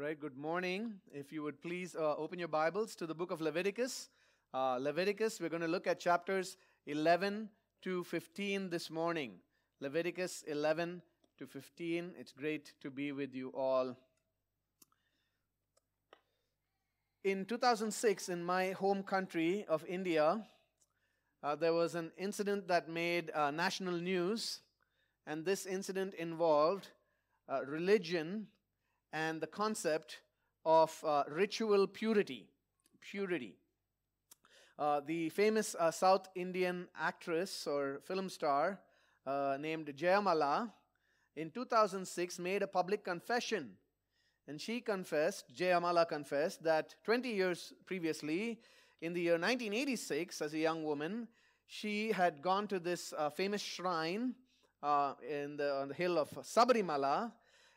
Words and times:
Right, 0.00 0.18
good 0.18 0.38
morning. 0.38 0.94
If 1.12 1.30
you 1.30 1.42
would 1.42 1.60
please 1.60 1.94
uh, 1.94 2.16
open 2.16 2.38
your 2.38 2.48
Bibles 2.48 2.94
to 2.94 3.06
the 3.06 3.14
book 3.14 3.30
of 3.30 3.42
Leviticus. 3.42 4.08
Uh, 4.54 4.78
Leviticus, 4.80 5.38
we're 5.38 5.50
going 5.50 5.60
to 5.60 5.68
look 5.68 5.86
at 5.86 6.00
chapters 6.00 6.56
11 6.86 7.50
to 7.82 8.02
15 8.04 8.70
this 8.70 8.88
morning. 8.88 9.32
Leviticus 9.78 10.42
11 10.48 11.02
to 11.36 11.46
15. 11.46 12.14
It's 12.18 12.32
great 12.32 12.72
to 12.80 12.90
be 12.90 13.12
with 13.12 13.34
you 13.34 13.52
all. 13.54 13.94
In 17.22 17.44
2006, 17.44 18.30
in 18.30 18.42
my 18.42 18.70
home 18.70 19.02
country 19.02 19.66
of 19.68 19.84
India, 19.86 20.42
uh, 21.42 21.56
there 21.56 21.74
was 21.74 21.94
an 21.94 22.10
incident 22.16 22.68
that 22.68 22.88
made 22.88 23.30
uh, 23.34 23.50
national 23.50 24.00
news, 24.00 24.60
and 25.26 25.44
this 25.44 25.66
incident 25.66 26.14
involved 26.14 26.88
uh, 27.50 27.60
religion 27.66 28.46
and 29.12 29.40
the 29.40 29.46
concept 29.46 30.20
of 30.64 30.92
uh, 31.04 31.24
ritual 31.28 31.86
purity. 31.86 32.48
Purity. 33.00 33.56
Uh, 34.78 35.00
the 35.06 35.28
famous 35.30 35.74
uh, 35.78 35.90
South 35.90 36.28
Indian 36.34 36.88
actress 36.98 37.66
or 37.66 38.00
film 38.04 38.28
star 38.28 38.80
uh, 39.26 39.56
named 39.60 39.86
Jayamala 39.96 40.70
in 41.36 41.50
2006 41.50 42.38
made 42.38 42.62
a 42.62 42.66
public 42.66 43.04
confession. 43.04 43.72
And 44.48 44.60
she 44.60 44.80
confessed, 44.80 45.54
Jayamala 45.54 46.08
confessed, 46.08 46.62
that 46.64 46.94
20 47.04 47.28
years 47.28 47.72
previously, 47.86 48.58
in 49.00 49.12
the 49.12 49.20
year 49.20 49.34
1986, 49.34 50.42
as 50.42 50.54
a 50.54 50.58
young 50.58 50.82
woman, 50.82 51.28
she 51.66 52.10
had 52.10 52.42
gone 52.42 52.66
to 52.68 52.78
this 52.78 53.14
uh, 53.16 53.30
famous 53.30 53.62
shrine 53.62 54.34
uh, 54.82 55.14
in 55.28 55.56
the, 55.56 55.74
on 55.74 55.88
the 55.88 55.94
hill 55.94 56.18
of 56.18 56.30
Sabarimala 56.42 57.32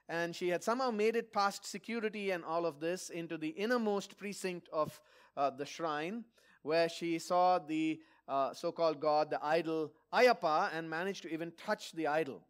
and 0.10 0.36
she 0.36 0.50
had 0.50 0.64
somehow 0.64 0.92
made 0.92 1.16
it 1.16 1.32
past 1.32 1.66
security 1.66 2.32
and 2.32 2.44
all 2.44 2.66
of 2.66 2.80
this 2.80 3.10
into 3.10 3.38
the 3.38 3.50
innermost 3.50 4.18
precinct 4.18 4.68
of 4.72 5.00
uh, 5.38 5.50
the 5.50 5.66
shrine, 5.66 6.26
where 6.62 6.90
she 6.90 7.20
saw 7.20 7.60
the 7.60 8.00
uh, 8.28 8.54
so 8.54 8.72
called 8.72 9.00
god, 9.00 9.30
the 9.30 9.44
idol 9.44 9.92
Ayappa, 10.14 10.70
and 10.74 10.90
managed 10.90 11.24
to 11.24 11.34
even 11.34 11.52
touch 11.52 11.92
the 11.94 12.08
idol. 12.08 12.42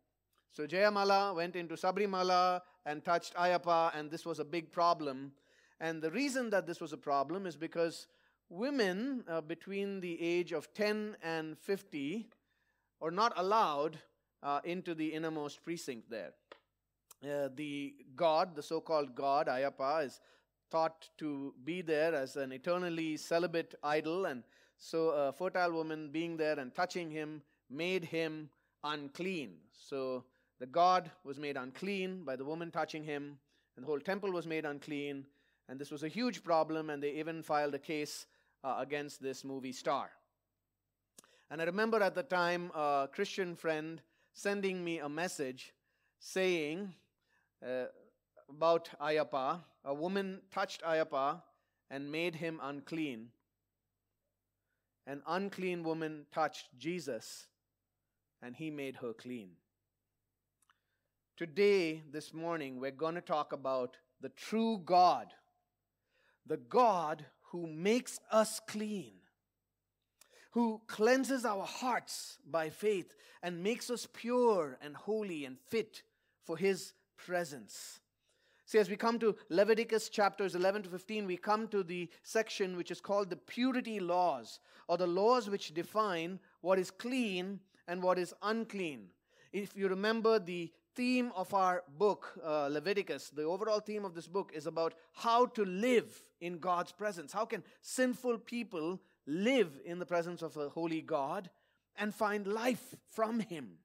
So 0.51 0.67
Jayamala 0.67 1.35
went 1.35 1.55
into 1.55 1.75
Sabarimala 1.75 2.61
and 2.85 3.03
touched 3.03 3.33
Ayappa, 3.35 3.91
and 3.97 4.11
this 4.11 4.25
was 4.25 4.39
a 4.39 4.45
big 4.45 4.71
problem. 4.71 5.31
And 5.79 6.01
the 6.01 6.11
reason 6.11 6.49
that 6.51 6.67
this 6.67 6.79
was 6.79 6.93
a 6.93 6.97
problem 6.97 7.47
is 7.47 7.55
because 7.55 8.07
women 8.49 9.23
uh, 9.27 9.41
between 9.41 9.99
the 9.99 10.21
age 10.21 10.51
of 10.51 10.71
10 10.73 11.17
and 11.23 11.57
50 11.57 12.27
are 13.01 13.11
not 13.11 13.33
allowed 13.35 13.97
uh, 14.43 14.59
into 14.63 14.93
the 14.93 15.13
innermost 15.13 15.63
precinct 15.63 16.09
there. 16.09 16.33
Uh, 17.23 17.47
the 17.55 17.93
god, 18.17 18.53
the 18.53 18.61
so 18.61 18.81
called 18.81 19.15
god, 19.15 19.47
Ayappa, 19.47 20.05
is 20.05 20.19
thought 20.69 21.09
to 21.17 21.53
be 21.63 21.81
there 21.81 22.13
as 22.13 22.35
an 22.35 22.51
eternally 22.51 23.15
celibate 23.15 23.75
idol. 23.81 24.25
And 24.25 24.43
so 24.77 25.09
a 25.09 25.31
fertile 25.31 25.71
woman 25.71 26.09
being 26.11 26.35
there 26.35 26.59
and 26.59 26.75
touching 26.75 27.09
him 27.09 27.41
made 27.69 28.03
him 28.03 28.49
unclean. 28.83 29.55
So 29.71 30.25
the 30.59 30.65
god 30.65 31.11
was 31.23 31.39
made 31.39 31.55
unclean 31.55 32.25
by 32.25 32.35
the 32.35 32.43
woman 32.43 32.71
touching 32.71 33.03
him, 33.03 33.37
and 33.75 33.85
the 33.85 33.87
whole 33.87 33.99
temple 33.99 34.31
was 34.31 34.45
made 34.45 34.65
unclean. 34.65 35.25
And 35.69 35.79
this 35.79 35.91
was 35.91 36.03
a 36.03 36.09
huge 36.09 36.43
problem, 36.43 36.89
and 36.89 37.01
they 37.01 37.11
even 37.11 37.41
filed 37.41 37.73
a 37.73 37.79
case 37.79 38.25
uh, 38.65 38.75
against 38.79 39.21
this 39.21 39.45
movie 39.45 39.71
star. 39.71 40.09
And 41.49 41.61
I 41.61 41.65
remember 41.65 42.01
at 42.01 42.15
the 42.15 42.23
time 42.23 42.69
a 42.75 43.07
Christian 43.13 43.55
friend 43.55 44.01
sending 44.33 44.83
me 44.83 44.99
a 44.99 45.07
message 45.07 45.73
saying, 46.19 46.93
uh, 47.63 47.85
about 48.49 48.89
Ayappa. 49.01 49.61
A 49.85 49.93
woman 49.93 50.41
touched 50.51 50.83
Ayappa 50.83 51.41
and 51.89 52.11
made 52.11 52.35
him 52.35 52.59
unclean. 52.61 53.29
An 55.05 55.21
unclean 55.27 55.83
woman 55.83 56.25
touched 56.33 56.67
Jesus 56.77 57.47
and 58.41 58.55
he 58.55 58.69
made 58.69 58.97
her 58.97 59.13
clean. 59.13 59.51
Today, 61.37 62.03
this 62.11 62.33
morning, 62.33 62.79
we're 62.79 62.91
going 62.91 63.15
to 63.15 63.21
talk 63.21 63.53
about 63.53 63.97
the 64.21 64.29
true 64.29 64.81
God, 64.85 65.33
the 66.45 66.57
God 66.57 67.25
who 67.51 67.67
makes 67.67 68.19
us 68.31 68.61
clean, 68.67 69.13
who 70.51 70.81
cleanses 70.87 71.43
our 71.43 71.65
hearts 71.65 72.37
by 72.49 72.69
faith 72.69 73.15
and 73.41 73.63
makes 73.63 73.89
us 73.89 74.07
pure 74.13 74.77
and 74.81 74.95
holy 74.95 75.45
and 75.45 75.57
fit 75.59 76.03
for 76.45 76.55
his 76.55 76.93
presence. 77.17 77.99
See, 78.65 78.79
as 78.79 78.89
we 78.89 78.95
come 78.95 79.19
to 79.19 79.35
Leviticus 79.49 80.09
chapters 80.09 80.55
11 80.55 80.83
to 80.83 80.89
15, 80.89 81.27
we 81.27 81.37
come 81.37 81.67
to 81.67 81.83
the 81.83 82.09
section 82.23 82.77
which 82.77 82.91
is 82.91 83.01
called 83.01 83.29
the 83.29 83.35
purity 83.35 83.99
laws, 83.99 84.59
or 84.87 84.97
the 84.97 85.07
laws 85.07 85.49
which 85.49 85.73
define 85.73 86.39
what 86.61 86.79
is 86.79 86.89
clean 86.89 87.59
and 87.87 88.01
what 88.01 88.17
is 88.17 88.33
unclean. 88.41 89.07
If 89.51 89.75
you 89.75 89.87
remember 89.87 90.39
the 90.39 90.71
theme 90.95 91.31
of 91.35 91.53
our 91.53 91.83
book, 91.97 92.39
uh, 92.43 92.67
Leviticus, 92.67 93.29
the 93.29 93.43
overall 93.43 93.79
theme 93.79 94.05
of 94.05 94.15
this 94.15 94.27
book 94.27 94.51
is 94.53 94.65
about 94.65 94.93
how 95.11 95.45
to 95.47 95.65
live 95.65 96.23
in 96.41 96.59
God's 96.59 96.91
presence. 96.91 97.31
How 97.31 97.45
can 97.45 97.63
sinful 97.81 98.39
people 98.39 98.99
live 99.25 99.79
in 99.85 99.99
the 99.99 100.05
presence 100.05 100.41
of 100.41 100.57
a 100.57 100.69
holy 100.69 101.01
God 101.01 101.49
and 101.97 102.13
find 102.13 102.47
life 102.47 102.95
from 103.09 103.39
Him? 103.39 103.77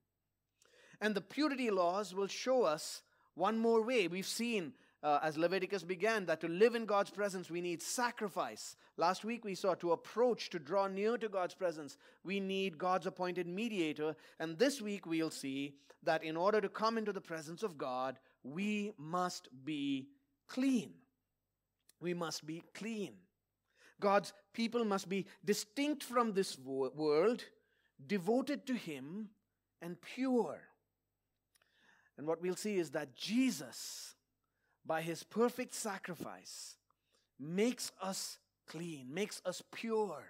And 1.00 1.14
the 1.14 1.20
purity 1.20 1.70
laws 1.70 2.14
will 2.14 2.26
show 2.26 2.64
us 2.64 3.02
one 3.38 3.58
more 3.58 3.82
way, 3.82 4.08
we've 4.08 4.26
seen 4.26 4.72
uh, 5.02 5.20
as 5.22 5.38
Leviticus 5.38 5.84
began 5.84 6.26
that 6.26 6.40
to 6.40 6.48
live 6.48 6.74
in 6.74 6.84
God's 6.84 7.10
presence, 7.10 7.50
we 7.50 7.60
need 7.60 7.80
sacrifice. 7.80 8.76
Last 8.96 9.24
week 9.24 9.44
we 9.44 9.54
saw 9.54 9.74
to 9.74 9.92
approach, 9.92 10.50
to 10.50 10.58
draw 10.58 10.88
near 10.88 11.16
to 11.18 11.28
God's 11.28 11.54
presence, 11.54 11.96
we 12.24 12.40
need 12.40 12.78
God's 12.78 13.06
appointed 13.06 13.46
mediator. 13.46 14.16
And 14.40 14.58
this 14.58 14.82
week 14.82 15.06
we'll 15.06 15.30
see 15.30 15.74
that 16.02 16.24
in 16.24 16.36
order 16.36 16.60
to 16.60 16.68
come 16.68 16.98
into 16.98 17.12
the 17.12 17.20
presence 17.20 17.62
of 17.62 17.78
God, 17.78 18.18
we 18.42 18.92
must 18.98 19.48
be 19.64 20.08
clean. 20.48 20.90
We 22.00 22.14
must 22.14 22.44
be 22.44 22.62
clean. 22.74 23.14
God's 24.00 24.32
people 24.52 24.84
must 24.84 25.08
be 25.08 25.26
distinct 25.44 26.02
from 26.02 26.32
this 26.32 26.58
world, 26.58 27.44
devoted 28.04 28.66
to 28.66 28.74
Him, 28.74 29.30
and 29.82 30.00
pure. 30.00 30.60
And 32.18 32.26
what 32.26 32.42
we'll 32.42 32.56
see 32.56 32.78
is 32.78 32.90
that 32.90 33.14
Jesus, 33.14 34.16
by 34.84 35.00
his 35.00 35.22
perfect 35.22 35.72
sacrifice, 35.72 36.76
makes 37.38 37.92
us 38.02 38.38
clean, 38.66 39.06
makes 39.14 39.40
us 39.46 39.62
pure, 39.72 40.24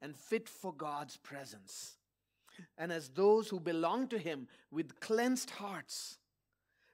and 0.00 0.16
fit 0.16 0.48
for 0.48 0.72
God's 0.72 1.18
presence. 1.18 1.96
And 2.78 2.90
as 2.90 3.10
those 3.10 3.48
who 3.48 3.60
belong 3.60 4.08
to 4.08 4.18
him 4.18 4.48
with 4.70 4.98
cleansed 5.00 5.50
hearts, 5.50 6.16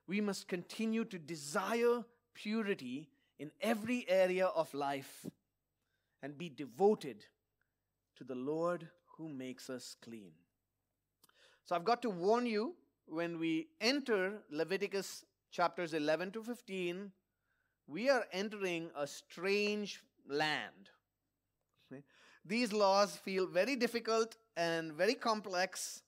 we 0.09 0.21
must 0.21 0.49
continue 0.49 1.05
to 1.05 1.19
desire 1.19 2.05
purity 2.35 3.09
in 3.39 3.53
every 3.61 4.05
area 4.09 4.47
of 4.47 4.75
life 4.75 5.25
and 6.23 6.37
be 6.37 6.49
devoted 6.49 7.25
to 8.17 8.25
the 8.25 8.35
Lord 8.35 8.89
who 9.17 9.29
makes 9.29 9.71
us 9.71 9.97
clean. 10.03 10.33
So 11.65 11.77
I've 11.77 11.85
got 11.85 12.03
to 12.03 12.11
warn 12.11 12.47
you 12.47 12.75
when 13.13 13.39
we 13.39 13.69
enter 13.81 14.39
Leviticus 14.51 15.25
chapters 15.51 15.93
11 15.93 16.31
to 16.33 16.43
15, 16.43 17.13
we 17.87 18.09
are 18.09 18.25
entering 18.33 18.91
a 18.97 19.07
strange 19.07 20.03
land. 20.27 20.91
These 22.45 22.73
laws 22.73 23.17
feel 23.17 23.47
very 23.47 23.77
difficult 23.77 24.37
and 24.57 24.95
very 24.95 25.15
complex. 25.15 26.03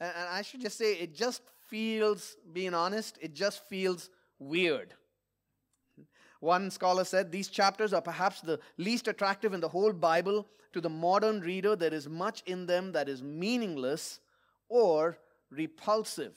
And 0.00 0.28
I 0.28 0.42
should 0.42 0.60
just 0.60 0.76
say, 0.76 0.94
it 0.94 1.14
just 1.14 1.42
feels, 1.68 2.36
being 2.52 2.74
honest, 2.74 3.16
it 3.22 3.32
just 3.32 3.66
feels 3.68 4.10
weird. 4.38 4.92
One 6.40 6.70
scholar 6.70 7.04
said 7.04 7.30
these 7.30 7.48
chapters 7.48 7.92
are 7.92 8.02
perhaps 8.02 8.40
the 8.40 8.58
least 8.76 9.08
attractive 9.08 9.54
in 9.54 9.60
the 9.60 9.68
whole 9.68 9.92
Bible. 9.92 10.46
To 10.72 10.80
the 10.80 10.90
modern 10.90 11.40
reader, 11.40 11.76
there 11.76 11.94
is 11.94 12.08
much 12.08 12.42
in 12.46 12.66
them 12.66 12.92
that 12.92 13.08
is 13.08 13.22
meaningless 13.22 14.20
or 14.68 15.18
repulsive. 15.50 16.36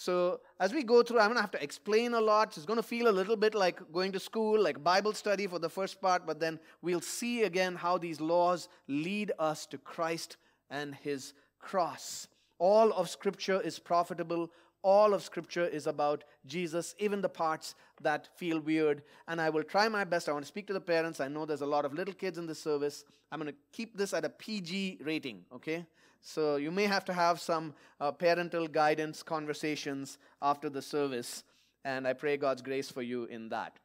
So, 0.00 0.38
as 0.60 0.72
we 0.72 0.84
go 0.84 1.02
through, 1.02 1.18
I'm 1.18 1.26
going 1.26 1.38
to 1.38 1.40
have 1.40 1.50
to 1.50 1.60
explain 1.60 2.14
a 2.14 2.20
lot. 2.20 2.56
It's 2.56 2.64
going 2.64 2.76
to 2.76 2.84
feel 2.84 3.08
a 3.08 3.10
little 3.10 3.34
bit 3.34 3.52
like 3.52 3.80
going 3.92 4.12
to 4.12 4.20
school, 4.20 4.62
like 4.62 4.84
Bible 4.84 5.12
study 5.12 5.48
for 5.48 5.58
the 5.58 5.68
first 5.68 6.00
part, 6.00 6.24
but 6.24 6.38
then 6.38 6.60
we'll 6.82 7.00
see 7.00 7.42
again 7.42 7.74
how 7.74 7.98
these 7.98 8.20
laws 8.20 8.68
lead 8.86 9.32
us 9.40 9.66
to 9.66 9.76
Christ 9.76 10.36
and 10.70 10.94
His 10.94 11.34
cross. 11.58 12.28
All 12.60 12.92
of 12.92 13.10
Scripture 13.10 13.60
is 13.60 13.80
profitable. 13.80 14.52
All 14.82 15.14
of 15.14 15.24
Scripture 15.24 15.66
is 15.66 15.88
about 15.88 16.22
Jesus, 16.46 16.94
even 17.00 17.20
the 17.20 17.28
parts 17.28 17.74
that 18.00 18.28
feel 18.36 18.60
weird. 18.60 19.02
And 19.26 19.40
I 19.40 19.50
will 19.50 19.64
try 19.64 19.88
my 19.88 20.04
best. 20.04 20.28
I 20.28 20.32
want 20.32 20.44
to 20.44 20.48
speak 20.48 20.68
to 20.68 20.72
the 20.72 20.80
parents. 20.80 21.18
I 21.18 21.26
know 21.26 21.44
there's 21.44 21.62
a 21.62 21.66
lot 21.66 21.84
of 21.84 21.92
little 21.92 22.14
kids 22.14 22.38
in 22.38 22.46
this 22.46 22.62
service. 22.62 23.04
I'm 23.32 23.40
going 23.40 23.50
to 23.50 23.58
keep 23.72 23.98
this 23.98 24.14
at 24.14 24.24
a 24.24 24.28
PG 24.28 25.00
rating, 25.02 25.44
okay? 25.52 25.86
So 26.20 26.56
you 26.56 26.70
may 26.70 26.84
have 26.84 27.04
to 27.06 27.12
have 27.12 27.40
some 27.40 27.74
uh, 28.00 28.12
parental 28.12 28.66
guidance 28.66 29.22
conversations 29.22 30.18
after 30.42 30.68
the 30.68 30.82
service. 30.82 31.44
And 31.84 32.06
I 32.06 32.12
pray 32.12 32.36
God's 32.36 32.62
grace 32.62 32.90
for 32.90 33.02
you 33.02 33.24
in 33.24 33.48
that. 33.50 33.78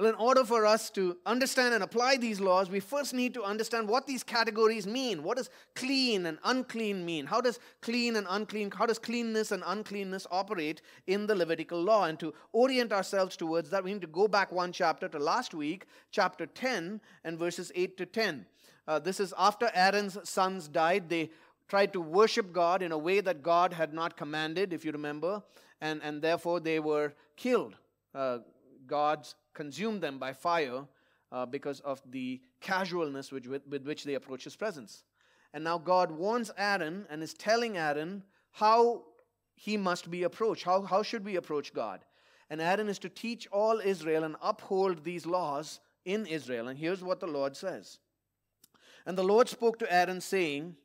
Well, 0.00 0.08
in 0.08 0.14
order 0.14 0.44
for 0.44 0.64
us 0.64 0.88
to 0.92 1.18
understand 1.26 1.74
and 1.74 1.84
apply 1.84 2.16
these 2.16 2.40
laws, 2.40 2.70
we 2.70 2.80
first 2.80 3.12
need 3.12 3.34
to 3.34 3.42
understand 3.42 3.86
what 3.86 4.06
these 4.06 4.22
categories 4.22 4.86
mean. 4.86 5.22
What 5.22 5.36
does 5.36 5.50
clean 5.74 6.24
and 6.24 6.38
unclean 6.42 7.04
mean? 7.04 7.26
How 7.26 7.42
does 7.42 7.58
clean 7.82 8.16
and 8.16 8.26
unclean, 8.30 8.70
how 8.70 8.86
does 8.86 8.98
cleanness 8.98 9.52
and 9.52 9.62
uncleanness 9.66 10.26
operate 10.30 10.80
in 11.06 11.26
the 11.26 11.34
Levitical 11.34 11.82
law? 11.82 12.06
And 12.06 12.18
to 12.18 12.32
orient 12.52 12.94
ourselves 12.94 13.36
towards 13.36 13.68
that, 13.68 13.84
we 13.84 13.92
need 13.92 14.00
to 14.00 14.06
go 14.06 14.26
back 14.26 14.50
one 14.50 14.72
chapter 14.72 15.06
to 15.06 15.18
last 15.18 15.52
week, 15.52 15.84
chapter 16.10 16.46
10 16.46 17.02
and 17.24 17.38
verses 17.38 17.70
8 17.74 17.98
to 17.98 18.06
10. 18.06 18.46
Uh, 18.90 18.98
this 18.98 19.20
is 19.20 19.32
after 19.38 19.70
Aaron's 19.72 20.18
sons 20.28 20.66
died. 20.66 21.08
They 21.08 21.30
tried 21.68 21.92
to 21.92 22.00
worship 22.00 22.52
God 22.52 22.82
in 22.82 22.90
a 22.90 22.98
way 22.98 23.20
that 23.20 23.40
God 23.40 23.72
had 23.72 23.94
not 23.94 24.16
commanded, 24.16 24.72
if 24.72 24.84
you 24.84 24.90
remember, 24.90 25.44
and, 25.80 26.00
and 26.02 26.20
therefore 26.20 26.58
they 26.58 26.80
were 26.80 27.12
killed. 27.36 27.76
Uh, 28.12 28.38
God's 28.88 29.36
consumed 29.54 30.00
them 30.00 30.18
by 30.18 30.32
fire 30.32 30.88
uh, 31.30 31.46
because 31.46 31.78
of 31.80 32.02
the 32.10 32.40
casualness 32.60 33.30
with, 33.30 33.46
with, 33.46 33.64
with 33.68 33.86
which 33.86 34.02
they 34.02 34.14
approach 34.14 34.42
his 34.42 34.56
presence. 34.56 35.04
And 35.54 35.62
now 35.62 35.78
God 35.78 36.10
warns 36.10 36.50
Aaron 36.58 37.06
and 37.10 37.22
is 37.22 37.32
telling 37.32 37.78
Aaron 37.78 38.24
how 38.50 39.04
he 39.54 39.76
must 39.76 40.10
be 40.10 40.24
approached. 40.24 40.64
How, 40.64 40.82
how 40.82 41.04
should 41.04 41.24
we 41.24 41.36
approach 41.36 41.72
God? 41.72 42.00
And 42.50 42.60
Aaron 42.60 42.88
is 42.88 42.98
to 42.98 43.08
teach 43.08 43.46
all 43.52 43.78
Israel 43.78 44.24
and 44.24 44.34
uphold 44.42 45.04
these 45.04 45.26
laws 45.26 45.78
in 46.04 46.26
Israel. 46.26 46.66
And 46.66 46.76
here's 46.76 47.04
what 47.04 47.20
the 47.20 47.28
Lord 47.28 47.56
says 47.56 48.00
And 49.06 49.16
the 49.16 49.24
Lord 49.24 49.48
spoke 49.48 49.78
to 49.78 49.92
Aaron, 49.92 50.20
saying, 50.20 50.76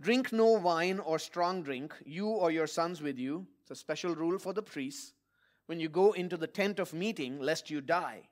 Drink 0.00 0.32
no 0.32 0.46
wine 0.52 0.98
or 0.98 1.18
strong 1.18 1.62
drink, 1.62 1.94
you 2.04 2.26
or 2.28 2.50
your 2.50 2.66
sons 2.66 3.00
with 3.00 3.18
you. 3.18 3.46
It's 3.60 3.70
a 3.70 3.76
special 3.76 4.14
rule 4.14 4.38
for 4.38 4.52
the 4.52 4.62
priests 4.62 5.12
when 5.66 5.78
you 5.78 5.88
go 5.88 6.12
into 6.12 6.36
the 6.36 6.46
tent 6.46 6.78
of 6.78 6.92
meeting, 6.92 7.40
lest 7.40 7.70
you 7.70 7.80
die. 7.80 8.22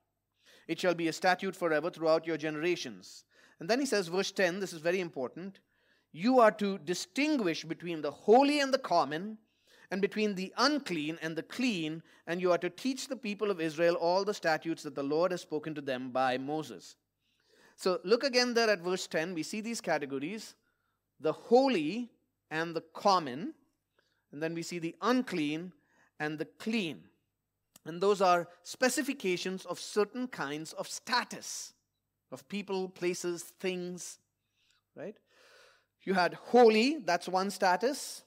It 0.67 0.81
shall 0.81 0.95
be 0.95 1.09
a 1.09 1.13
statute 1.13 1.55
forever 1.55 1.91
throughout 1.91 2.27
your 2.27 2.37
generations. 2.37 3.25
And 3.61 3.69
then 3.69 3.79
he 3.79 3.87
says, 3.87 4.09
verse 4.09 4.33
10, 4.33 4.61
this 4.61 4.73
is 4.73 4.81
very 4.81 5.01
important. 5.01 5.61
You 6.13 6.41
are 6.41 6.51
to 6.53 6.79
distinguish 6.79 7.65
between 7.65 8.03
the 8.03 8.11
holy 8.11 8.61
and 8.61 8.75
the 8.75 8.79
common, 8.79 9.39
and 9.91 10.01
between 10.01 10.35
the 10.35 10.53
unclean 10.57 11.19
and 11.21 11.37
the 11.37 11.43
clean, 11.43 12.03
and 12.27 12.41
you 12.41 12.53
are 12.53 12.59
to 12.59 12.71
teach 12.71 13.09
the 13.09 13.17
people 13.17 13.51
of 13.51 13.61
Israel 13.61 13.95
all 13.95 14.25
the 14.25 14.35
statutes 14.35 14.83
that 14.85 14.95
the 14.95 15.03
Lord 15.03 15.33
has 15.33 15.41
spoken 15.41 15.75
to 15.75 15.81
them 15.81 16.11
by 16.11 16.39
Moses. 16.39 16.97
So 17.81 17.99
look 18.05 18.25
again 18.25 18.53
there 18.53 18.69
at 18.69 18.83
verse 18.83 19.07
10. 19.07 19.33
We 19.33 19.43
see 19.43 19.63
these 19.63 19.81
categories 19.81 20.55
the 21.19 21.33
holy 21.33 22.11
and 22.51 22.77
the 22.77 22.83
common, 22.93 23.55
and 24.33 24.43
then 24.43 24.53
we 24.53 24.63
see 24.63 24.79
the 24.79 24.95
unclean 25.01 25.73
and 26.19 26.39
the 26.39 26.45
clean. 26.45 27.05
And 27.87 27.99
those 27.99 28.21
are 28.21 28.49
specifications 28.65 29.65
of 29.65 29.81
certain 29.81 30.29
kinds 30.29 30.75
of 30.75 30.89
status 30.89 31.73
of 32.31 32.47
people, 32.49 32.91
places, 32.91 33.45
things, 33.61 34.19
right? 34.95 35.17
You 36.03 36.13
had 36.13 36.35
holy, 36.35 36.99
that's 36.99 37.29
one 37.31 37.51
status. 37.51 38.25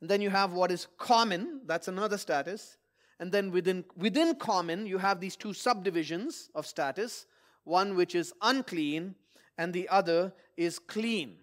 And 0.00 0.08
then 0.08 0.20
you 0.20 0.30
have 0.30 0.52
what 0.52 0.70
is 0.70 0.86
common, 0.98 1.62
that's 1.66 1.88
another 1.88 2.16
status. 2.16 2.76
And 3.18 3.32
then 3.32 3.50
within, 3.50 3.84
within 3.96 4.36
common, 4.36 4.86
you 4.86 4.98
have 4.98 5.18
these 5.18 5.34
two 5.34 5.52
subdivisions 5.52 6.48
of 6.54 6.64
status 6.64 7.26
one 7.64 7.96
which 7.96 8.14
is 8.14 8.32
unclean, 8.42 9.14
and 9.58 9.72
the 9.72 9.88
other 9.88 10.32
is 10.56 10.78
clean. 10.78 11.36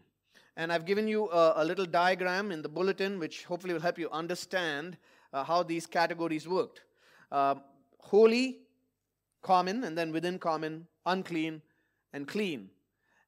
And 0.58 0.72
I've 0.72 0.86
given 0.86 1.08
you 1.08 1.30
a, 1.30 1.54
a 1.58 1.66
little 1.66 1.86
diagram 1.86 2.52
in 2.52 2.62
the 2.62 2.70
bulletin, 2.70 3.20
which 3.20 3.46
hopefully 3.46 3.74
will 3.74 3.82
help 3.82 3.98
you 3.98 4.10
understand 4.12 4.98
uh, 5.34 5.44
how 5.44 5.64
these 5.64 5.86
categories 5.86 6.48
worked 6.48 6.82
uh, 7.32 7.56
holy, 8.00 8.60
common, 9.42 9.84
and 9.84 9.98
then 9.98 10.12
within 10.12 10.38
common, 10.38 10.88
unclean, 11.06 11.62
and 12.14 12.28
clean. 12.28 12.70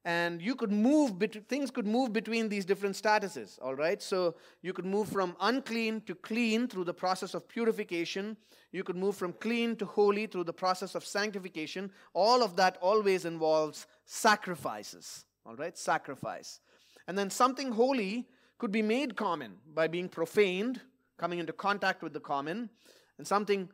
And 0.06 0.42
you 0.42 0.54
could 0.54 0.70
move, 0.70 1.14
things 1.48 1.70
could 1.70 1.86
move 1.86 2.12
between 2.12 2.50
these 2.50 2.66
different 2.66 2.94
statuses, 2.94 3.58
all 3.62 3.74
right? 3.74 4.02
So 4.02 4.34
you 4.60 4.74
could 4.74 4.84
move 4.84 5.08
from 5.08 5.34
unclean 5.40 6.02
to 6.02 6.14
clean 6.14 6.68
through 6.68 6.84
the 6.84 6.92
process 6.92 7.32
of 7.32 7.48
purification. 7.48 8.36
You 8.70 8.84
could 8.84 8.96
move 8.96 9.16
from 9.16 9.32
clean 9.32 9.76
to 9.76 9.86
holy 9.86 10.26
through 10.26 10.44
the 10.44 10.52
process 10.52 10.94
of 10.94 11.06
sanctification. 11.06 11.90
All 12.12 12.42
of 12.42 12.54
that 12.56 12.76
always 12.82 13.24
involves 13.24 13.86
sacrifices, 14.04 15.24
all 15.46 15.56
right? 15.56 15.76
Sacrifice. 15.78 16.60
And 17.08 17.16
then 17.16 17.30
something 17.30 17.72
holy 17.72 18.28
could 18.58 18.72
be 18.72 18.82
made 18.82 19.16
common 19.16 19.56
by 19.72 19.88
being 19.88 20.10
profaned, 20.10 20.82
coming 21.16 21.38
into 21.38 21.54
contact 21.54 22.02
with 22.02 22.12
the 22.12 22.20
common, 22.20 22.68
and 23.16 23.26
something 23.26 23.70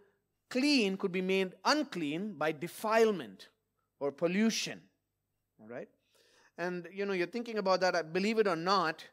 clean 0.49 0.97
could 0.97 1.13
be 1.13 1.23
made 1.23 1.55
unclean 1.65 2.35
by 2.39 2.53
defilement 2.53 3.49
or 3.99 4.13
pollution. 4.13 4.81
All 5.61 5.69
right? 5.69 5.89
And 6.59 6.89
you 6.93 7.07
know, 7.07 7.13
you're 7.13 7.27
thinking 7.27 7.59
about 7.59 7.81
that, 7.81 8.13
believe 8.13 8.39
it 8.39 8.47
or 8.47 8.57
not, 8.57 9.05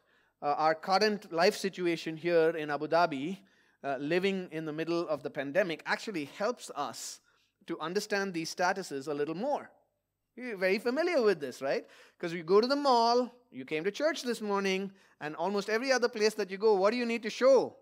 uh, 0.42 0.54
our 0.56 0.74
current 0.74 1.32
life 1.32 1.56
situation 1.56 2.16
here 2.16 2.50
in 2.50 2.70
Abu 2.70 2.86
Dhabi, 2.88 3.38
uh, 3.82 3.96
living 3.98 4.48
in 4.52 4.64
the 4.64 4.72
middle 4.72 5.08
of 5.08 5.22
the 5.22 5.30
pandemic, 5.30 5.82
actually 5.86 6.26
helps 6.36 6.70
us 6.76 7.20
to 7.66 7.78
understand 7.80 8.34
these 8.34 8.54
statuses 8.54 9.08
a 9.08 9.14
little 9.14 9.34
more. 9.34 9.70
You're 10.36 10.56
very 10.56 10.78
familiar 10.78 11.20
with 11.22 11.40
this, 11.40 11.60
right? 11.60 11.84
Because 12.16 12.32
you 12.32 12.42
go 12.42 12.60
to 12.60 12.66
the 12.66 12.76
mall, 12.76 13.32
you 13.50 13.64
came 13.64 13.82
to 13.84 13.90
church 13.90 14.22
this 14.22 14.40
morning, 14.40 14.92
and 15.20 15.34
almost 15.34 15.68
every 15.68 15.90
other 15.90 16.08
place 16.08 16.34
that 16.34 16.50
you 16.50 16.58
go, 16.58 16.74
what 16.74 16.92
do 16.92 16.96
you 16.96 17.06
need 17.06 17.22
to 17.24 17.30
show? 17.30 17.76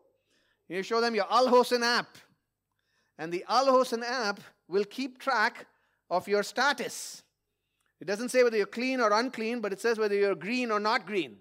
You 0.69 0.83
show 0.83 1.01
them 1.01 1.15
your 1.15 1.31
Al 1.31 1.49
Hosn 1.49 1.83
app. 1.83 2.17
And 3.19 3.33
the 3.33 3.45
Al 3.49 3.67
Hosn 3.67 4.03
app 4.03 4.41
will 4.69 4.85
keep 4.85 5.19
track 5.19 5.67
of 6.11 6.27
your 6.29 6.43
status. 6.43 7.23
It 8.01 8.07
doesn't 8.07 8.29
say 8.29 8.43
whether 8.43 8.57
you're 8.57 8.67
clean 8.67 9.01
or 9.01 9.13
unclean, 9.13 9.61
but 9.61 9.73
it 9.73 9.81
says 9.81 9.99
whether 9.99 10.15
you're 10.15 10.35
green 10.35 10.71
or 10.71 10.81
not 10.81 11.07
green. 11.07 11.39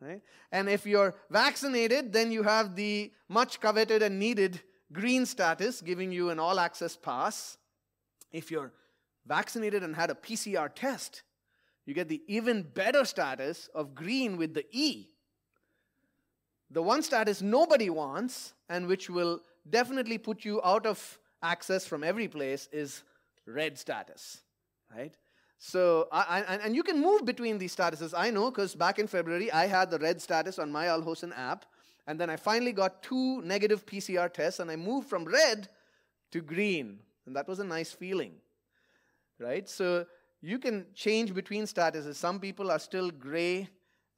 Right? 0.00 0.22
And 0.52 0.68
if 0.68 0.86
you're 0.86 1.14
vaccinated, 1.30 2.12
then 2.12 2.30
you 2.30 2.42
have 2.42 2.76
the 2.76 3.12
much 3.28 3.60
coveted 3.60 4.02
and 4.02 4.18
needed 4.18 4.60
green 4.92 5.26
status, 5.26 5.80
giving 5.80 6.12
you 6.12 6.30
an 6.30 6.38
all 6.38 6.60
access 6.60 6.96
pass. 6.96 7.56
If 8.32 8.50
you're 8.50 8.72
vaccinated 9.26 9.82
and 9.82 9.96
had 9.96 10.10
a 10.10 10.14
PCR 10.14 10.68
test, 10.74 11.22
you 11.86 11.94
get 11.94 12.08
the 12.08 12.22
even 12.26 12.62
better 12.62 13.04
status 13.04 13.68
of 13.74 13.94
green 13.94 14.36
with 14.36 14.54
the 14.54 14.66
E. 14.70 15.08
The 16.70 16.82
one 16.82 17.02
status 17.02 17.42
nobody 17.42 17.90
wants 17.90 18.52
and 18.68 18.86
which 18.86 19.08
will 19.10 19.40
definitely 19.68 20.18
put 20.18 20.44
you 20.44 20.60
out 20.62 20.86
of 20.86 21.18
access 21.42 21.86
from 21.86 22.02
every 22.02 22.28
place 22.28 22.68
is 22.72 23.02
red 23.46 23.78
status, 23.78 24.42
right? 24.94 25.14
So, 25.66 26.08
I, 26.12 26.44
I, 26.46 26.56
and 26.56 26.76
you 26.76 26.82
can 26.82 27.00
move 27.00 27.24
between 27.24 27.56
these 27.56 27.74
statuses. 27.74 28.12
I 28.14 28.28
know 28.28 28.50
because 28.50 28.74
back 28.74 28.98
in 28.98 29.06
February, 29.06 29.50
I 29.50 29.64
had 29.64 29.90
the 29.90 29.98
red 29.98 30.20
status 30.20 30.58
on 30.58 30.70
my 30.70 30.88
Al 30.88 31.00
Hosn 31.00 31.32
app, 31.34 31.64
and 32.06 32.20
then 32.20 32.28
I 32.28 32.36
finally 32.36 32.72
got 32.72 33.02
two 33.02 33.40
negative 33.40 33.86
PCR 33.86 34.30
tests, 34.30 34.60
and 34.60 34.70
I 34.70 34.76
moved 34.76 35.08
from 35.08 35.24
red 35.24 35.70
to 36.32 36.42
green, 36.42 36.98
and 37.24 37.34
that 37.34 37.48
was 37.48 37.60
a 37.60 37.64
nice 37.64 37.92
feeling, 37.92 38.34
right? 39.38 39.66
So, 39.66 40.04
you 40.42 40.58
can 40.58 40.84
change 40.94 41.32
between 41.32 41.64
statuses. 41.64 42.16
Some 42.16 42.40
people 42.40 42.70
are 42.70 42.78
still 42.78 43.10
gray, 43.10 43.70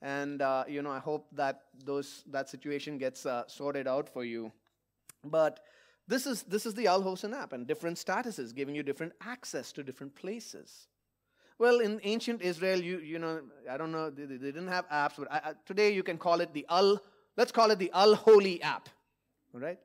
and 0.02 0.42
uh, 0.42 0.64
you 0.66 0.82
know, 0.82 0.90
I 0.90 0.98
hope 0.98 1.28
that 1.30 1.60
those 1.84 2.24
that 2.26 2.48
situation 2.48 2.98
gets 2.98 3.24
uh, 3.24 3.44
sorted 3.46 3.86
out 3.86 4.08
for 4.08 4.24
you. 4.24 4.50
But 5.22 5.60
this 6.08 6.26
is, 6.26 6.42
this 6.42 6.66
is 6.66 6.74
the 6.74 6.88
Al 6.88 7.02
Hosn 7.02 7.32
app 7.34 7.52
and 7.52 7.68
different 7.68 7.98
statuses 7.98 8.52
giving 8.52 8.74
you 8.74 8.82
different 8.82 9.12
access 9.20 9.70
to 9.74 9.84
different 9.84 10.16
places. 10.16 10.88
Well, 11.58 11.80
in 11.80 12.00
ancient 12.02 12.42
Israel, 12.42 12.80
you, 12.80 12.98
you 12.98 13.18
know, 13.18 13.40
I 13.70 13.76
don't 13.76 13.90
know, 13.90 14.10
they, 14.10 14.24
they 14.24 14.36
didn't 14.36 14.68
have 14.68 14.88
apps, 14.90 15.14
but 15.16 15.30
I, 15.32 15.36
I, 15.36 15.52
today 15.64 15.92
you 15.94 16.02
can 16.02 16.18
call 16.18 16.40
it 16.40 16.52
the 16.52 16.66
Al, 16.68 17.00
let's 17.36 17.50
call 17.50 17.70
it 17.70 17.78
the 17.78 17.90
Al 17.94 18.14
Holy 18.14 18.62
app, 18.62 18.90
all 19.54 19.60
right? 19.60 19.78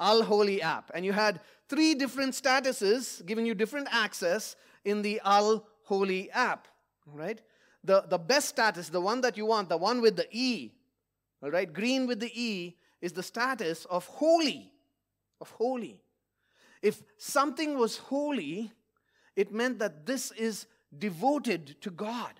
Al 0.00 0.22
Holy 0.22 0.62
app. 0.62 0.90
And 0.94 1.04
you 1.04 1.12
had 1.12 1.40
three 1.68 1.94
different 1.94 2.32
statuses 2.32 3.24
giving 3.26 3.44
you 3.44 3.54
different 3.54 3.88
access 3.90 4.56
in 4.84 5.02
the 5.02 5.20
Al 5.22 5.66
Holy 5.82 6.30
app, 6.30 6.66
all 7.06 7.18
right? 7.18 7.40
The, 7.84 8.04
the 8.08 8.18
best 8.18 8.48
status, 8.48 8.88
the 8.88 9.00
one 9.00 9.20
that 9.20 9.36
you 9.36 9.44
want, 9.44 9.68
the 9.68 9.76
one 9.76 10.00
with 10.00 10.16
the 10.16 10.28
E, 10.30 10.72
all 11.42 11.50
right, 11.50 11.70
green 11.70 12.06
with 12.06 12.20
the 12.20 12.32
E, 12.34 12.76
is 13.00 13.12
the 13.12 13.22
status 13.22 13.84
of 13.84 14.06
holy 14.06 14.72
of 15.40 15.50
holy. 15.50 16.00
If 16.82 17.02
something 17.16 17.78
was 17.78 17.96
holy, 17.96 18.72
it 19.36 19.52
meant 19.52 19.78
that 19.78 20.06
this 20.06 20.30
is 20.32 20.66
devoted 20.96 21.80
to 21.82 21.90
God. 21.90 22.34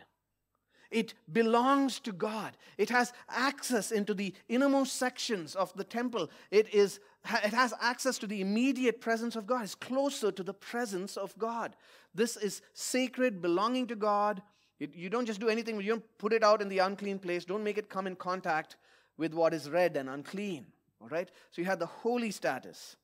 It 0.90 1.14
belongs 1.30 2.00
to 2.00 2.12
God. 2.12 2.56
It 2.78 2.88
has 2.90 3.12
access 3.28 3.92
into 3.92 4.14
the 4.14 4.34
innermost 4.48 4.96
sections 4.96 5.54
of 5.54 5.72
the 5.74 5.84
temple. 5.84 6.30
It, 6.50 6.72
is, 6.72 6.98
it 7.44 7.52
has 7.52 7.74
access 7.80 8.16
to 8.18 8.26
the 8.26 8.40
immediate 8.40 9.00
presence 9.00 9.36
of 9.36 9.46
God. 9.46 9.64
It's 9.64 9.74
closer 9.74 10.32
to 10.32 10.42
the 10.42 10.54
presence 10.54 11.18
of 11.18 11.36
God. 11.36 11.76
This 12.14 12.36
is 12.38 12.62
sacred, 12.72 13.42
belonging 13.42 13.86
to 13.88 13.96
God. 13.96 14.40
It, 14.80 14.94
you 14.94 15.10
don't 15.10 15.26
just 15.26 15.40
do 15.40 15.48
anything, 15.48 15.78
you 15.80 15.90
don't 15.90 16.18
put 16.18 16.32
it 16.32 16.42
out 16.42 16.62
in 16.62 16.68
the 16.68 16.78
unclean 16.78 17.18
place. 17.18 17.44
Don't 17.44 17.64
make 17.64 17.76
it 17.76 17.90
come 17.90 18.06
in 18.06 18.16
contact 18.16 18.76
with 19.18 19.34
what 19.34 19.52
is 19.52 19.68
red 19.68 19.96
and 19.96 20.08
unclean. 20.08 20.66
All 21.02 21.08
right? 21.08 21.30
So 21.50 21.60
you 21.60 21.66
have 21.66 21.80
the 21.80 21.86
holy 21.86 22.30
status. 22.30 22.96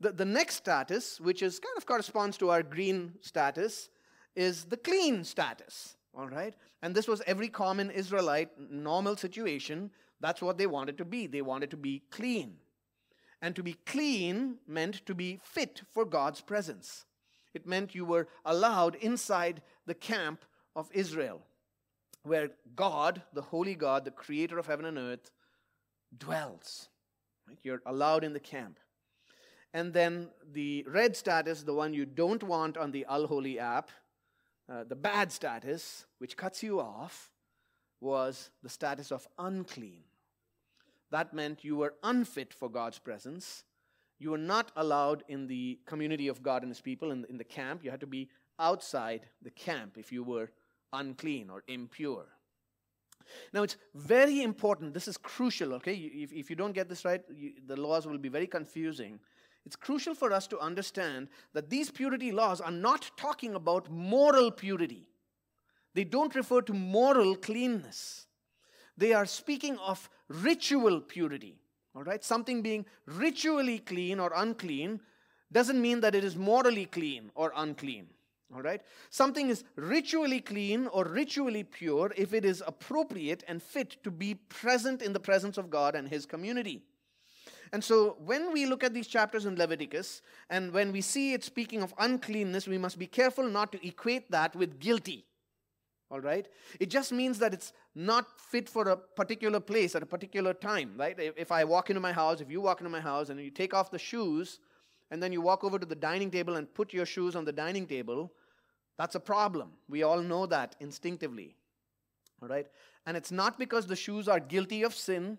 The, 0.00 0.12
the 0.12 0.24
next 0.24 0.56
status, 0.56 1.20
which 1.20 1.42
is 1.42 1.58
kind 1.58 1.76
of 1.76 1.86
corresponds 1.86 2.36
to 2.38 2.50
our 2.50 2.62
green 2.62 3.14
status, 3.22 3.88
is 4.38 4.64
the 4.66 4.76
clean 4.76 5.24
status. 5.24 5.96
All 6.16 6.28
right? 6.28 6.54
And 6.80 6.94
this 6.94 7.08
was 7.08 7.20
every 7.26 7.48
common 7.48 7.90
Israelite 7.90 8.50
normal 8.70 9.16
situation. 9.16 9.90
That's 10.20 10.40
what 10.40 10.58
they 10.58 10.66
wanted 10.66 10.96
to 10.98 11.04
be. 11.04 11.26
They 11.26 11.42
wanted 11.42 11.70
to 11.70 11.76
be 11.76 12.02
clean. 12.10 12.56
And 13.42 13.54
to 13.56 13.62
be 13.62 13.76
clean 13.84 14.56
meant 14.66 15.04
to 15.06 15.14
be 15.14 15.40
fit 15.42 15.82
for 15.92 16.04
God's 16.04 16.40
presence. 16.40 17.04
It 17.52 17.66
meant 17.66 17.94
you 17.94 18.04
were 18.04 18.28
allowed 18.44 18.94
inside 18.96 19.62
the 19.86 19.94
camp 19.94 20.44
of 20.76 20.88
Israel, 20.92 21.40
where 22.22 22.50
God, 22.76 23.22
the 23.32 23.42
holy 23.42 23.74
God, 23.74 24.04
the 24.04 24.10
creator 24.10 24.58
of 24.58 24.66
heaven 24.66 24.84
and 24.84 24.98
earth, 24.98 25.30
dwells. 26.16 26.88
You're 27.62 27.82
allowed 27.86 28.24
in 28.24 28.32
the 28.32 28.40
camp. 28.40 28.78
And 29.72 29.92
then 29.92 30.28
the 30.52 30.84
red 30.88 31.16
status, 31.16 31.62
the 31.62 31.74
one 31.74 31.94
you 31.94 32.06
don't 32.06 32.42
want 32.42 32.76
on 32.76 32.90
the 32.90 33.06
Unholy 33.08 33.58
app, 33.58 33.90
uh, 34.70 34.84
the 34.84 34.96
bad 34.96 35.32
status, 35.32 36.06
which 36.18 36.36
cuts 36.36 36.62
you 36.62 36.80
off, 36.80 37.30
was 38.00 38.50
the 38.62 38.68
status 38.68 39.10
of 39.10 39.26
unclean. 39.38 40.02
That 41.10 41.32
meant 41.32 41.64
you 41.64 41.76
were 41.76 41.94
unfit 42.02 42.52
for 42.52 42.68
God's 42.68 42.98
presence. 42.98 43.64
You 44.18 44.30
were 44.30 44.38
not 44.38 44.72
allowed 44.76 45.24
in 45.28 45.46
the 45.46 45.78
community 45.86 46.28
of 46.28 46.42
God 46.42 46.62
and 46.62 46.70
His 46.70 46.80
people, 46.80 47.10
in, 47.10 47.24
in 47.30 47.38
the 47.38 47.44
camp. 47.44 47.82
You 47.82 47.90
had 47.90 48.00
to 48.00 48.06
be 48.06 48.28
outside 48.58 49.22
the 49.42 49.50
camp 49.50 49.96
if 49.96 50.12
you 50.12 50.22
were 50.22 50.50
unclean 50.92 51.50
or 51.50 51.62
impure. 51.68 52.26
Now, 53.52 53.62
it's 53.62 53.76
very 53.94 54.42
important. 54.42 54.94
This 54.94 55.08
is 55.08 55.16
crucial, 55.16 55.74
okay? 55.74 55.94
If, 55.94 56.32
if 56.32 56.50
you 56.50 56.56
don't 56.56 56.72
get 56.72 56.88
this 56.88 57.04
right, 57.04 57.22
you, 57.34 57.52
the 57.66 57.76
laws 57.76 58.06
will 58.06 58.18
be 58.18 58.28
very 58.28 58.46
confusing. 58.46 59.20
It's 59.68 59.76
crucial 59.76 60.14
for 60.14 60.32
us 60.32 60.46
to 60.46 60.58
understand 60.60 61.28
that 61.52 61.68
these 61.68 61.90
purity 61.90 62.32
laws 62.32 62.58
are 62.58 62.70
not 62.70 63.10
talking 63.18 63.54
about 63.54 63.90
moral 63.90 64.50
purity. 64.50 65.06
They 65.92 66.04
don't 66.04 66.34
refer 66.34 66.62
to 66.62 66.72
moral 66.72 67.36
cleanness. 67.36 68.28
They 68.96 69.12
are 69.12 69.26
speaking 69.26 69.76
of 69.76 70.08
ritual 70.28 71.02
purity. 71.02 71.60
All 71.94 72.02
right? 72.02 72.24
Something 72.24 72.62
being 72.62 72.86
ritually 73.04 73.80
clean 73.80 74.18
or 74.18 74.32
unclean 74.34 75.02
doesn't 75.52 75.82
mean 75.82 76.00
that 76.00 76.14
it 76.14 76.24
is 76.24 76.34
morally 76.34 76.86
clean 76.86 77.30
or 77.34 77.52
unclean. 77.54 78.06
All 78.54 78.62
right? 78.62 78.80
Something 79.10 79.50
is 79.50 79.64
ritually 79.76 80.40
clean 80.40 80.86
or 80.86 81.04
ritually 81.04 81.64
pure 81.64 82.10
if 82.16 82.32
it 82.32 82.46
is 82.46 82.62
appropriate 82.66 83.44
and 83.46 83.62
fit 83.62 84.02
to 84.02 84.10
be 84.10 84.36
present 84.48 85.02
in 85.02 85.12
the 85.12 85.20
presence 85.20 85.58
of 85.58 85.68
God 85.68 85.94
and 85.94 86.08
His 86.08 86.24
community. 86.24 86.80
And 87.72 87.82
so, 87.82 88.16
when 88.24 88.52
we 88.52 88.66
look 88.66 88.82
at 88.82 88.94
these 88.94 89.06
chapters 89.06 89.46
in 89.46 89.56
Leviticus, 89.56 90.22
and 90.48 90.72
when 90.72 90.92
we 90.92 91.00
see 91.00 91.32
it 91.34 91.44
speaking 91.44 91.82
of 91.82 91.94
uncleanness, 91.98 92.66
we 92.66 92.78
must 92.78 92.98
be 92.98 93.06
careful 93.06 93.48
not 93.48 93.72
to 93.72 93.86
equate 93.86 94.30
that 94.30 94.56
with 94.56 94.78
guilty. 94.78 95.24
All 96.10 96.20
right? 96.20 96.48
It 96.80 96.88
just 96.88 97.12
means 97.12 97.38
that 97.40 97.52
it's 97.52 97.72
not 97.94 98.40
fit 98.40 98.68
for 98.68 98.88
a 98.88 98.96
particular 98.96 99.60
place 99.60 99.94
at 99.94 100.02
a 100.02 100.06
particular 100.06 100.54
time, 100.54 100.94
right? 100.96 101.14
If 101.18 101.52
I 101.52 101.64
walk 101.64 101.90
into 101.90 102.00
my 102.00 102.12
house, 102.12 102.40
if 102.40 102.50
you 102.50 102.60
walk 102.60 102.80
into 102.80 102.90
my 102.90 103.00
house, 103.00 103.28
and 103.28 103.38
you 103.38 103.50
take 103.50 103.74
off 103.74 103.90
the 103.90 103.98
shoes, 103.98 104.60
and 105.10 105.22
then 105.22 105.32
you 105.32 105.40
walk 105.40 105.64
over 105.64 105.78
to 105.78 105.86
the 105.86 105.94
dining 105.94 106.30
table 106.30 106.56
and 106.56 106.72
put 106.72 106.92
your 106.92 107.06
shoes 107.06 107.36
on 107.36 107.44
the 107.44 107.52
dining 107.52 107.86
table, 107.86 108.32
that's 108.96 109.14
a 109.14 109.20
problem. 109.20 109.72
We 109.88 110.02
all 110.02 110.22
know 110.22 110.46
that 110.46 110.76
instinctively. 110.80 111.56
All 112.42 112.48
right? 112.48 112.66
And 113.06 113.16
it's 113.16 113.32
not 113.32 113.58
because 113.58 113.86
the 113.86 113.96
shoes 113.96 114.28
are 114.28 114.40
guilty 114.40 114.82
of 114.82 114.94
sin 114.94 115.38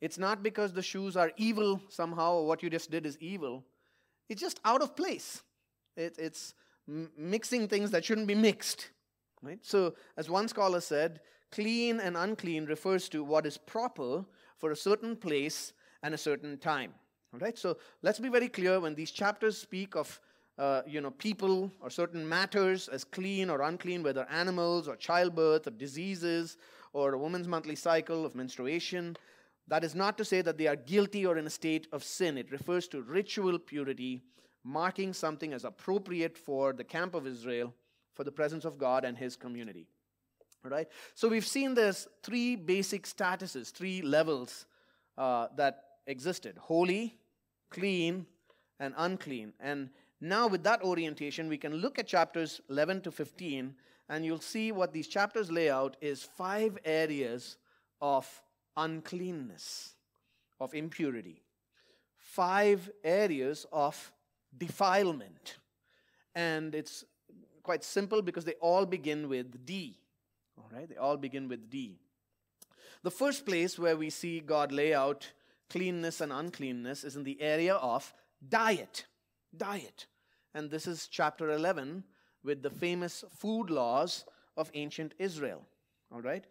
it's 0.00 0.18
not 0.18 0.42
because 0.42 0.72
the 0.72 0.82
shoes 0.82 1.16
are 1.16 1.32
evil 1.36 1.80
somehow 1.88 2.34
or 2.34 2.46
what 2.46 2.62
you 2.62 2.70
just 2.70 2.90
did 2.90 3.06
is 3.06 3.18
evil. 3.18 3.64
It's 4.28 4.40
just 4.40 4.60
out 4.64 4.82
of 4.82 4.94
place. 4.94 5.42
It, 5.96 6.16
it's 6.18 6.54
mixing 7.16 7.68
things 7.68 7.90
that 7.90 8.04
shouldn't 8.04 8.26
be 8.26 8.34
mixed. 8.34 8.90
Right? 9.42 9.58
So, 9.62 9.94
as 10.16 10.28
one 10.28 10.48
scholar 10.48 10.80
said, 10.80 11.20
clean 11.52 12.00
and 12.00 12.16
unclean 12.16 12.66
refers 12.66 13.08
to 13.10 13.22
what 13.24 13.46
is 13.46 13.56
proper 13.56 14.24
for 14.56 14.72
a 14.72 14.76
certain 14.76 15.16
place 15.16 15.72
and 16.02 16.14
a 16.14 16.18
certain 16.18 16.58
time. 16.58 16.92
All 17.32 17.40
right? 17.40 17.58
So, 17.58 17.78
let's 18.02 18.18
be 18.18 18.28
very 18.28 18.48
clear 18.48 18.80
when 18.80 18.94
these 18.94 19.10
chapters 19.10 19.56
speak 19.56 19.96
of 19.96 20.20
uh, 20.58 20.82
you 20.86 21.00
know, 21.00 21.12
people 21.12 21.70
or 21.80 21.88
certain 21.88 22.28
matters 22.28 22.88
as 22.88 23.04
clean 23.04 23.48
or 23.48 23.62
unclean, 23.62 24.02
whether 24.02 24.26
animals 24.28 24.88
or 24.88 24.96
childbirth 24.96 25.68
or 25.68 25.70
diseases 25.70 26.56
or 26.92 27.14
a 27.14 27.18
woman's 27.18 27.46
monthly 27.46 27.76
cycle 27.76 28.26
of 28.26 28.34
menstruation, 28.34 29.16
that 29.68 29.84
is 29.84 29.94
not 29.94 30.18
to 30.18 30.24
say 30.24 30.40
that 30.42 30.58
they 30.58 30.66
are 30.66 30.76
guilty 30.76 31.26
or 31.26 31.36
in 31.36 31.46
a 31.46 31.50
state 31.50 31.86
of 31.92 32.02
sin. 32.02 32.38
It 32.38 32.50
refers 32.50 32.88
to 32.88 33.02
ritual 33.02 33.58
purity, 33.58 34.22
marking 34.64 35.12
something 35.12 35.52
as 35.52 35.64
appropriate 35.64 36.36
for 36.36 36.72
the 36.72 36.84
camp 36.84 37.14
of 37.14 37.26
Israel, 37.26 37.74
for 38.14 38.24
the 38.24 38.32
presence 38.32 38.64
of 38.64 38.78
God 38.78 39.04
and 39.04 39.16
his 39.16 39.36
community. 39.36 39.86
All 40.64 40.70
right? 40.70 40.88
So 41.14 41.28
we've 41.28 41.46
seen 41.46 41.74
there's 41.74 42.08
three 42.22 42.56
basic 42.56 43.04
statuses, 43.04 43.70
three 43.70 44.02
levels 44.02 44.66
uh, 45.16 45.48
that 45.56 45.84
existed 46.06 46.56
holy, 46.58 47.16
clean, 47.70 48.26
and 48.80 48.94
unclean. 48.96 49.52
And 49.60 49.90
now, 50.20 50.48
with 50.48 50.64
that 50.64 50.82
orientation, 50.82 51.48
we 51.48 51.58
can 51.58 51.74
look 51.74 51.98
at 51.98 52.08
chapters 52.08 52.60
11 52.70 53.02
to 53.02 53.12
15, 53.12 53.74
and 54.08 54.24
you'll 54.24 54.40
see 54.40 54.72
what 54.72 54.92
these 54.92 55.06
chapters 55.06 55.50
lay 55.50 55.70
out 55.70 55.96
is 56.00 56.24
five 56.24 56.76
areas 56.84 57.56
of 58.00 58.26
uncleanness, 58.78 59.94
of 60.60 60.72
impurity, 60.74 61.42
five 62.16 62.90
areas 63.04 63.66
of 63.72 64.12
defilement. 64.56 65.56
And 66.34 66.74
it's 66.74 67.04
quite 67.62 67.84
simple 67.84 68.22
because 68.22 68.44
they 68.44 68.54
all 68.60 68.86
begin 68.86 69.28
with 69.28 69.66
D. 69.66 69.98
All 70.56 70.70
right, 70.72 70.88
they 70.88 70.96
all 70.96 71.16
begin 71.16 71.48
with 71.48 71.68
D. 71.68 71.98
The 73.02 73.10
first 73.10 73.44
place 73.44 73.78
where 73.78 73.96
we 73.96 74.10
see 74.10 74.40
God 74.40 74.72
lay 74.72 74.94
out 74.94 75.32
cleanness 75.68 76.20
and 76.20 76.32
uncleanness 76.32 77.04
is 77.04 77.16
in 77.16 77.24
the 77.24 77.40
area 77.40 77.74
of 77.74 78.12
diet. 78.48 79.04
Diet. 79.56 80.06
And 80.54 80.70
this 80.70 80.86
is 80.86 81.08
chapter 81.08 81.50
11 81.50 82.04
with 82.42 82.62
the 82.62 82.70
famous 82.70 83.24
food 83.36 83.70
laws 83.70 84.24
of 84.56 84.70
ancient 84.74 85.14
Israel. 85.18 85.64
All 86.12 86.22
right? 86.22 86.44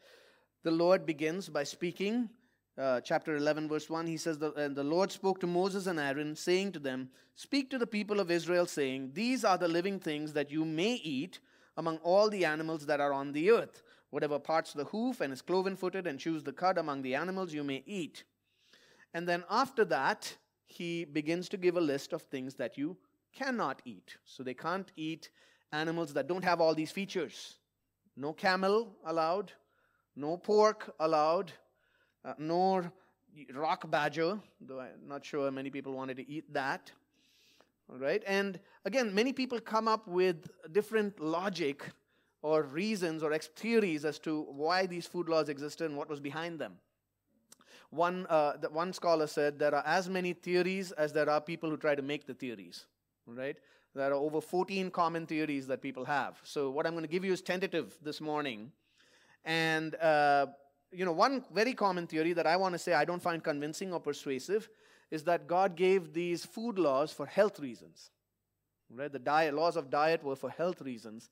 The 0.64 0.72
Lord 0.72 1.06
begins 1.06 1.50
by 1.50 1.64
speaking. 1.64 2.30
Uh, 2.78 3.02
chapter 3.02 3.36
11, 3.36 3.68
verse 3.68 3.90
1, 3.90 4.06
he 4.06 4.18
says, 4.18 4.40
And 4.56 4.76
the 4.76 4.84
Lord 4.84 5.12
spoke 5.12 5.40
to 5.40 5.48
Moses 5.48 5.88
and 5.88 6.00
Aaron, 6.00 6.36
saying 6.36 6.74
to 6.74 6.80
them, 6.80 7.10
Speak 7.36 7.70
to 7.72 7.78
the 7.78 7.88
people 7.88 8.20
of 8.20 8.30
Israel, 8.30 8.66
saying, 8.66 9.12
These 9.14 9.44
are 9.44 9.58
the 9.58 9.68
living 9.68 10.00
things 10.00 10.34
that 10.34 10.52
you 10.52 10.66
may 10.66 10.94
eat 10.94 11.40
among 11.78 11.98
all 11.98 12.30
the 12.30 12.46
animals 12.46 12.86
that 12.86 13.00
are 13.00 13.14
on 13.14 13.32
the 13.32 13.52
earth. 13.52 13.84
Whatever 14.10 14.40
parts 14.40 14.74
the 14.74 14.86
hoof 14.86 15.22
and 15.22 15.34
is 15.34 15.42
cloven 15.42 15.76
footed 15.76 16.08
and 16.08 16.20
chews 16.20 16.44
the 16.44 16.54
cud 16.54 16.78
among 16.78 17.02
the 17.02 17.16
animals 17.16 17.54
you 17.54 17.64
may 17.64 17.84
eat. 17.86 18.24
And 19.14 19.28
then 19.28 19.44
after 19.50 19.86
that, 19.86 20.36
he 20.66 21.06
begins 21.06 21.50
to 21.50 21.58
give 21.58 21.78
a 21.78 21.82
list 21.82 22.14
of 22.14 22.22
things 22.24 22.56
that 22.56 22.78
you 22.78 22.98
cannot 23.34 23.82
eat. 23.86 24.18
So 24.26 24.44
they 24.44 24.54
can't 24.54 24.92
eat 24.96 25.30
animals 25.72 26.14
that 26.14 26.28
don't 26.28 26.44
have 26.44 26.62
all 26.62 26.74
these 26.74 26.92
features. 26.92 27.58
No 28.16 28.34
camel 28.34 28.96
allowed, 29.06 29.52
no 30.18 30.36
pork 30.36 30.94
allowed, 31.00 31.52
uh, 32.26 32.34
nor 32.38 32.92
rock 33.54 33.90
badger, 33.90 34.40
though 34.60 34.80
I'm 34.80 35.08
not 35.08 35.24
sure 35.24 35.50
many 35.52 35.70
people 35.70 35.94
wanted 35.94 36.18
to 36.18 36.30
eat 36.30 36.52
that. 36.54 36.92
All 37.90 38.00
right, 38.00 38.22
and 38.28 38.60
again, 38.84 39.14
many 39.16 39.32
people 39.32 39.60
come 39.62 39.88
up 39.88 40.08
with 40.08 40.50
different 40.74 41.22
logic 41.22 41.84
or 42.42 42.64
reasons 42.64 43.24
or 43.24 43.38
theories 43.38 44.04
as 44.04 44.20
to 44.20 44.42
why 44.50 44.86
these 44.86 45.08
food 45.08 45.30
laws 45.30 45.48
existed 45.48 45.86
and 45.86 45.98
what 45.98 46.10
was 46.10 46.20
behind 46.20 46.60
them. 46.60 46.74
One, 47.90 48.26
uh, 48.30 48.58
the, 48.58 48.70
one 48.70 48.92
scholar 48.92 49.28
said 49.28 49.58
there 49.58 49.74
are 49.74 49.84
as 49.86 50.10
many 50.10 50.34
theories 50.34 50.92
as 50.92 51.14
there 51.14 51.30
are 51.30 51.40
people 51.40 51.70
who 51.70 51.78
try 51.78 51.96
to 51.96 52.02
make 52.02 52.28
the 52.28 52.34
theories. 52.34 52.86
Right? 53.26 53.58
There 53.96 54.12
are 54.12 54.16
over 54.16 54.42
14 54.42 54.92
common 54.92 55.26
theories 55.26 55.68
that 55.68 55.82
people 55.82 56.06
have. 56.06 56.40
So, 56.44 56.70
what 56.70 56.86
I'm 56.86 56.94
going 56.94 57.04
to 57.04 57.10
give 57.10 57.24
you 57.24 57.34
is 57.34 57.42
tentative 57.42 57.98
this 58.02 58.20
morning. 58.20 58.72
And, 59.48 59.96
uh, 59.96 60.48
you 60.92 61.06
know, 61.06 61.14
one 61.14 61.44
very 61.54 61.74
common 61.74 62.06
theory 62.06 62.34
that 62.34 62.46
I 62.46 62.58
want 62.58 62.74
to 62.74 62.80
say 62.80 62.94
I 62.94 63.06
don't 63.06 63.22
find 63.22 63.42
convincing 63.42 63.94
or 63.94 64.00
persuasive 64.00 64.70
is 65.10 65.24
that 65.24 65.48
God 65.48 65.78
gave 65.78 66.14
these 66.14 66.46
food 66.46 66.78
laws 66.78 67.14
for 67.14 67.26
health 67.26 67.60
reasons. 67.60 68.12
Right? 68.94 69.12
The 69.12 69.20
diet, 69.20 69.54
laws 69.54 69.78
of 69.78 69.90
diet 69.90 70.22
were 70.22 70.36
for 70.36 70.50
health 70.50 70.82
reasons. 70.82 71.30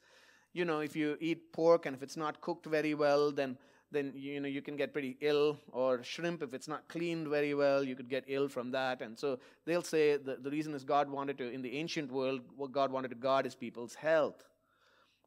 You 0.53 0.63
know, 0.63 0.79
if 0.79 0.95
you 0.95 1.17
eat 1.19 1.51
pork 1.51 1.85
and 1.85 1.93
if 1.93 2.01
it's 2.01 2.15
not 2.15 2.39
cooked 2.39 2.65
very 2.65 2.93
well, 2.93 3.31
then 3.33 3.57
then 3.91 4.11
you 4.15 4.39
know 4.39 4.47
you 4.47 4.61
can 4.61 4.75
get 4.75 4.91
pretty 4.91 5.15
ill 5.21 5.57
or 5.71 6.03
shrimp 6.03 6.41
if 6.41 6.53
it's 6.53 6.67
not 6.67 6.87
cleaned 6.89 7.27
very 7.27 7.53
well 7.53 7.83
you 7.83 7.95
could 7.95 8.09
get 8.09 8.23
ill 8.27 8.47
from 8.47 8.71
that 8.71 9.01
and 9.01 9.17
so 9.17 9.39
they'll 9.65 9.83
say 9.83 10.17
the, 10.17 10.37
the 10.41 10.49
reason 10.49 10.73
is 10.73 10.83
god 10.83 11.07
wanted 11.09 11.37
to 11.37 11.49
in 11.49 11.61
the 11.61 11.77
ancient 11.77 12.11
world 12.11 12.41
what 12.57 12.71
god 12.71 12.91
wanted 12.91 13.09
to 13.09 13.15
guard 13.15 13.45
his 13.45 13.55
people's 13.55 13.93
health 13.93 14.43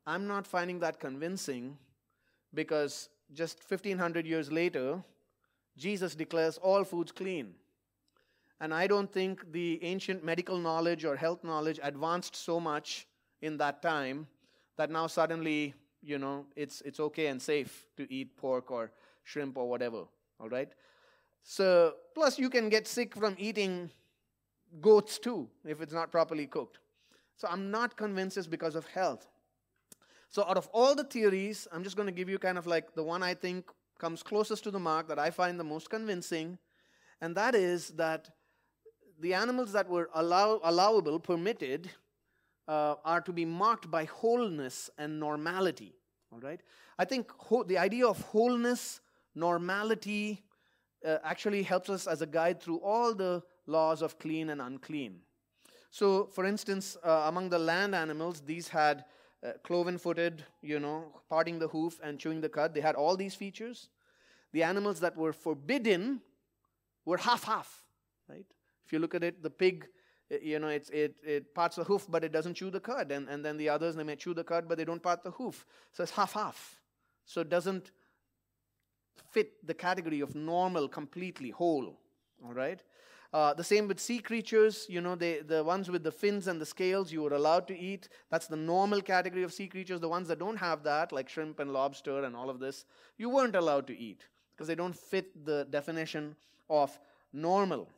i'm 0.07 0.27
not 0.27 0.47
finding 0.47 0.81
that 0.81 0.99
convincing 0.99 1.79
because 2.55 3.09
just 3.35 3.59
1500 3.69 4.27
years 4.27 4.51
later, 4.51 5.03
Jesus 5.77 6.15
declares 6.15 6.59
all 6.59 6.85
foods 6.85 7.13
clean. 7.13 7.55
And 8.61 8.75
I 8.75 8.87
don't 8.87 9.11
think 9.13 9.53
the 9.53 9.79
ancient 9.83 10.25
medical 10.25 10.59
knowledge 10.59 11.05
or 11.05 11.15
health 11.15 11.45
knowledge 11.45 11.79
advanced 11.83 12.35
so 12.35 12.59
much 12.59 13.07
in 13.41 13.57
that 13.59 13.83
time 13.83 14.27
that 14.77 14.91
now 14.91 15.07
suddenly, 15.07 15.75
you 16.03 16.19
know, 16.19 16.47
it's, 16.57 16.81
it's 16.83 16.99
okay 16.99 17.29
and 17.29 17.41
safe 17.41 17.87
to 17.97 18.13
eat 18.13 18.37
pork 18.37 18.71
or 18.71 18.91
shrimp 19.23 19.57
or 19.57 19.69
whatever. 19.69 20.05
All 20.41 20.49
right? 20.49 20.69
So, 21.43 21.95
plus 22.15 22.39
you 22.39 22.51
can 22.51 22.69
get 22.69 22.89
sick 22.89 23.15
from 23.15 23.37
eating 23.39 23.91
goats 24.81 25.19
too 25.19 25.49
if 25.65 25.81
it's 25.81 25.93
not 25.93 26.11
properly 26.11 26.47
cooked. 26.47 26.79
So, 27.37 27.47
I'm 27.49 27.71
not 27.71 27.97
convinced 27.97 28.37
it's 28.37 28.49
because 28.49 28.75
of 28.75 28.87
health. 28.87 29.29
So, 30.31 30.45
out 30.47 30.57
of 30.57 30.69
all 30.73 30.95
the 30.95 31.05
theories, 31.05 31.67
I'm 31.73 31.83
just 31.83 31.97
going 31.97 32.07
to 32.07 32.13
give 32.13 32.29
you 32.29 32.39
kind 32.39 32.59
of 32.59 32.67
like 32.67 32.95
the 32.95 33.03
one 33.03 33.23
I 33.23 33.35
think 33.35 33.71
comes 33.99 34.23
closest 34.23 34.63
to 34.65 34.71
the 34.71 34.79
mark 34.79 35.09
that 35.09 35.19
I 35.19 35.31
find 35.31 35.59
the 35.59 35.65
most 35.65 35.89
convincing, 35.91 36.59
and 37.21 37.35
that 37.37 37.55
is 37.55 37.89
that 37.91 38.29
the 39.21 39.35
animals 39.35 39.73
that 39.73 39.89
were 39.89 40.11
allow, 40.15 40.61
allowable, 40.63 41.19
permitted, 41.19 41.91
uh, 42.69 42.97
are 43.05 43.21
to 43.23 43.33
be 43.33 43.45
marked 43.45 43.91
by 43.91 44.05
wholeness 44.05 44.91
and 44.99 45.19
normality. 45.19 45.95
All 46.31 46.41
right? 46.41 46.61
I 46.99 47.05
think 47.05 47.33
ho- 47.33 47.65
the 47.65 47.79
idea 47.79 48.07
of 48.07 48.21
wholeness, 48.21 49.01
normality, 49.35 50.45
uh, 51.05 51.19
actually 51.25 51.63
helps 51.63 51.89
us 51.89 52.07
as 52.07 52.23
a 52.23 52.27
guide 52.27 52.61
through 52.61 52.81
all 52.81 53.15
the 53.15 53.43
laws 53.67 54.03
of 54.03 54.19
clean 54.19 54.51
and 54.51 54.61
unclean. 54.61 55.21
So, 55.91 56.27
for 56.27 56.45
instance, 56.45 56.97
uh, 57.03 57.25
among 57.27 57.49
the 57.49 57.59
land 57.59 57.95
animals, 57.95 58.41
these 58.41 58.69
had 58.69 59.05
uh, 59.47 59.53
cloven 59.63 59.99
footed, 59.99 60.45
you 60.63 60.81
know, 60.81 61.05
parting 61.29 61.59
the 61.59 61.69
hoof 61.69 62.01
and 62.03 62.19
chewing 62.19 62.41
the 62.41 62.49
cud. 62.49 62.75
They 62.75 62.81
had 62.81 62.95
all 62.95 63.17
these 63.17 63.35
features. 63.35 63.89
The 64.53 64.63
animals 64.63 65.01
that 65.01 65.17
were 65.17 65.33
forbidden 65.33 66.21
were 67.05 67.19
half 67.19 67.45
half, 67.45 67.85
right? 68.29 68.47
If 68.85 68.93
you 68.93 68.99
look 68.99 69.15
at 69.15 69.23
it, 69.23 69.43
the 69.43 69.51
pig, 69.51 69.87
uh, 70.33 70.37
you 70.43 70.59
know, 70.59 70.69
it's, 70.69 70.91
it, 70.91 71.17
it 71.23 71.55
parts 71.55 71.77
the 71.77 71.85
hoof, 71.85 72.07
but 72.09 72.25
it 72.25 72.33
doesn't 72.33 72.55
chew 72.55 72.71
the 72.71 72.81
cud. 72.81 73.13
And, 73.13 73.29
and 73.29 73.45
then 73.45 73.57
the 73.57 73.69
others, 73.69 73.97
they 73.97 74.05
may 74.05 74.17
chew 74.17 74.35
the 74.35 74.45
cud, 74.45 74.69
but 74.69 74.79
they 74.79 74.85
don't 74.85 75.03
part 75.03 75.23
the 75.23 75.31
hoof. 75.31 75.67
So 75.93 76.03
it's 76.03 76.13
half 76.13 76.33
half. 76.33 76.81
So 77.25 77.43
it 77.43 77.51
doesn't 77.51 77.91
fit 79.31 79.67
the 79.67 79.75
category 79.75 80.21
of 80.21 80.35
normal, 80.35 80.89
completely 80.89 81.51
whole. 81.51 81.99
All 82.45 82.55
right? 82.55 82.83
Uh, 83.33 83.53
the 83.53 83.65
same 83.65 83.87
with 83.87 84.01
sea 84.01 84.21
creatures, 84.21 84.87
you 84.89 85.03
know, 85.03 85.15
they, 85.15 85.41
the 85.41 85.63
ones 85.63 85.91
with 85.91 86.03
the 86.03 86.11
fins 86.11 86.49
and 86.49 86.59
the 86.59 86.65
scales 86.65 87.13
you 87.13 87.23
were 87.23 87.35
allowed 87.35 87.69
to 87.69 87.79
eat. 87.79 88.09
That's 88.31 88.47
the 88.47 88.57
normal 88.57 89.03
category 89.03 89.43
of 89.43 89.53
sea 89.53 89.69
creatures. 89.69 90.01
The 90.01 90.09
ones 90.09 90.29
that 90.29 90.39
don't 90.39 90.57
have 90.57 90.83
that, 90.85 91.13
like 91.13 91.29
shrimp 91.29 91.61
and 91.61 91.73
lobster 91.73 92.25
and 92.25 92.35
all 92.35 92.49
of 92.49 92.59
this, 92.59 92.87
you 93.19 93.29
weren't 93.29 93.55
allowed 93.55 93.87
to 93.89 93.99
eat 93.99 94.25
because 94.55 94.67
they 94.67 94.75
don't 94.75 94.97
fit 94.97 95.45
the 95.45 95.67
definition 95.69 96.35
of 96.71 96.99
normal. 97.33 97.89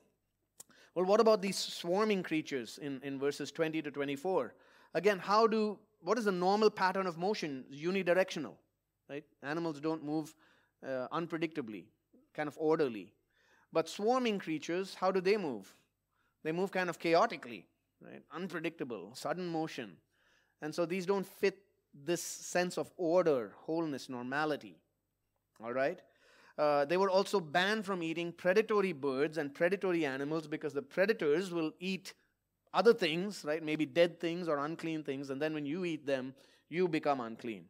Well, 0.96 1.04
what 1.04 1.20
about 1.20 1.40
these 1.40 1.56
swarming 1.56 2.24
creatures 2.24 2.78
in, 2.82 3.00
in 3.04 3.18
verses 3.18 3.52
20 3.52 3.82
to 3.82 3.90
24? 3.92 4.52
Again, 4.94 5.20
how 5.20 5.46
do, 5.46 5.78
what 6.02 6.18
is 6.18 6.24
the 6.24 6.32
normal 6.32 6.70
pattern 6.70 7.06
of 7.06 7.16
motion? 7.16 7.64
Unidirectional, 7.72 8.54
right? 9.08 9.24
Animals 9.44 9.80
don't 9.80 10.04
move 10.04 10.34
uh, 10.84 11.06
unpredictably, 11.12 11.84
kind 12.34 12.48
of 12.48 12.56
orderly. 12.58 13.12
But 13.72 13.88
swarming 13.88 14.38
creatures, 14.38 14.94
how 14.94 15.10
do 15.10 15.20
they 15.20 15.36
move? 15.36 15.74
They 16.42 16.52
move 16.52 16.72
kind 16.72 16.90
of 16.90 16.98
chaotically, 16.98 17.66
right? 18.00 18.22
Unpredictable, 18.32 19.12
sudden 19.14 19.46
motion. 19.46 19.96
And 20.62 20.74
so 20.74 20.86
these 20.86 21.06
don't 21.06 21.26
fit 21.26 21.58
this 21.94 22.22
sense 22.22 22.78
of 22.78 22.90
order, 22.96 23.52
wholeness, 23.56 24.08
normality. 24.08 24.78
All 25.62 25.72
right? 25.72 26.00
Uh, 26.58 26.84
they 26.84 26.96
were 26.96 27.10
also 27.10 27.40
banned 27.40 27.86
from 27.86 28.02
eating 28.02 28.32
predatory 28.32 28.92
birds 28.92 29.38
and 29.38 29.54
predatory 29.54 30.04
animals 30.04 30.46
because 30.46 30.74
the 30.74 30.82
predators 30.82 31.52
will 31.52 31.72
eat 31.78 32.14
other 32.74 32.92
things, 32.92 33.44
right? 33.44 33.62
Maybe 33.62 33.86
dead 33.86 34.20
things 34.20 34.48
or 34.48 34.58
unclean 34.58 35.02
things, 35.02 35.30
and 35.30 35.40
then 35.40 35.54
when 35.54 35.66
you 35.66 35.84
eat 35.84 36.06
them, 36.06 36.34
you 36.68 36.86
become 36.86 37.20
unclean. 37.20 37.64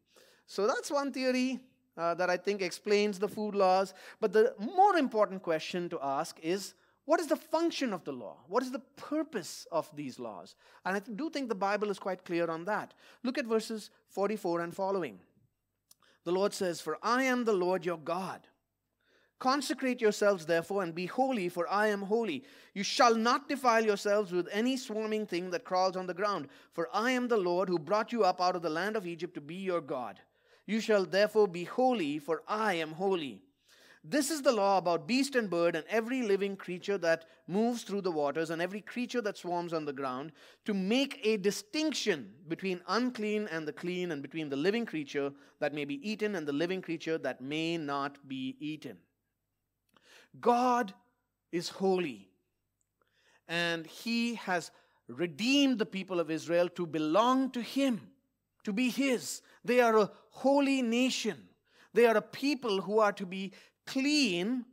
So 0.47 0.66
that's 0.66 0.91
one 0.91 1.13
theory 1.13 1.60
uh, 2.00 2.15
that 2.15 2.30
I 2.30 2.36
think 2.36 2.63
explains 2.63 3.19
the 3.19 3.28
food 3.28 3.54
laws. 3.54 3.93
But 4.21 4.32
the 4.32 4.54
more 4.58 4.97
important 4.97 5.43
question 5.43 5.89
to 5.91 5.99
ask 6.02 6.39
is 6.43 6.75
what 7.04 7.21
is 7.21 7.26
the 7.26 7.36
function 7.36 7.93
of 7.93 8.04
the 8.04 8.13
law? 8.13 8.36
What 8.49 8.63
is 8.63 8.71
the 8.71 8.84
purpose 8.97 9.67
of 9.73 9.91
these 9.95 10.19
laws? 10.19 10.54
And 10.84 10.97
I 10.97 11.00
do 11.00 11.28
think 11.28 11.49
the 11.49 11.54
Bible 11.54 11.91
is 11.91 11.99
quite 11.99 12.25
clear 12.25 12.49
on 12.49 12.65
that. 12.67 12.95
Look 13.25 13.36
at 13.36 13.47
verses 13.47 13.91
44 14.08 14.60
and 14.60 14.75
following. 14.75 15.19
The 16.25 16.32
Lord 16.32 16.54
says, 16.54 16.80
For 16.80 16.99
I 17.02 17.25
am 17.25 17.45
the 17.45 17.52
Lord 17.52 17.84
your 17.84 17.99
God. 17.99 18.47
Consecrate 19.41 20.02
yourselves, 20.02 20.45
therefore, 20.45 20.82
and 20.82 20.95
be 20.95 21.06
holy, 21.06 21.49
for 21.49 21.67
I 21.69 21.86
am 21.89 22.02
holy. 22.02 22.45
You 22.75 22.82
shall 22.82 23.15
not 23.15 23.49
defile 23.49 23.84
yourselves 23.84 24.32
with 24.32 24.49
any 24.52 24.76
swarming 24.76 25.26
thing 25.26 25.50
that 25.50 25.65
crawls 25.65 25.97
on 25.97 26.06
the 26.06 26.15
ground, 26.15 26.49
for 26.73 26.89
I 26.93 27.13
am 27.13 27.26
the 27.26 27.39
Lord 27.39 27.69
who 27.69 27.78
brought 27.78 28.13
you 28.13 28.23
up 28.23 28.41
out 28.41 28.54
of 28.54 28.63
the 28.63 28.71
land 28.71 28.97
of 28.97 29.06
Egypt 29.06 29.34
to 29.34 29.41
be 29.41 29.54
your 29.54 29.80
God. 29.80 30.21
You 30.71 30.80
shall 30.80 31.04
therefore 31.04 31.49
be 31.49 31.65
holy, 31.65 32.21
for 32.21 32.45
I 32.47 32.75
am 32.75 32.93
holy. 32.93 33.43
This 34.04 34.30
is 34.30 34.41
the 34.41 34.52
law 34.52 34.78
about 34.78 35.09
beast 35.09 35.35
and 35.35 35.50
bird 35.50 35.75
and 35.75 35.85
every 35.89 36.23
living 36.23 36.54
creature 36.54 36.97
that 36.99 37.25
moves 37.49 37.83
through 37.83 38.02
the 38.02 38.13
waters 38.13 38.50
and 38.50 38.63
every 38.63 38.80
creature 38.80 39.21
that 39.23 39.37
swarms 39.37 39.73
on 39.73 39.85
the 39.85 39.93
ground, 39.93 40.30
to 40.67 40.73
make 40.73 41.19
a 41.25 41.39
distinction 41.39 42.30
between 42.47 42.80
unclean 42.87 43.49
and 43.50 43.67
the 43.67 43.73
clean, 43.73 44.13
and 44.13 44.23
between 44.23 44.49
the 44.49 44.54
living 44.54 44.87
creature 44.87 45.33
that 45.59 45.75
may 45.75 45.85
be 45.85 46.09
eaten 46.09 46.37
and 46.37 46.47
the 46.47 46.52
living 46.52 46.80
creature 46.80 47.19
that 47.19 47.41
may 47.41 47.76
not 47.76 48.28
be 48.28 48.56
eaten. 48.61 48.97
God 50.41 50.95
is 51.50 51.69
holy, 51.69 52.30
and 53.49 53.89
He 53.89 54.37
has 54.37 54.71
redeemed 55.09 55.80
the 55.80 55.85
people 55.85 56.21
of 56.21 56.30
Israel 56.30 56.69
to 56.69 56.87
belong 56.87 57.50
to 57.50 57.61
Him, 57.61 58.09
to 58.64 58.73
be 58.73 58.90
His. 58.90 59.42
They 59.64 59.80
are 59.80 59.96
a 59.96 60.10
holy 60.30 60.82
nation. 60.82 61.36
They 61.92 62.06
are 62.06 62.16
a 62.16 62.23
people 62.23 62.82
who 62.82 62.99
are 62.99 63.12
to 63.12 63.26
be 63.26 63.52
clean. 63.86 64.64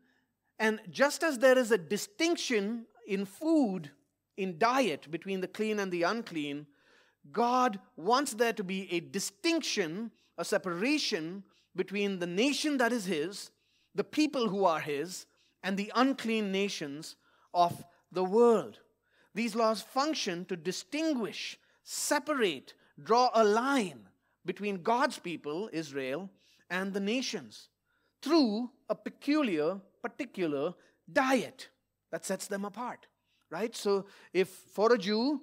And 0.59 0.79
just 0.89 1.23
as 1.23 1.39
there 1.39 1.57
is 1.57 1.71
a 1.71 1.77
distinction 1.77 2.85
in 3.07 3.25
food, 3.25 3.91
in 4.37 4.57
diet, 4.57 5.09
between 5.09 5.41
the 5.41 5.47
clean 5.47 5.79
and 5.79 5.91
the 5.91 6.03
unclean, 6.03 6.67
God 7.31 7.79
wants 7.95 8.33
there 8.33 8.53
to 8.53 8.63
be 8.63 8.91
a 8.91 8.99
distinction, 8.99 10.11
a 10.37 10.45
separation 10.45 11.43
between 11.75 12.19
the 12.19 12.27
nation 12.27 12.77
that 12.77 12.91
is 12.91 13.05
His, 13.05 13.51
the 13.95 14.03
people 14.03 14.49
who 14.49 14.65
are 14.65 14.79
His, 14.79 15.25
and 15.63 15.75
the 15.75 15.91
unclean 15.95 16.51
nations 16.51 17.15
of 17.53 17.83
the 18.11 18.23
world. 18.23 18.79
These 19.33 19.55
laws 19.55 19.81
function 19.81 20.45
to 20.45 20.55
distinguish, 20.55 21.57
separate, 21.83 22.73
draw 23.01 23.29
a 23.33 23.43
line 23.43 23.99
between 24.45 24.81
God's 24.81 25.19
people, 25.19 25.69
Israel, 25.73 26.29
and 26.69 26.93
the 26.93 26.99
nations 26.99 27.69
through 28.21 28.71
a 28.89 28.95
peculiar, 28.95 29.79
particular 30.01 30.73
diet 31.11 31.69
that 32.11 32.25
sets 32.25 32.47
them 32.47 32.65
apart. 32.65 33.07
Right? 33.49 33.75
So, 33.75 34.05
if 34.33 34.49
for 34.49 34.93
a 34.93 34.97
Jew, 34.97 35.41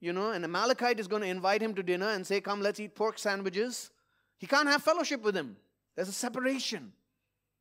you 0.00 0.12
know, 0.12 0.30
an 0.30 0.44
Amalekite 0.44 1.00
is 1.00 1.08
going 1.08 1.22
to 1.22 1.28
invite 1.28 1.62
him 1.62 1.74
to 1.74 1.82
dinner 1.82 2.10
and 2.10 2.26
say, 2.26 2.40
Come, 2.40 2.60
let's 2.60 2.80
eat 2.80 2.94
pork 2.94 3.18
sandwiches, 3.18 3.90
he 4.38 4.46
can't 4.46 4.68
have 4.68 4.82
fellowship 4.82 5.22
with 5.22 5.34
him. 5.34 5.56
There's 5.94 6.08
a 6.08 6.12
separation 6.12 6.92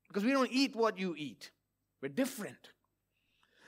because 0.08 0.24
we 0.24 0.32
don't 0.32 0.52
eat 0.52 0.76
what 0.76 0.98
you 1.00 1.16
eat, 1.18 1.52
we're 2.02 2.10
different. 2.10 2.70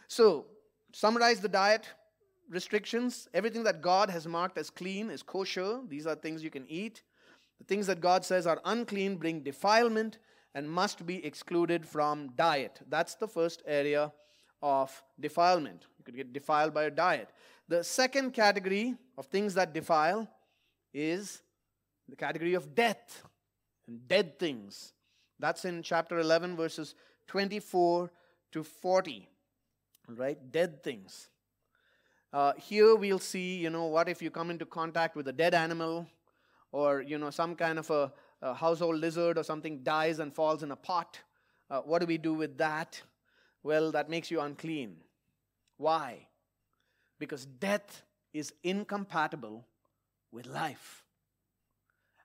So, 0.07 0.45
summarize 0.93 1.39
the 1.39 1.49
diet 1.49 1.87
restrictions 2.49 3.27
everything 3.33 3.63
that 3.63 3.81
God 3.81 4.09
has 4.09 4.27
marked 4.27 4.57
as 4.57 4.69
clean 4.69 5.09
is 5.09 5.23
kosher, 5.23 5.79
these 5.87 6.07
are 6.07 6.15
things 6.15 6.43
you 6.43 6.49
can 6.49 6.65
eat. 6.69 7.03
The 7.59 7.65
things 7.65 7.87
that 7.87 8.01
God 8.01 8.23
says 8.23 8.45
are 8.47 8.61
unclean 8.65 9.17
bring 9.17 9.41
defilement 9.41 10.19
and 10.53 10.69
must 10.69 11.05
be 11.05 11.23
excluded 11.25 11.85
from 11.85 12.29
diet. 12.35 12.79
That's 12.89 13.15
the 13.15 13.27
first 13.27 13.63
area 13.65 14.11
of 14.61 15.03
defilement. 15.19 15.85
You 15.97 16.03
could 16.03 16.15
get 16.15 16.33
defiled 16.33 16.73
by 16.73 16.83
a 16.83 16.91
diet. 16.91 17.29
The 17.67 17.83
second 17.83 18.31
category 18.31 18.95
of 19.17 19.25
things 19.25 19.53
that 19.55 19.73
defile 19.73 20.27
is 20.93 21.41
the 22.07 22.15
category 22.15 22.53
of 22.53 22.73
death 22.73 23.23
and 23.87 24.07
dead 24.07 24.39
things. 24.39 24.93
That's 25.39 25.65
in 25.65 25.83
chapter 25.83 26.19
11, 26.19 26.55
verses 26.55 26.95
24 27.27 28.11
to 28.53 28.63
40. 28.63 29.29
Right? 30.07 30.51
Dead 30.51 30.81
things. 30.83 31.29
Uh, 32.37 32.53
here 32.55 32.93
we'll 32.93 33.17
see, 33.17 33.57
you 33.57 33.71
know, 33.71 33.85
what 33.85 34.07
if 34.07 34.21
you 34.21 34.29
come 34.29 34.51
into 34.51 34.63
contact 34.63 35.15
with 35.15 35.27
a 35.27 35.33
dead 35.33 35.55
animal 35.55 36.05
or 36.71 37.01
you 37.01 37.17
know 37.17 37.31
some 37.31 37.55
kind 37.55 37.79
of 37.79 37.89
a, 37.89 38.13
a 38.43 38.53
household 38.53 38.95
lizard 38.97 39.39
or 39.39 39.43
something 39.43 39.79
dies 39.81 40.19
and 40.19 40.31
falls 40.31 40.61
in 40.61 40.69
a 40.69 40.75
pot. 40.75 41.19
Uh, 41.67 41.79
what 41.79 41.97
do 41.97 42.05
we 42.05 42.19
do 42.19 42.35
with 42.35 42.55
that? 42.59 43.01
Well 43.63 43.91
that 43.91 44.07
makes 44.07 44.29
you 44.29 44.39
unclean. 44.39 44.97
Why? 45.77 46.27
Because 47.17 47.47
death 47.47 48.03
is 48.35 48.53
incompatible 48.63 49.65
with 50.31 50.45
life. 50.45 51.03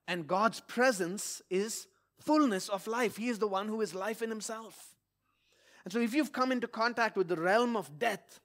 And 0.07 0.27
god's 0.27 0.61
presence 0.61 1.41
is 1.49 1.87
fullness 2.21 2.69
of 2.69 2.87
life. 2.87 3.17
He 3.17 3.29
is 3.29 3.39
the 3.39 3.49
one 3.49 3.67
who 3.67 3.81
is 3.81 3.95
life 3.95 4.21
in 4.21 4.29
himself. 4.29 4.95
And 5.85 5.93
so 5.95 6.01
if 6.01 6.13
you've 6.13 6.35
come 6.35 6.53
into 6.53 6.69
contact 6.69 7.17
with 7.17 7.29
the 7.29 7.41
realm 7.41 7.79
of 7.79 7.99
death 7.99 8.42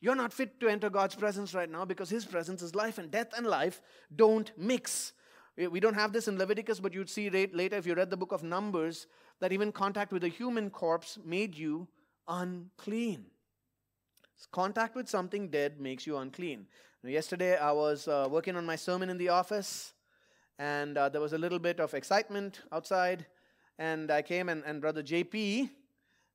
You're 0.00 0.14
not 0.14 0.32
fit 0.32 0.60
to 0.60 0.68
enter 0.68 0.90
God's 0.90 1.14
presence 1.14 1.54
right 1.54 1.70
now 1.70 1.84
because 1.84 2.08
His 2.08 2.24
presence 2.24 2.62
is 2.62 2.74
life, 2.74 2.98
and 2.98 3.10
death 3.10 3.32
and 3.36 3.46
life 3.46 3.82
don't 4.14 4.50
mix. 4.56 5.12
We 5.56 5.80
don't 5.80 5.94
have 5.94 6.12
this 6.12 6.28
in 6.28 6.38
Leviticus, 6.38 6.78
but 6.78 6.94
you'd 6.94 7.10
see 7.10 7.30
later 7.30 7.76
if 7.76 7.84
you 7.84 7.94
read 7.94 8.10
the 8.10 8.16
book 8.16 8.30
of 8.30 8.44
Numbers 8.44 9.08
that 9.40 9.52
even 9.52 9.72
contact 9.72 10.12
with 10.12 10.22
a 10.22 10.28
human 10.28 10.70
corpse 10.70 11.18
made 11.24 11.56
you 11.56 11.88
unclean. 12.28 13.26
Contact 14.52 14.94
with 14.94 15.08
something 15.08 15.48
dead 15.48 15.80
makes 15.80 16.06
you 16.06 16.16
unclean. 16.18 16.66
Yesterday 17.02 17.56
I 17.56 17.72
was 17.72 18.06
uh, 18.06 18.28
working 18.30 18.54
on 18.54 18.64
my 18.64 18.76
sermon 18.76 19.10
in 19.10 19.18
the 19.18 19.30
office, 19.30 19.94
and 20.60 20.96
uh, 20.96 21.08
there 21.08 21.20
was 21.20 21.32
a 21.32 21.38
little 21.38 21.58
bit 21.58 21.80
of 21.80 21.92
excitement 21.94 22.60
outside. 22.70 23.26
And 23.80 24.10
I 24.10 24.22
came, 24.22 24.48
and, 24.48 24.62
and 24.64 24.80
Brother 24.80 25.02
JP 25.02 25.70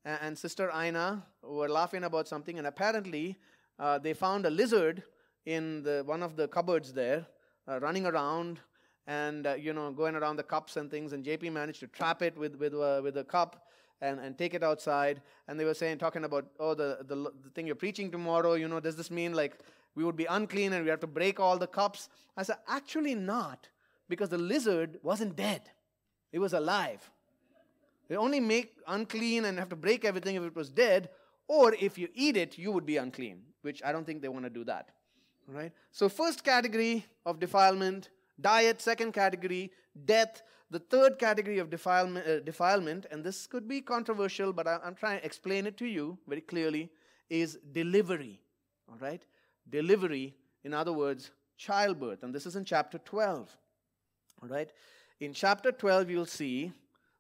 and, 0.06 0.20
and 0.22 0.38
Sister 0.38 0.72
Ina 0.72 1.26
were 1.42 1.70
laughing 1.70 2.04
about 2.04 2.28
something, 2.28 2.58
and 2.58 2.68
apparently 2.68 3.38
uh, 3.80 3.98
they 4.00 4.14
found 4.14 4.46
a 4.46 4.50
lizard 4.50 5.04
in 5.46 5.84
the, 5.84 6.04
one 6.06 6.24
of 6.24 6.36
the 6.36 6.48
cupboards 6.48 6.94
there, 6.94 7.26
uh, 7.68 7.80
running 7.80 8.06
around 8.06 8.60
and 9.06 9.46
uh, 9.48 9.54
you 9.56 9.74
know 9.74 9.92
going 9.92 10.16
around 10.16 10.38
the 10.38 10.44
cups 10.44 10.78
and 10.78 10.90
things. 10.90 11.14
And 11.14 11.26
JP 11.26 11.52
managed 11.52 11.82
to 11.82 11.88
trap 11.88 12.22
it 12.22 12.38
with 12.38 12.56
with 12.56 12.74
uh, 12.74 13.02
with 13.04 13.18
a 13.18 13.24
cup 13.24 13.68
and, 14.04 14.20
and 14.20 14.38
take 14.38 14.54
it 14.54 14.64
outside. 14.64 15.22
And 15.48 15.60
they 15.60 15.66
were 15.66 15.74
saying, 15.74 15.98
talking 15.98 16.26
about, 16.26 16.46
oh, 16.60 16.74
the, 16.76 17.00
the, 17.08 17.16
the 17.16 17.50
thing 17.56 17.66
you're 17.66 17.76
preaching 17.76 18.12
tomorrow, 18.12 18.54
you 18.54 18.68
know, 18.68 18.80
does 18.80 18.96
this 18.96 19.10
mean 19.10 19.34
like 19.34 19.58
we 19.96 20.04
would 20.04 20.18
be 20.18 20.26
unclean 20.26 20.74
and 20.74 20.84
we 20.84 20.90
have 20.90 21.00
to 21.00 21.08
break 21.08 21.40
all 21.40 21.58
the 21.58 21.68
cups? 21.68 22.10
I 22.36 22.44
said, 22.44 22.58
actually 22.68 23.16
not, 23.16 23.70
because 24.10 24.30
the 24.30 24.38
lizard 24.38 25.00
wasn't 25.02 25.36
dead, 25.36 25.62
it 26.32 26.40
was 26.40 26.54
alive. 26.54 27.10
They 28.10 28.18
only 28.18 28.42
make 28.42 28.74
unclean 28.88 29.46
and 29.46 29.58
have 29.58 29.70
to 29.70 29.78
break 29.78 30.04
everything 30.04 30.36
if 30.36 30.44
it 30.44 30.56
was 30.56 30.70
dead, 30.70 31.10
or 31.48 31.74
if 31.74 31.98
you 31.98 32.10
eat 32.14 32.36
it, 32.36 32.58
you 32.58 32.72
would 32.72 32.86
be 32.86 32.98
unclean, 32.98 33.42
which 33.64 33.82
I 33.84 33.92
don't 33.92 34.06
think 34.06 34.22
they 34.22 34.30
want 34.30 34.46
to 34.46 34.50
do 34.50 34.64
that. 34.66 34.90
Right? 35.48 35.72
So, 35.92 36.08
first 36.08 36.44
category 36.44 37.06
of 37.26 37.40
defilement, 37.40 38.10
diet, 38.40 38.82
second 38.82 39.14
category, 39.14 39.72
death, 40.06 40.42
the 40.70 40.80
third 40.80 41.20
category 41.20 41.60
of 41.60 41.70
defilement, 41.70 42.28
uh, 42.28 42.40
defilement 42.40 43.06
and 43.12 43.24
this 43.24 43.46
could 43.46 43.68
be 43.68 43.82
controversial, 43.82 44.54
but 44.54 44.68
I, 44.68 44.80
I'm 44.84 44.96
trying 44.96 45.20
to 45.20 45.26
explain 45.26 45.68
it 45.68 45.78
to 45.78 45.86
you 45.86 46.18
very 46.28 46.42
clearly, 46.42 46.90
is 47.30 47.60
delivery. 47.72 48.40
All 48.90 48.98
right? 49.00 49.22
Delivery, 49.70 50.36
in 50.64 50.74
other 50.74 50.94
words, 50.94 51.32
childbirth. 51.58 52.24
And 52.24 52.34
this 52.34 52.46
is 52.46 52.56
in 52.56 52.66
chapter 52.66 52.98
12. 53.00 53.56
All 54.42 54.50
right? 54.50 54.72
In 55.20 55.34
chapter 55.34 55.72
12, 55.72 56.10
you'll 56.10 56.26
see 56.26 56.72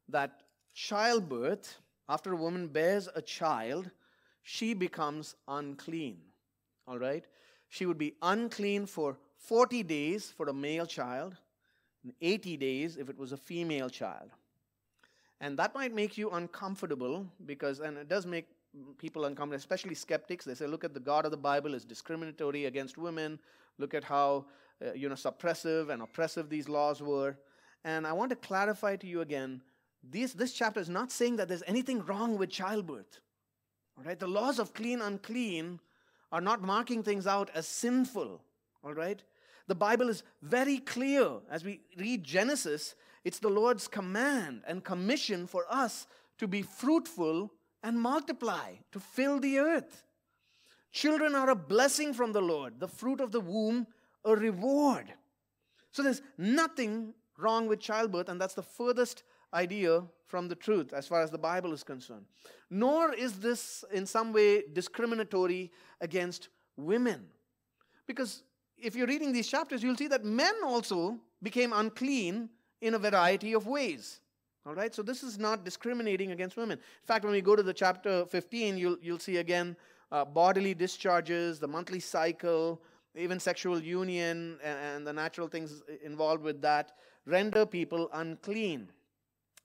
that 0.09 0.41
childbirth, 0.73 1.77
after 2.09 2.33
a 2.33 2.35
woman 2.35 2.67
bears 2.67 3.07
a 3.15 3.21
child, 3.21 3.91
she 4.41 4.73
becomes 4.73 5.35
unclean. 5.47 6.17
All 6.87 6.99
right? 6.99 7.25
She 7.69 7.85
would 7.85 7.97
be 7.97 8.15
unclean 8.21 8.85
for 8.85 9.17
40 9.37 9.83
days 9.83 10.31
for 10.35 10.47
a 10.47 10.53
male 10.53 10.85
child, 10.85 11.35
and 12.03 12.13
80 12.21 12.57
days 12.57 12.97
if 12.97 13.09
it 13.09 13.17
was 13.17 13.31
a 13.31 13.37
female 13.37 13.89
child. 13.89 14.29
And 15.41 15.57
that 15.59 15.73
might 15.73 15.93
make 15.93 16.17
you 16.17 16.29
uncomfortable 16.31 17.25
because, 17.45 17.79
and 17.79 17.97
it 17.97 18.07
does 18.07 18.25
make 18.25 18.47
people 18.97 19.25
uncomfortable, 19.25 19.57
especially 19.57 19.95
skeptics. 19.95 20.45
They 20.45 20.53
say, 20.53 20.67
look 20.67 20.83
at 20.83 20.93
the 20.93 20.99
God 20.99 21.25
of 21.25 21.31
the 21.31 21.37
Bible 21.37 21.73
is 21.73 21.83
discriminatory 21.83 22.65
against 22.65 22.97
women. 22.97 23.39
Look 23.77 23.93
at 23.93 24.03
how, 24.03 24.45
uh, 24.85 24.93
you 24.93 25.09
know, 25.09 25.15
suppressive 25.15 25.89
and 25.89 26.01
oppressive 26.01 26.49
these 26.49 26.69
laws 26.69 27.01
were. 27.01 27.35
And 27.83 28.07
I 28.07 28.13
want 28.13 28.29
to 28.29 28.35
clarify 28.35 28.95
to 28.97 29.07
you 29.07 29.21
again 29.21 29.61
this, 30.03 30.33
this 30.33 30.53
chapter 30.53 30.79
is 30.79 30.89
not 30.89 31.11
saying 31.11 31.37
that 31.37 31.47
there's 31.47 31.63
anything 31.67 32.03
wrong 32.05 32.37
with 32.37 32.49
childbirth. 32.49 33.19
All 33.97 34.03
right? 34.03 34.19
The 34.19 34.27
laws 34.27 34.59
of 34.59 34.73
clean, 34.73 35.01
unclean 35.01 35.79
are 36.33 36.41
not 36.41 36.63
marking 36.63 37.03
things 37.03 37.27
out 37.27 37.51
as 37.53 37.67
sinful. 37.67 38.41
All 38.83 38.93
right? 38.93 39.21
The 39.67 39.75
Bible 39.75 40.09
is 40.09 40.23
very 40.41 40.79
clear. 40.79 41.29
As 41.49 41.63
we 41.63 41.79
read 41.95 42.23
Genesis, 42.23 42.95
it's 43.23 43.39
the 43.39 43.49
Lord's 43.49 43.87
command 43.87 44.63
and 44.67 44.83
commission 44.83 45.45
for 45.45 45.65
us 45.69 46.07
to 46.39 46.47
be 46.47 46.63
fruitful 46.63 47.51
and 47.83 48.01
multiply, 48.01 48.73
to 48.91 48.99
fill 48.99 49.39
the 49.39 49.59
earth. 49.59 50.03
Children 50.91 51.35
are 51.35 51.51
a 51.51 51.55
blessing 51.55 52.13
from 52.13 52.33
the 52.33 52.41
Lord, 52.41 52.79
the 52.79 52.87
fruit 52.87 53.21
of 53.21 53.31
the 53.31 53.39
womb, 53.39 53.85
a 54.25 54.35
reward. 54.35 55.13
So 55.91 56.01
there's 56.01 56.21
nothing 56.37 57.13
wrong 57.37 57.67
with 57.67 57.79
childbirth, 57.79 58.29
and 58.29 58.41
that's 58.41 58.55
the 58.55 58.63
furthest 58.63 59.23
idea 59.53 60.03
from 60.25 60.47
the 60.47 60.55
truth 60.55 60.93
as 60.93 61.07
far 61.07 61.21
as 61.21 61.29
the 61.31 61.37
Bible 61.37 61.73
is 61.73 61.83
concerned. 61.83 62.25
Nor 62.69 63.13
is 63.13 63.33
this 63.33 63.85
in 63.93 64.05
some 64.05 64.33
way 64.33 64.63
discriminatory 64.73 65.71
against 66.01 66.49
women. 66.75 67.25
Because 68.07 68.43
if 68.77 68.95
you're 68.95 69.07
reading 69.07 69.31
these 69.31 69.47
chapters, 69.47 69.83
you'll 69.83 69.95
see 69.95 70.07
that 70.07 70.25
men 70.25 70.53
also 70.65 71.17
became 71.41 71.71
unclean 71.73 72.49
in 72.81 72.95
a 72.95 72.99
variety 72.99 73.53
of 73.53 73.67
ways. 73.67 74.19
All 74.65 74.73
right, 74.73 74.95
so 74.95 75.01
this 75.01 75.23
is 75.23 75.37
not 75.37 75.65
discriminating 75.65 76.31
against 76.31 76.55
women. 76.55 76.77
In 76.77 77.05
fact, 77.05 77.25
when 77.25 77.33
we 77.33 77.41
go 77.41 77.55
to 77.55 77.63
the 77.63 77.73
chapter 77.73 78.25
15, 78.25 78.77
you'll, 78.77 78.97
you'll 79.01 79.19
see 79.19 79.37
again 79.37 79.75
uh, 80.11 80.23
bodily 80.23 80.73
discharges, 80.73 81.59
the 81.59 81.67
monthly 81.67 81.99
cycle, 81.99 82.81
even 83.15 83.39
sexual 83.39 83.79
union, 83.79 84.57
and, 84.63 84.79
and 84.79 85.07
the 85.07 85.13
natural 85.13 85.47
things 85.47 85.83
involved 86.03 86.43
with 86.43 86.61
that 86.61 86.93
render 87.25 87.65
people 87.65 88.09
unclean. 88.13 88.89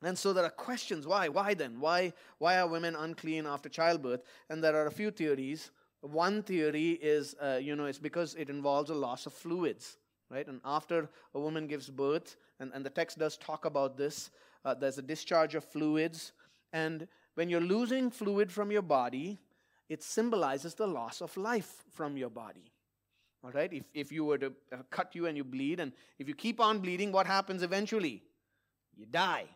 And 0.02 0.16
so 0.16 0.32
there 0.32 0.44
are 0.44 0.50
questions 0.50 1.06
why? 1.06 1.28
Why 1.28 1.54
then? 1.54 1.80
Why, 1.80 2.12
why 2.38 2.58
are 2.58 2.68
women 2.68 2.94
unclean 2.94 3.46
after 3.46 3.68
childbirth? 3.68 4.22
And 4.48 4.62
there 4.62 4.76
are 4.76 4.87
a 4.87 4.92
few 4.92 5.11
theories. 5.11 5.70
One 6.00 6.42
theory 6.42 6.90
is, 7.02 7.34
uh, 7.42 7.58
you 7.61 7.74
know, 7.74 7.87
it's 7.87 7.98
because 7.98 8.34
it 8.37 8.48
involves 8.48 8.90
a 8.90 8.94
loss 8.94 9.26
of 9.26 9.32
fluids, 9.32 9.98
right? 10.30 10.46
And 10.46 10.61
after 10.64 11.11
a 11.34 11.40
woman 11.40 11.66
gives 11.66 11.90
birth, 11.90 12.37
and, 12.61 12.70
and 12.74 12.87
the 12.87 12.90
text 12.90 13.18
does 13.18 13.37
talk 13.37 13.64
about 13.64 13.96
this, 13.96 14.30
uh, 14.64 14.74
there's 14.74 14.98
a 14.98 15.02
discharge 15.02 15.56
of 15.56 15.64
fluids. 15.64 16.32
And 16.72 17.08
when 17.34 17.48
you're 17.48 17.61
losing 17.61 18.11
fluid 18.11 18.52
from 18.52 18.70
your 18.70 18.82
body, 18.82 19.40
it 19.88 20.04
symbolizes 20.04 20.74
the 20.74 20.87
loss 20.87 21.20
of 21.20 21.37
life 21.37 21.82
from 21.90 22.16
your 22.16 22.30
body. 22.30 22.70
All 23.42 23.50
right? 23.50 23.72
If, 23.72 23.84
if 23.94 24.12
you 24.12 24.24
were 24.24 24.38
to 24.38 24.52
uh, 24.72 24.76
cut 24.90 25.16
you 25.16 25.26
and 25.26 25.37
you 25.37 25.42
bleed, 25.42 25.80
and 25.80 25.92
if 26.20 26.28
you 26.28 26.34
keep 26.34 26.61
on 26.61 26.78
bleeding, 26.78 27.11
what 27.11 27.26
happens 27.26 27.64
eventually? 27.64 28.22
You 28.96 29.06
die. 29.06 29.46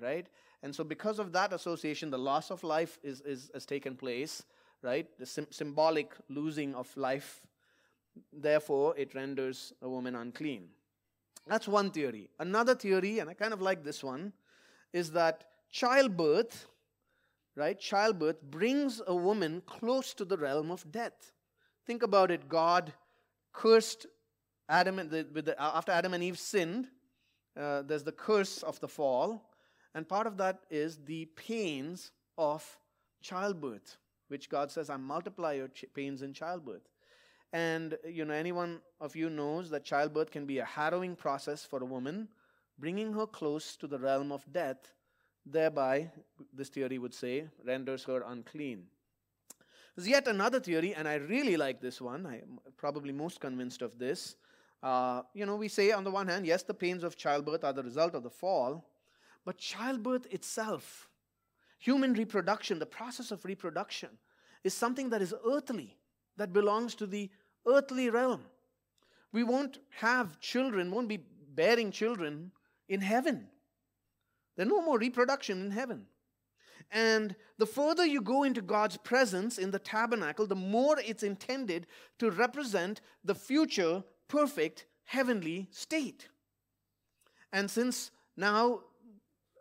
Right? 0.00 0.26
And 0.62 0.74
so, 0.74 0.84
because 0.84 1.18
of 1.18 1.32
that 1.32 1.52
association, 1.52 2.10
the 2.10 2.18
loss 2.18 2.50
of 2.50 2.62
life 2.62 2.98
is, 3.02 3.20
is, 3.22 3.50
has 3.54 3.64
taken 3.64 3.96
place 3.96 4.42
right? 4.82 5.06
The 5.18 5.26
sim- 5.26 5.46
symbolic 5.50 6.14
losing 6.28 6.74
of 6.74 6.94
life. 6.96 7.46
Therefore, 8.32 8.94
it 8.96 9.14
renders 9.14 9.72
a 9.82 9.88
woman 9.88 10.16
unclean. 10.16 10.68
That's 11.46 11.68
one 11.68 11.90
theory. 11.90 12.28
Another 12.38 12.74
theory, 12.74 13.18
and 13.18 13.30
I 13.30 13.34
kind 13.34 13.52
of 13.52 13.62
like 13.62 13.84
this 13.84 14.02
one, 14.02 14.32
is 14.92 15.12
that 15.12 15.44
childbirth, 15.70 16.66
right? 17.56 17.78
Childbirth 17.78 18.42
brings 18.42 19.00
a 19.06 19.14
woman 19.14 19.62
close 19.66 20.14
to 20.14 20.24
the 20.24 20.36
realm 20.36 20.70
of 20.70 20.90
death. 20.90 21.32
Think 21.86 22.02
about 22.02 22.30
it. 22.30 22.48
God 22.48 22.92
cursed 23.52 24.06
Adam 24.68 24.98
and 24.98 25.10
the, 25.10 25.24
the, 25.24 25.60
after 25.60 25.92
Adam 25.92 26.14
and 26.14 26.22
Eve 26.22 26.38
sinned. 26.38 26.88
Uh, 27.56 27.82
there's 27.82 28.04
the 28.04 28.12
curse 28.12 28.62
of 28.62 28.78
the 28.80 28.88
fall, 28.88 29.49
and 29.94 30.08
part 30.08 30.26
of 30.26 30.36
that 30.38 30.60
is 30.70 30.98
the 31.04 31.26
pains 31.36 32.12
of 32.38 32.78
childbirth 33.20 33.96
which 34.30 34.48
God 34.48 34.70
says, 34.70 34.88
I 34.88 34.96
multiply 34.96 35.54
your 35.54 35.68
ch- 35.68 35.86
pains 35.92 36.22
in 36.22 36.32
childbirth. 36.32 36.88
And, 37.52 37.98
you 38.08 38.24
know, 38.24 38.32
anyone 38.32 38.80
of 39.00 39.16
you 39.16 39.28
knows 39.28 39.70
that 39.70 39.84
childbirth 39.84 40.30
can 40.30 40.46
be 40.46 40.58
a 40.58 40.64
harrowing 40.64 41.16
process 41.16 41.64
for 41.64 41.82
a 41.82 41.84
woman, 41.84 42.28
bringing 42.78 43.12
her 43.12 43.26
close 43.26 43.74
to 43.76 43.88
the 43.88 43.98
realm 43.98 44.30
of 44.30 44.44
death, 44.52 44.92
thereby, 45.44 46.10
this 46.54 46.68
theory 46.68 46.98
would 46.98 47.12
say, 47.12 47.48
renders 47.66 48.04
her 48.04 48.22
unclean. 48.24 48.84
There's 49.96 50.06
yet 50.06 50.28
another 50.28 50.60
theory, 50.60 50.94
and 50.94 51.08
I 51.08 51.16
really 51.16 51.56
like 51.56 51.80
this 51.80 52.00
one. 52.00 52.24
I'm 52.24 52.60
probably 52.76 53.12
most 53.12 53.40
convinced 53.40 53.82
of 53.82 53.98
this. 53.98 54.36
Uh, 54.80 55.22
you 55.34 55.44
know, 55.44 55.56
we 55.56 55.66
say 55.66 55.90
on 55.90 56.04
the 56.04 56.10
one 56.10 56.28
hand, 56.28 56.46
yes, 56.46 56.62
the 56.62 56.72
pains 56.72 57.02
of 57.02 57.16
childbirth 57.16 57.64
are 57.64 57.72
the 57.72 57.82
result 57.82 58.14
of 58.14 58.22
the 58.22 58.30
fall, 58.30 58.84
but 59.44 59.58
childbirth 59.58 60.26
itself 60.30 61.10
Human 61.80 62.12
reproduction, 62.12 62.78
the 62.78 62.86
process 62.86 63.30
of 63.30 63.44
reproduction, 63.44 64.10
is 64.64 64.74
something 64.74 65.08
that 65.10 65.22
is 65.22 65.34
earthly, 65.46 65.96
that 66.36 66.52
belongs 66.52 66.94
to 66.96 67.06
the 67.06 67.30
earthly 67.66 68.10
realm. 68.10 68.42
We 69.32 69.44
won't 69.44 69.78
have 69.98 70.38
children, 70.40 70.90
won't 70.90 71.08
be 71.08 71.24
bearing 71.54 71.90
children 71.90 72.52
in 72.88 73.00
heaven. 73.00 73.48
There's 74.56 74.68
no 74.68 74.82
more 74.82 74.98
reproduction 74.98 75.64
in 75.64 75.70
heaven. 75.70 76.06
And 76.90 77.34
the 77.56 77.66
further 77.66 78.04
you 78.04 78.20
go 78.20 78.42
into 78.42 78.60
God's 78.60 78.98
presence 78.98 79.56
in 79.56 79.70
the 79.70 79.78
tabernacle, 79.78 80.46
the 80.46 80.54
more 80.54 80.98
it's 80.98 81.22
intended 81.22 81.86
to 82.18 82.30
represent 82.30 83.00
the 83.24 83.34
future 83.34 84.02
perfect 84.28 84.84
heavenly 85.04 85.68
state. 85.70 86.28
And 87.54 87.70
since 87.70 88.10
now 88.36 88.80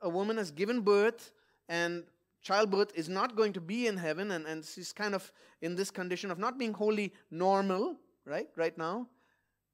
a 0.01 0.09
woman 0.09 0.37
has 0.37 0.51
given 0.51 0.81
birth 0.81 1.31
and 1.67 2.03
childbirth 2.41 2.91
is 2.95 3.09
not 3.09 3.35
going 3.35 3.53
to 3.53 3.61
be 3.61 3.87
in 3.87 3.97
heaven, 3.97 4.31
and, 4.31 4.45
and 4.45 4.63
she's 4.63 4.93
kind 4.93 5.13
of 5.13 5.31
in 5.61 5.75
this 5.75 5.91
condition 5.91 6.31
of 6.31 6.39
not 6.39 6.57
being 6.57 6.73
wholly 6.73 7.13
normal, 7.31 7.97
right, 8.25 8.47
right 8.55 8.77
now, 8.77 9.07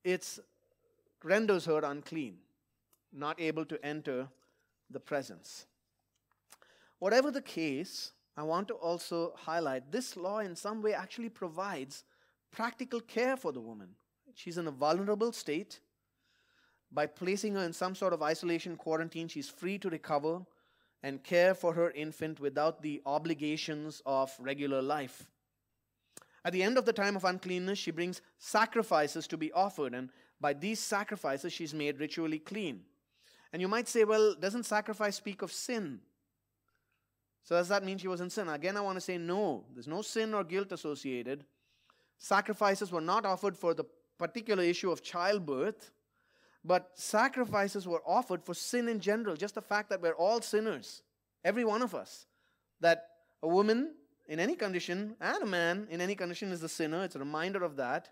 it 0.03 0.39
renders 1.23 1.65
her 1.65 1.79
unclean, 1.79 2.38
not 3.13 3.39
able 3.39 3.65
to 3.65 3.83
enter 3.85 4.27
the 4.89 4.99
presence. 4.99 5.67
Whatever 6.99 7.31
the 7.31 7.41
case, 7.41 8.11
I 8.38 8.43
want 8.43 8.67
to 8.69 8.73
also 8.75 9.33
highlight 9.35 9.91
this 9.91 10.17
law 10.17 10.39
in 10.39 10.55
some 10.55 10.81
way 10.81 10.93
actually 10.93 11.29
provides 11.29 12.03
practical 12.51 12.99
care 12.99 13.38
for 13.38 13.51
the 13.51 13.61
woman. 13.61 13.89
She's 14.33 14.57
in 14.57 14.67
a 14.67 14.71
vulnerable 14.71 15.31
state. 15.31 15.79
By 16.95 17.08
placing 17.08 17.55
her 17.55 17.63
in 17.63 17.73
some 17.73 17.93
sort 17.93 18.13
of 18.13 18.23
isolation 18.23 18.77
quarantine, 18.77 19.27
she's 19.27 19.49
free 19.49 19.77
to 19.79 19.89
recover 19.89 20.39
and 21.03 21.21
care 21.21 21.53
for 21.53 21.73
her 21.73 21.91
infant 21.91 22.39
without 22.39 22.81
the 22.81 23.01
obligations 23.05 24.01
of 24.05 24.34
regular 24.39 24.81
life. 24.81 25.27
At 26.45 26.53
the 26.53 26.63
end 26.63 26.77
of 26.77 26.86
the 26.86 26.93
time 26.93 27.17
of 27.17 27.25
uncleanness, 27.25 27.79
she 27.79 27.91
brings 27.91 28.21
sacrifices 28.38 29.27
to 29.27 29.36
be 29.38 29.51
offered, 29.51 29.93
and 29.93 30.10
by 30.39 30.53
these 30.53 30.79
sacrifices, 30.79 31.51
she's 31.51 31.73
made 31.73 31.99
ritually 31.99 32.39
clean. 32.39 32.84
And 33.51 33.62
you 33.62 33.67
might 33.67 33.89
say, 33.89 34.05
well, 34.05 34.34
doesn't 34.34 34.63
sacrifice 34.63 35.17
speak 35.17 35.41
of 35.41 35.51
sin? 35.51 35.99
So 37.43 37.55
does 37.55 37.67
that 37.67 37.84
mean 37.84 37.97
she 37.97 38.08
was 38.08 38.21
in 38.21 38.29
sin? 38.29 38.47
Again, 38.47 38.77
I 38.77 38.81
want 38.81 38.95
to 38.95 39.01
say 39.01 39.17
no. 39.17 39.65
There's 39.73 39.88
no 39.88 40.01
sin 40.01 40.34
or 40.34 40.45
guilt 40.45 40.71
associated. 40.71 41.43
Sacrifices 42.17 42.89
were 42.89 43.01
not 43.01 43.25
offered 43.25 43.58
for 43.58 43.73
the 43.73 43.86
particular 44.17 44.63
issue 44.63 44.91
of 44.91 45.03
childbirth, 45.03 45.91
but 46.65 46.89
sacrifices 46.95 47.88
were 47.88 48.01
offered 48.06 48.43
for 48.43 48.56
sin 48.56 48.89
in 48.89 48.99
general. 48.99 49.36
Just 49.36 49.56
the 49.56 49.62
fact 49.62 49.89
that 49.91 50.01
we're 50.01 50.15
all 50.15 50.41
sinners, 50.41 51.04
every 51.43 51.63
one 51.63 51.84
of 51.84 51.93
us. 51.93 52.25
That 52.82 53.08
a 53.43 53.47
woman 53.47 53.93
in 54.28 54.39
any 54.39 54.56
condition 54.56 55.15
and 55.21 55.43
a 55.43 55.45
man 55.45 55.88
in 55.91 56.01
any 56.01 56.15
condition 56.15 56.51
is 56.51 56.63
a 56.63 56.69
sinner. 56.69 57.04
It's 57.04 57.15
a 57.15 57.19
reminder 57.19 57.63
of 57.63 57.75
that. 57.75 58.10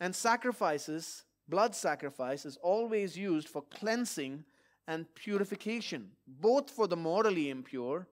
And 0.00 0.14
sacrifices, 0.14 1.24
blood 1.48 1.74
sacrifice, 1.74 2.44
is 2.44 2.58
always 2.62 3.16
used 3.16 3.48
for 3.48 3.62
cleansing 3.62 4.44
and 4.86 5.06
purification, 5.14 6.10
both 6.26 6.70
for 6.70 6.86
the 6.86 6.96
morally 6.96 7.48
impure 7.48 8.06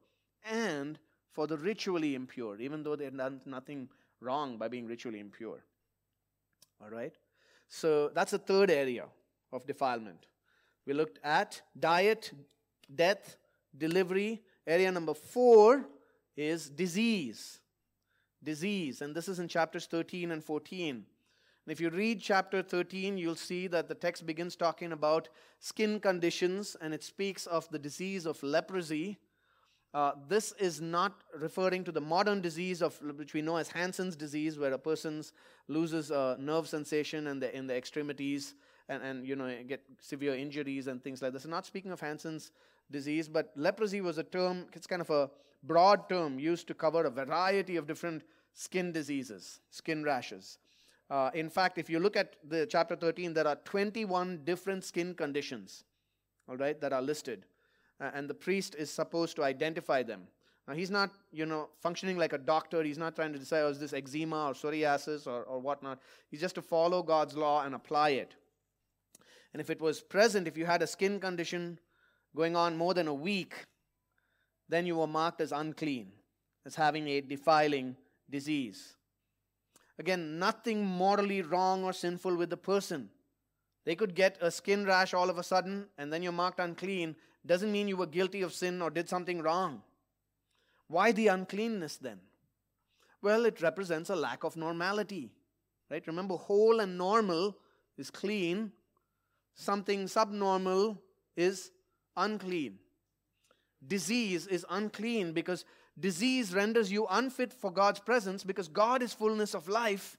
and 0.50 0.98
for 1.32 1.46
the 1.46 1.58
ritually 1.58 2.14
impure, 2.14 2.58
even 2.58 2.82
though 2.82 2.96
they've 2.96 3.16
done 3.16 3.42
nothing 3.44 3.90
wrong 4.20 4.56
by 4.56 4.68
being 4.68 4.86
ritually 4.86 5.20
impure. 5.20 5.62
All 6.82 6.88
right? 6.88 7.14
So 7.68 8.08
that's 8.08 8.30
the 8.30 8.38
third 8.38 8.70
area 8.70 9.04
of 9.56 9.66
defilement. 9.66 10.26
We 10.86 10.92
looked 10.92 11.18
at 11.24 11.62
diet, 11.78 12.32
death, 12.94 13.36
delivery. 13.76 14.42
Area 14.66 14.92
number 14.92 15.14
four 15.14 15.86
is 16.36 16.70
disease. 16.70 17.60
Disease. 18.42 19.00
And 19.00 19.14
this 19.14 19.28
is 19.28 19.40
in 19.40 19.48
chapters 19.48 19.86
13 19.86 20.30
and 20.30 20.44
14. 20.44 20.94
And 20.94 21.72
if 21.72 21.80
you 21.80 21.90
read 21.90 22.20
chapter 22.20 22.62
13, 22.62 23.18
you'll 23.18 23.34
see 23.34 23.66
that 23.68 23.88
the 23.88 23.94
text 23.94 24.24
begins 24.24 24.54
talking 24.54 24.92
about 24.92 25.28
skin 25.58 25.98
conditions 25.98 26.76
and 26.80 26.94
it 26.94 27.02
speaks 27.02 27.46
of 27.46 27.68
the 27.70 27.78
disease 27.78 28.26
of 28.26 28.40
leprosy 28.42 29.18
uh, 29.96 30.12
this 30.28 30.52
is 30.58 30.78
not 30.78 31.22
referring 31.38 31.82
to 31.82 31.90
the 31.90 32.00
modern 32.02 32.42
disease 32.42 32.82
of 32.82 33.00
which 33.16 33.32
we 33.32 33.40
know 33.40 33.56
as 33.56 33.70
Hansen's 33.70 34.14
disease, 34.14 34.58
where 34.58 34.74
a 34.74 34.78
person 34.78 35.24
loses 35.68 36.10
a 36.10 36.36
nerve 36.38 36.68
sensation 36.68 37.26
the 37.40 37.56
in 37.56 37.66
the 37.66 37.74
extremities 37.74 38.54
and, 38.88 39.02
and 39.02 39.26
you 39.26 39.36
know 39.36 39.54
get 39.66 39.82
severe 40.00 40.34
injuries 40.34 40.86
and 40.86 41.02
things 41.02 41.22
like 41.22 41.32
this. 41.32 41.44
I'm 41.44 41.50
not 41.50 41.66
speaking 41.66 41.92
of 41.92 42.00
Hansen's 42.00 42.50
disease, 42.90 43.28
but 43.28 43.52
leprosy 43.56 44.00
was 44.00 44.18
a 44.18 44.22
term. 44.22 44.66
It's 44.72 44.86
kind 44.86 45.02
of 45.02 45.10
a 45.10 45.30
broad 45.62 46.08
term 46.08 46.38
used 46.38 46.68
to 46.68 46.74
cover 46.74 47.04
a 47.04 47.10
variety 47.10 47.76
of 47.76 47.86
different 47.86 48.22
skin 48.54 48.92
diseases, 48.92 49.60
skin 49.70 50.04
rashes. 50.04 50.58
Uh, 51.08 51.30
in 51.34 51.48
fact, 51.48 51.78
if 51.78 51.88
you 51.88 52.00
look 52.00 52.16
at 52.16 52.36
the 52.48 52.66
chapter 52.66 52.96
13, 52.96 53.32
there 53.32 53.46
are 53.46 53.56
21 53.64 54.40
different 54.44 54.84
skin 54.84 55.14
conditions, 55.14 55.84
all 56.48 56.56
right, 56.56 56.80
that 56.80 56.92
are 56.92 57.02
listed 57.02 57.46
uh, 58.00 58.10
and 58.14 58.28
the 58.28 58.34
priest 58.34 58.74
is 58.78 58.90
supposed 58.90 59.36
to 59.36 59.44
identify 59.44 60.02
them. 60.02 60.22
Now, 60.68 60.74
he's 60.74 60.90
not, 60.90 61.10
you 61.32 61.46
know, 61.46 61.68
functioning 61.80 62.18
like 62.18 62.32
a 62.32 62.38
doctor. 62.38 62.82
He's 62.82 62.98
not 62.98 63.14
trying 63.14 63.32
to 63.32 63.38
decide, 63.38 63.62
oh, 63.62 63.68
is 63.68 63.78
this 63.78 63.92
eczema 63.92 64.48
or 64.48 64.52
psoriasis 64.52 65.26
or, 65.26 65.44
or 65.44 65.60
whatnot. 65.60 66.00
He's 66.28 66.40
just 66.40 66.56
to 66.56 66.62
follow 66.62 67.02
God's 67.02 67.36
law 67.36 67.64
and 67.64 67.74
apply 67.74 68.10
it. 68.10 68.34
And 69.56 69.60
if 69.62 69.70
it 69.70 69.80
was 69.80 70.02
present, 70.02 70.46
if 70.46 70.58
you 70.58 70.66
had 70.66 70.82
a 70.82 70.86
skin 70.86 71.18
condition 71.18 71.78
going 72.36 72.54
on 72.54 72.76
more 72.76 72.92
than 72.92 73.08
a 73.08 73.14
week, 73.14 73.54
then 74.68 74.84
you 74.84 74.96
were 74.96 75.06
marked 75.06 75.40
as 75.40 75.50
unclean, 75.50 76.12
as 76.66 76.74
having 76.74 77.08
a 77.08 77.22
defiling 77.22 77.96
disease. 78.28 78.96
Again, 79.98 80.38
nothing 80.38 80.84
morally 80.84 81.40
wrong 81.40 81.84
or 81.84 81.94
sinful 81.94 82.36
with 82.36 82.50
the 82.50 82.58
person. 82.58 83.08
They 83.86 83.94
could 83.94 84.14
get 84.14 84.36
a 84.42 84.50
skin 84.50 84.84
rash 84.84 85.14
all 85.14 85.30
of 85.30 85.38
a 85.38 85.42
sudden, 85.42 85.86
and 85.96 86.12
then 86.12 86.22
you're 86.22 86.32
marked 86.32 86.60
unclean, 86.60 87.16
doesn't 87.46 87.72
mean 87.72 87.88
you 87.88 87.96
were 87.96 88.04
guilty 88.04 88.42
of 88.42 88.52
sin 88.52 88.82
or 88.82 88.90
did 88.90 89.08
something 89.08 89.40
wrong. 89.40 89.80
Why 90.88 91.12
the 91.12 91.28
uncleanness 91.28 91.96
then? 91.96 92.20
Well, 93.22 93.46
it 93.46 93.62
represents 93.62 94.10
a 94.10 94.16
lack 94.16 94.44
of 94.44 94.54
normality. 94.54 95.30
Right? 95.90 96.06
Remember, 96.06 96.34
whole 96.34 96.80
and 96.80 96.98
normal 96.98 97.56
is 97.96 98.10
clean, 98.10 98.72
something 99.56 100.06
subnormal 100.06 101.02
is 101.36 101.72
unclean. 102.16 102.78
Disease 103.86 104.46
is 104.46 104.64
unclean 104.70 105.32
because 105.32 105.64
disease 105.98 106.54
renders 106.54 106.92
you 106.92 107.06
unfit 107.10 107.52
for 107.52 107.72
God's 107.72 107.98
presence 107.98 108.44
because 108.44 108.68
God 108.68 109.02
is 109.02 109.12
fullness 109.12 109.54
of 109.54 109.68
life, 109.68 110.16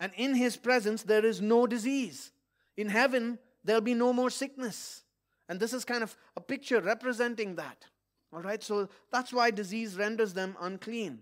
and 0.00 0.12
in 0.16 0.34
His 0.34 0.56
presence 0.56 1.02
there 1.02 1.24
is 1.24 1.40
no 1.40 1.66
disease. 1.66 2.32
In 2.76 2.88
heaven, 2.88 3.38
there'll 3.62 3.82
be 3.82 3.94
no 3.94 4.12
more 4.12 4.30
sickness. 4.30 5.04
And 5.48 5.60
this 5.60 5.72
is 5.72 5.84
kind 5.84 6.02
of 6.02 6.16
a 6.36 6.40
picture 6.40 6.80
representing 6.80 7.56
that. 7.56 7.84
All 8.32 8.40
right, 8.40 8.62
so 8.62 8.88
that's 9.10 9.32
why 9.32 9.50
disease 9.50 9.96
renders 9.96 10.32
them 10.32 10.56
unclean. 10.60 11.20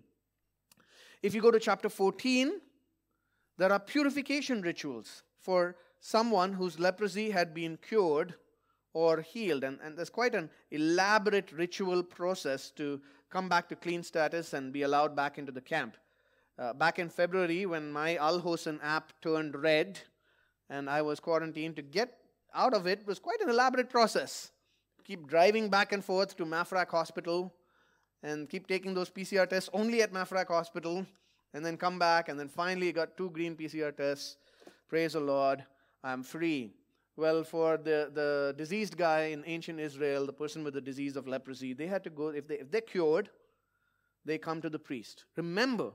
If 1.23 1.35
you 1.35 1.41
go 1.41 1.51
to 1.51 1.59
chapter 1.59 1.89
14, 1.89 2.61
there 3.57 3.73
are 3.73 3.81
purification 3.81 4.61
rituals 4.61 5.23
for 5.39 5.75
someone 6.01 6.53
whose 6.53 6.79
leprosy 6.79 7.31
had 7.31 7.55
been 7.55 7.77
cured 7.77 8.35
or 8.93 9.21
healed. 9.21 9.65
And, 9.65 9.79
and 9.83 9.97
there's 9.97 10.11
quite 10.11 10.35
an 10.35 10.51
elaborate 10.71 11.53
ritual 11.53 12.03
process 12.03 12.71
to 12.73 13.01
come 13.31 13.49
back 13.49 13.69
to 13.69 13.77
clean 13.77 14.03
status 14.03 14.55
and 14.55 14.73
be 14.73 14.83
allowed 14.83 15.15
back 15.15 15.39
into 15.39 15.53
the 15.53 15.61
camp. 15.61 15.97
Uh, 16.59 16.73
back 16.73 16.99
in 16.99 17.09
February, 17.09 17.67
when 17.67 17.93
my 17.93 18.17
Al 18.17 18.41
Hosn 18.41 18.81
app 18.83 19.13
turned 19.21 19.55
red 19.55 20.01
and 20.71 20.91
I 20.91 21.03
was 21.03 21.21
quarantined, 21.21 21.77
to 21.77 21.83
get 21.83 22.19
out 22.55 22.75
of 22.75 22.87
it 22.87 23.07
was 23.07 23.19
quite 23.19 23.41
an 23.41 23.49
elaborate 23.49 23.89
process. 23.89 24.51
Keep 25.05 25.29
driving 25.29 25.71
back 25.71 25.93
and 25.93 26.05
forth 26.05 26.37
to 26.37 26.45
Mafraq 26.45 26.89
Hospital 26.89 27.55
and 28.23 28.49
keep 28.49 28.67
taking 28.67 28.95
those 28.95 29.11
PCR 29.11 29.49
tests 29.49 29.71
only 29.73 30.03
at 30.03 30.13
Mafraq 30.13 30.49
Hospital 30.49 31.07
and 31.55 31.65
then 31.65 31.77
come 31.77 31.99
back 31.99 32.29
and 32.29 32.39
then 32.39 32.49
finally 32.49 32.93
got 32.93 33.17
two 33.17 33.31
green 33.31 33.55
PCR 33.57 33.97
tests. 33.97 34.37
Praise 34.89 35.13
the 35.13 35.21
Lord, 35.21 35.65
I'm 36.03 36.23
free. 36.23 36.73
Well, 37.17 37.43
for 37.43 37.77
the, 37.77 38.11
the 38.15 38.55
diseased 38.57 38.97
guy 38.97 39.27
in 39.27 39.43
ancient 39.45 39.81
Israel, 39.81 40.25
the 40.25 40.33
person 40.33 40.63
with 40.63 40.75
the 40.75 40.81
disease 40.81 41.17
of 41.17 41.27
leprosy, 41.27 41.73
they 41.73 41.87
had 41.87 42.05
to 42.05 42.11
go, 42.11 42.29
if, 42.29 42.47
they, 42.47 42.61
if 42.61 42.71
they're 42.71 42.81
cured, 42.81 43.29
they 44.25 44.39
come 44.39 44.61
to 44.61 44.71
the 44.71 44.79
priest. 44.79 45.25
Remember, 45.37 45.91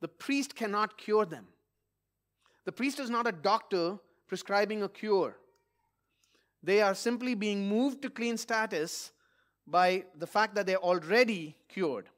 the 0.00 0.08
priest 0.08 0.56
cannot 0.56 0.98
cure 0.98 1.24
them. 1.24 1.46
The 2.64 2.72
priest 2.72 2.98
is 2.98 3.10
not 3.10 3.26
a 3.26 3.32
doctor 3.32 3.98
prescribing 4.26 4.82
a 4.82 4.88
cure. 4.88 5.36
They 6.62 6.82
are 6.82 6.94
simply 6.94 7.34
being 7.34 7.68
moved 7.68 8.02
to 8.02 8.10
clean 8.10 8.36
status 8.36 9.12
by 9.66 10.04
the 10.18 10.26
fact 10.26 10.54
that 10.56 10.66
they're 10.66 10.76
already 10.76 11.56
cured. 11.68 12.08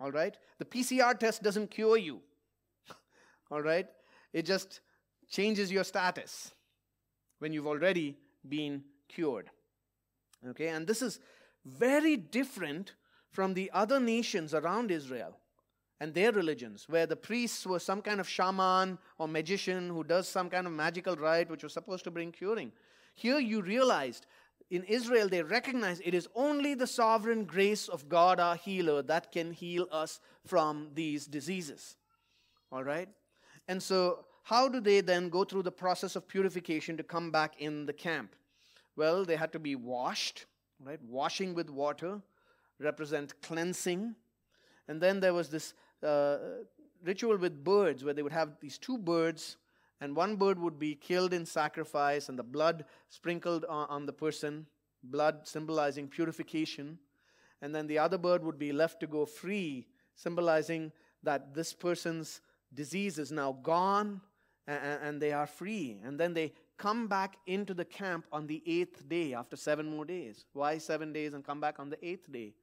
All 0.00 0.12
right? 0.12 0.36
The 0.58 0.64
PCR 0.64 1.18
test 1.18 1.42
doesn't 1.42 1.70
cure 1.70 1.96
you. 1.96 2.20
All 3.50 3.60
right? 3.60 3.86
It 4.32 4.46
just 4.46 4.80
changes 5.28 5.70
your 5.70 5.84
status 5.84 6.52
when 7.38 7.52
you've 7.52 7.66
already 7.66 8.16
been 8.48 8.82
cured. 9.08 9.50
Okay? 10.48 10.68
And 10.68 10.86
this 10.86 11.02
is 11.02 11.20
very 11.64 12.16
different 12.16 12.94
from 13.30 13.54
the 13.54 13.70
other 13.72 14.00
nations 14.00 14.54
around 14.54 14.90
Israel 14.90 15.36
and 16.00 16.14
their 16.14 16.32
religions, 16.32 16.86
where 16.88 17.06
the 17.06 17.16
priests 17.16 17.66
were 17.66 17.80
some 17.80 18.00
kind 18.00 18.20
of 18.20 18.28
shaman 18.28 18.98
or 19.18 19.26
magician 19.26 19.90
who 19.90 20.04
does 20.04 20.28
some 20.28 20.48
kind 20.48 20.66
of 20.66 20.72
magical 20.72 21.16
rite 21.16 21.50
which 21.50 21.64
was 21.64 21.72
supposed 21.72 22.04
to 22.04 22.10
bring 22.10 22.30
curing. 22.30 22.72
Here 23.14 23.38
you 23.38 23.62
realized 23.62 24.26
in 24.70 24.84
Israel, 24.84 25.28
they 25.28 25.42
recognize 25.42 26.00
it 26.00 26.14
is 26.14 26.28
only 26.34 26.74
the 26.74 26.86
sovereign 26.86 27.44
grace 27.44 27.88
of 27.88 28.08
God, 28.08 28.38
our 28.38 28.56
healer, 28.56 29.02
that 29.02 29.32
can 29.32 29.52
heal 29.52 29.88
us 29.90 30.20
from 30.46 30.90
these 30.94 31.26
diseases. 31.26 31.96
All 32.70 32.84
right? 32.84 33.08
And 33.66 33.82
so, 33.82 34.26
how 34.48 34.66
do 34.66 34.80
they 34.80 35.02
then 35.02 35.28
go 35.28 35.44
through 35.44 35.62
the 35.62 35.70
process 35.70 36.16
of 36.16 36.26
purification 36.26 36.96
to 36.96 37.02
come 37.02 37.30
back 37.30 37.60
in 37.60 37.84
the 37.84 37.92
camp? 37.92 38.34
Well, 38.96 39.26
they 39.26 39.36
had 39.36 39.52
to 39.52 39.58
be 39.58 39.76
washed, 39.76 40.46
right? 40.82 40.98
Washing 41.02 41.52
with 41.52 41.68
water. 41.68 42.22
represent 42.80 43.34
cleansing. 43.42 44.14
And 44.86 45.02
then 45.02 45.20
there 45.20 45.34
was 45.34 45.50
this 45.50 45.74
uh, 46.02 46.38
ritual 47.04 47.36
with 47.36 47.62
birds 47.62 48.04
where 48.04 48.14
they 48.14 48.22
would 48.22 48.32
have 48.32 48.56
these 48.58 48.78
two 48.78 48.96
birds, 48.96 49.58
and 50.00 50.16
one 50.16 50.36
bird 50.36 50.58
would 50.58 50.78
be 50.78 50.94
killed 50.94 51.34
in 51.34 51.44
sacrifice, 51.44 52.30
and 52.30 52.38
the 52.38 52.42
blood 52.42 52.86
sprinkled 53.10 53.66
on, 53.66 53.86
on 53.90 54.06
the 54.06 54.14
person, 54.14 54.64
blood 55.02 55.46
symbolizing 55.46 56.08
purification. 56.08 56.98
And 57.60 57.74
then 57.74 57.86
the 57.86 57.98
other 57.98 58.16
bird 58.16 58.42
would 58.42 58.58
be 58.58 58.72
left 58.72 59.00
to 59.00 59.06
go 59.06 59.26
free, 59.26 59.88
symbolizing 60.14 60.90
that 61.22 61.52
this 61.52 61.74
person's 61.74 62.40
disease 62.72 63.18
is 63.18 63.30
now 63.30 63.52
gone 63.62 64.22
and, 64.68 65.02
and 65.02 65.22
they 65.22 65.32
are 65.32 65.46
free. 65.46 65.98
And 66.04 66.20
then 66.20 66.34
they 66.34 66.52
come 66.76 67.08
back 67.08 67.36
into 67.46 67.74
the 67.74 67.84
camp 67.84 68.26
on 68.30 68.46
the 68.46 68.62
eighth 68.66 69.08
day 69.08 69.34
after 69.34 69.56
seven 69.56 69.86
more 69.86 70.04
days. 70.04 70.44
Why 70.52 70.78
seven 70.78 71.12
days 71.12 71.34
and 71.34 71.44
come 71.44 71.60
back 71.60 71.80
on 71.80 71.90
the 71.90 72.04
eighth 72.06 72.30
day? 72.30 72.54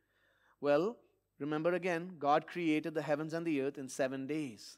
Well, 0.61 0.95
remember 1.39 1.73
again, 1.73 2.13
God 2.19 2.47
created 2.47 2.93
the 2.93 3.01
heavens 3.01 3.33
and 3.33 3.45
the 3.45 3.61
earth 3.61 3.77
in 3.77 3.89
seven 3.89 4.27
days. 4.27 4.77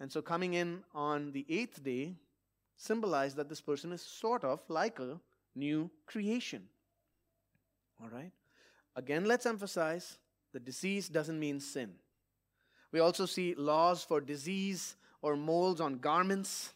And 0.00 0.10
so 0.10 0.22
coming 0.22 0.54
in 0.54 0.84
on 0.94 1.32
the 1.32 1.44
eighth 1.48 1.82
day 1.82 2.14
symbolized 2.76 3.36
that 3.36 3.48
this 3.48 3.60
person 3.60 3.92
is 3.92 4.00
sort 4.00 4.44
of 4.44 4.60
like 4.68 5.00
a 5.00 5.20
new 5.56 5.90
creation. 6.06 6.62
All 8.00 8.08
right? 8.08 8.30
Again, 8.94 9.24
let's 9.24 9.44
emphasize 9.44 10.18
the 10.52 10.60
disease 10.60 11.08
doesn't 11.08 11.38
mean 11.38 11.58
sin. 11.58 11.94
We 12.92 13.00
also 13.00 13.26
see 13.26 13.54
laws 13.56 14.04
for 14.04 14.20
disease 14.20 14.96
or 15.22 15.36
molds 15.36 15.80
on 15.80 15.98
garments, 15.98 16.72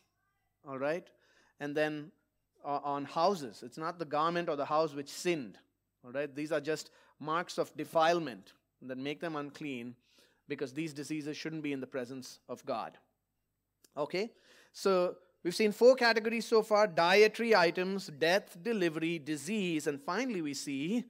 all 0.66 0.78
right? 0.78 1.08
And 1.60 1.76
then 1.76 2.10
uh, 2.64 2.80
on 2.84 3.04
houses. 3.04 3.62
It's 3.64 3.78
not 3.78 3.98
the 3.98 4.04
garment 4.04 4.48
or 4.48 4.56
the 4.56 4.64
house 4.64 4.94
which 4.94 5.08
sinned, 5.08 5.58
all 6.04 6.12
right? 6.12 6.34
These 6.34 6.52
are 6.52 6.60
just 6.60 6.90
marks 7.18 7.58
of 7.58 7.74
defilement 7.76 8.52
that 8.82 8.98
make 8.98 9.20
them 9.20 9.36
unclean 9.36 9.94
because 10.48 10.72
these 10.72 10.92
diseases 10.92 11.36
shouldn't 11.36 11.62
be 11.62 11.72
in 11.72 11.80
the 11.80 11.86
presence 11.86 12.40
of 12.48 12.64
God. 12.66 12.98
Okay? 13.96 14.32
So 14.72 15.16
we've 15.42 15.54
seen 15.54 15.72
four 15.72 15.94
categories 15.94 16.46
so 16.46 16.62
far 16.62 16.86
dietary 16.86 17.54
items, 17.54 18.08
death, 18.18 18.56
delivery, 18.62 19.18
disease, 19.18 19.86
and 19.86 20.00
finally 20.00 20.42
we 20.42 20.54
see 20.54 21.04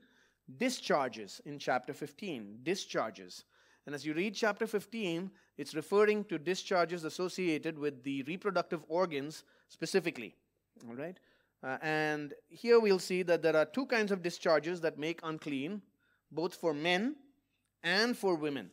discharges 0.58 1.40
in 1.44 1.58
chapter 1.58 1.94
15. 1.94 2.58
Discharges. 2.62 3.44
And 3.86 3.94
as 3.94 4.04
you 4.06 4.14
read 4.14 4.34
chapter 4.34 4.66
15, 4.66 5.30
it's 5.58 5.74
referring 5.74 6.24
to 6.24 6.38
discharges 6.38 7.04
associated 7.04 7.78
with 7.78 8.02
the 8.02 8.22
reproductive 8.24 8.84
organs 8.88 9.44
specifically. 9.68 10.34
All 10.88 10.94
right? 10.94 11.18
Uh, 11.62 11.78
and 11.82 12.34
here 12.48 12.80
we'll 12.80 12.98
see 12.98 13.22
that 13.22 13.42
there 13.42 13.56
are 13.56 13.64
two 13.64 13.86
kinds 13.86 14.10
of 14.10 14.22
discharges 14.22 14.80
that 14.80 14.98
make 14.98 15.20
unclean, 15.22 15.82
both 16.30 16.54
for 16.54 16.74
men 16.74 17.14
and 17.82 18.16
for 18.16 18.34
women. 18.34 18.70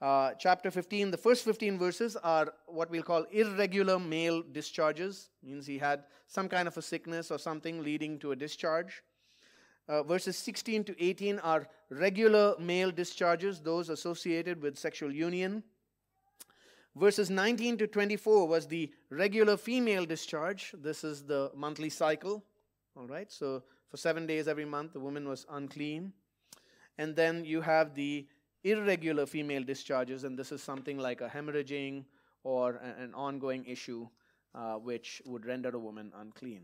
Uh, 0.00 0.32
chapter 0.38 0.70
15, 0.70 1.10
the 1.10 1.16
first 1.16 1.44
15 1.44 1.78
verses 1.78 2.16
are 2.16 2.54
what 2.66 2.90
we'll 2.90 3.02
call 3.02 3.24
irregular 3.32 3.98
male 3.98 4.42
discharges, 4.52 5.28
means 5.42 5.66
he 5.66 5.76
had 5.76 6.04
some 6.26 6.48
kind 6.48 6.66
of 6.66 6.76
a 6.78 6.82
sickness 6.82 7.30
or 7.30 7.38
something 7.38 7.82
leading 7.82 8.18
to 8.18 8.32
a 8.32 8.36
discharge. 8.36 9.02
Uh, 9.88 10.02
verses 10.02 10.36
16 10.36 10.84
to 10.84 11.04
18 11.04 11.38
are 11.40 11.66
regular 11.90 12.54
male 12.58 12.90
discharges, 12.90 13.60
those 13.60 13.88
associated 13.88 14.62
with 14.62 14.78
sexual 14.78 15.12
union. 15.12 15.62
Verses 16.96 17.30
19 17.30 17.78
to 17.78 17.86
24 17.86 18.48
was 18.48 18.66
the 18.66 18.92
regular 19.10 19.56
female 19.56 20.04
discharge. 20.04 20.74
This 20.76 21.04
is 21.04 21.24
the 21.24 21.50
monthly 21.54 21.90
cycle. 21.90 22.44
All 22.96 23.06
right, 23.06 23.30
so 23.30 23.62
for 23.88 23.96
seven 23.96 24.26
days 24.26 24.48
every 24.48 24.64
month, 24.64 24.92
the 24.92 25.00
woman 25.00 25.28
was 25.28 25.46
unclean. 25.50 26.12
And 26.98 27.16
then 27.16 27.44
you 27.44 27.60
have 27.60 27.94
the 27.94 28.26
irregular 28.64 29.26
female 29.26 29.62
discharges, 29.62 30.24
and 30.24 30.38
this 30.38 30.52
is 30.52 30.62
something 30.62 30.98
like 30.98 31.20
a 31.20 31.28
hemorrhaging 31.28 32.04
or 32.42 32.76
an 32.76 33.14
ongoing 33.14 33.64
issue 33.64 34.08
uh, 34.54 34.74
which 34.74 35.22
would 35.26 35.46
render 35.46 35.70
a 35.70 35.78
woman 35.78 36.12
unclean. 36.20 36.62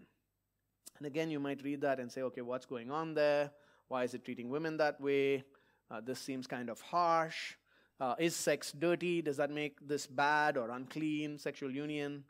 And 0.98 1.06
again, 1.06 1.30
you 1.30 1.40
might 1.40 1.62
read 1.62 1.80
that 1.82 2.00
and 2.00 2.11
say, 2.11 2.22
okay, 2.22 2.40
what's 2.40 2.66
going 2.66 2.90
on 2.90 3.14
there? 3.14 3.50
Why 3.88 4.04
is 4.04 4.14
it 4.14 4.24
treating 4.24 4.48
women 4.48 4.76
that 4.78 5.00
way? 5.00 5.44
Uh, 5.90 6.00
this 6.00 6.18
seems 6.18 6.46
kind 6.46 6.68
of 6.68 6.80
harsh. 6.80 7.54
Uh, 8.00 8.14
is 8.18 8.35
sex 8.35 8.72
dirty? 8.72 9.22
Does 9.22 9.37
that 9.37 9.50
make 9.50 9.87
this 9.87 10.06
bad 10.06 10.56
or 10.56 10.70
unclean? 10.70 11.38
Sexual 11.38 11.70
union 11.70 12.24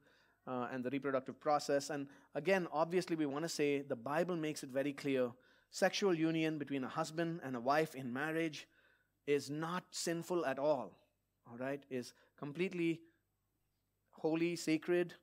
uh, 0.47 0.69
and 0.73 0.85
the 0.85 0.91
reproductive 0.91 1.41
process. 1.41 1.91
And 1.91 2.07
again, 2.35 2.69
obviously, 2.73 3.17
we 3.17 3.27
want 3.27 3.45
to 3.45 3.49
say 3.49 3.83
the 3.83 3.97
Bible 3.97 4.37
makes 4.37 4.63
it 4.63 4.71
very 4.71 4.93
clear 4.93 5.31
sexual 5.71 6.15
union 6.15 6.59
between 6.59 6.85
a 6.85 6.89
husband 6.89 7.41
and 7.43 7.57
a 7.57 7.61
wife 7.61 7.95
in 7.95 8.13
marriage 8.13 8.69
is 9.27 9.51
not 9.51 9.85
sinful 9.91 10.47
at 10.47 10.59
all. 10.59 10.93
All 11.51 11.59
right? 11.59 11.83
Is 11.91 12.13
completely 12.39 13.01
holy, 14.11 14.57
sacred, 14.57 15.15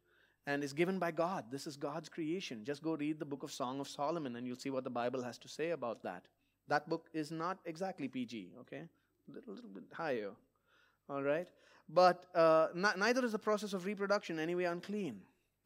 and 0.45 0.63
is 0.63 0.73
given 0.73 0.99
by 0.99 1.11
God. 1.11 1.45
This 1.49 1.67
is 1.67 1.77
God's 1.77 2.09
creation. 2.09 2.63
Just 2.65 2.83
go 2.83 2.95
read 2.95 3.19
the 3.19 3.25
book 3.25 3.43
of 3.43 3.51
Song 3.51 3.79
of 3.79 3.87
Solomon 3.87 4.35
and 4.35 4.45
you'll 4.45 4.57
see 4.57 4.69
what 4.69 4.83
the 4.83 4.89
Bible 4.89 5.21
has 5.23 5.37
to 5.39 5.47
say 5.47 5.71
about 5.71 6.03
that. 6.03 6.25
That 6.67 6.89
book 6.89 7.09
is 7.13 7.31
not 7.31 7.59
exactly 7.65 8.07
PG, 8.07 8.53
okay? 8.61 8.83
A 9.29 9.33
little, 9.33 9.53
little 9.53 9.69
bit 9.69 9.83
higher, 9.91 10.31
all 11.09 11.23
right? 11.23 11.47
But 11.89 12.25
uh, 12.33 12.67
not, 12.73 12.97
neither 12.97 13.23
is 13.25 13.31
the 13.31 13.39
process 13.39 13.73
of 13.73 13.85
reproduction 13.85 14.39
anyway 14.39 14.65
unclean. 14.65 15.21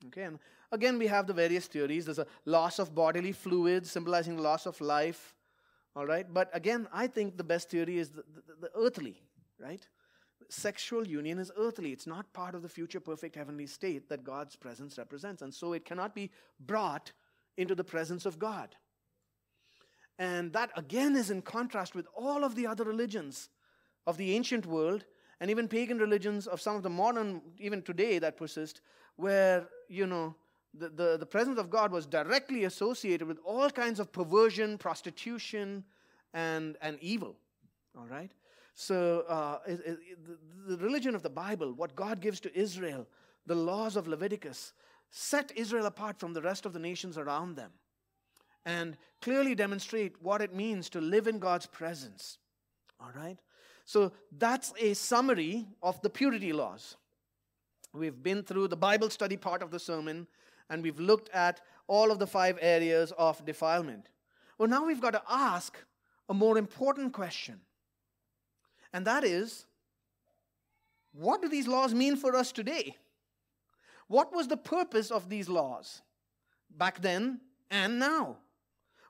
Okay, 0.08 0.24
and 0.24 0.38
again 0.72 1.00
we 1.00 1.08
have 1.08 1.26
the 1.26 1.34
various 1.34 1.66
theories. 1.66 2.06
There's 2.06 2.20
a 2.20 2.28
loss 2.46 2.78
of 2.78 2.94
bodily 2.94 3.32
fluids 3.32 3.90
symbolizing 3.90 4.38
loss 4.38 4.66
of 4.66 4.80
life. 4.80 5.34
All 5.96 6.06
right, 6.06 6.32
but 6.32 6.52
again, 6.54 6.88
I 6.94 7.08
think 7.08 7.38
the 7.38 7.44
best 7.44 7.72
theory 7.72 7.98
is 7.98 8.12
the, 8.12 8.24
the, 8.36 8.68
the 8.68 8.72
earthly, 8.76 9.20
right? 9.60 9.88
Sexual 10.50 11.06
union 11.08 11.40
is 11.40 11.52
earthly. 11.58 11.92
It's 11.92 12.08
not 12.08 12.32
part 12.34 12.56
of 12.56 12.62
the 12.62 12.70
future 12.70 13.00
perfect 13.00 13.36
heavenly 13.36 13.68
state 13.68 14.10
that 14.10 14.24
God's 14.24 14.56
presence 14.56 14.98
represents. 14.98 15.42
And 15.42 15.54
so 15.54 15.74
it 15.74 15.86
cannot 15.86 16.16
be 16.16 16.32
brought 16.60 17.12
into 17.58 17.76
the 17.76 17.84
presence 17.84 18.26
of 18.26 18.40
God. 18.40 18.76
And 20.20 20.54
that 20.54 20.72
again 20.76 21.16
is 21.16 21.30
in 21.30 21.42
contrast 21.42 21.96
with 21.96 22.08
all 22.16 22.44
of 22.44 22.56
the 22.56 22.66
other 22.66 22.84
religions 22.84 23.50
of 24.06 24.18
the 24.18 24.36
ancient 24.36 24.66
world 24.66 25.06
and 25.40 25.52
even 25.52 25.68
pagan 25.68 26.00
religions 26.00 26.48
of 26.48 26.62
some 26.62 26.76
of 26.76 26.84
the 26.84 26.90
modern, 26.90 27.42
even 27.60 27.82
today, 27.82 28.18
that 28.20 28.38
persist, 28.38 28.82
where, 29.18 29.68
you 29.88 30.08
know, 30.08 30.36
the, 30.74 30.90
the, 30.90 31.18
the 31.18 31.26
presence 31.26 31.60
of 31.60 31.70
God 31.70 31.92
was 31.92 32.06
directly 32.06 32.64
associated 32.64 33.28
with 33.28 33.38
all 33.46 33.70
kinds 33.70 34.00
of 34.00 34.12
perversion, 34.12 34.78
prostitution, 34.78 35.84
and, 36.34 36.78
and 36.82 36.98
evil. 37.02 37.36
All 37.98 38.08
right? 38.08 38.32
So, 38.80 39.26
uh, 39.28 39.58
it, 39.66 39.82
it, 39.84 40.00
the 40.68 40.78
religion 40.78 41.16
of 41.16 41.24
the 41.24 41.32
Bible, 41.32 41.74
what 41.74 41.96
God 41.96 42.22
gives 42.22 42.40
to 42.42 42.56
Israel, 42.56 43.08
the 43.48 43.56
laws 43.56 43.96
of 43.96 44.08
Leviticus, 44.08 44.74
set 45.10 45.52
Israel 45.56 45.88
apart 45.88 46.20
from 46.20 46.34
the 46.34 46.44
rest 46.44 46.64
of 46.68 46.74
the 46.74 46.80
nations 46.80 47.18
around 47.18 47.56
them 47.56 47.72
and 48.68 48.96
clearly 49.20 49.56
demonstrate 49.56 50.22
what 50.22 50.44
it 50.44 50.54
means 50.54 50.92
to 50.92 51.02
live 51.02 51.26
in 51.26 51.40
God's 51.40 51.66
presence. 51.66 52.38
All 53.02 53.10
right? 53.16 53.40
So, 53.84 54.12
that's 54.38 54.72
a 54.80 54.94
summary 54.94 55.66
of 55.82 56.00
the 56.04 56.10
purity 56.12 56.54
laws. 56.54 56.98
We've 57.94 58.22
been 58.22 58.44
through 58.44 58.68
the 58.68 58.78
Bible 58.78 59.10
study 59.10 59.38
part 59.38 59.64
of 59.64 59.72
the 59.72 59.80
sermon 59.80 60.28
and 60.70 60.84
we've 60.84 61.00
looked 61.00 61.30
at 61.30 61.62
all 61.88 62.12
of 62.12 62.20
the 62.20 62.28
five 62.28 62.60
areas 62.62 63.12
of 63.18 63.44
defilement. 63.44 64.10
Well, 64.60 64.70
now 64.70 64.86
we've 64.86 65.02
got 65.02 65.14
to 65.14 65.24
ask 65.28 65.80
a 66.30 66.34
more 66.36 66.60
important 66.60 67.14
question 67.14 67.62
and 68.94 69.06
that 69.06 69.24
is 69.24 69.66
what 71.14 71.42
do 71.42 71.50
these 71.50 71.68
laws 71.68 71.94
mean 71.94 72.16
for 72.16 72.36
us 72.36 72.52
today? 72.52 72.96
What 74.08 74.34
was 74.34 74.48
the 74.48 74.58
purpose 74.58 75.12
of 75.12 75.30
these 75.30 75.50
laws 75.50 76.02
back 76.78 77.02
then 77.02 77.42
and 77.72 78.00
now? 78.00 78.38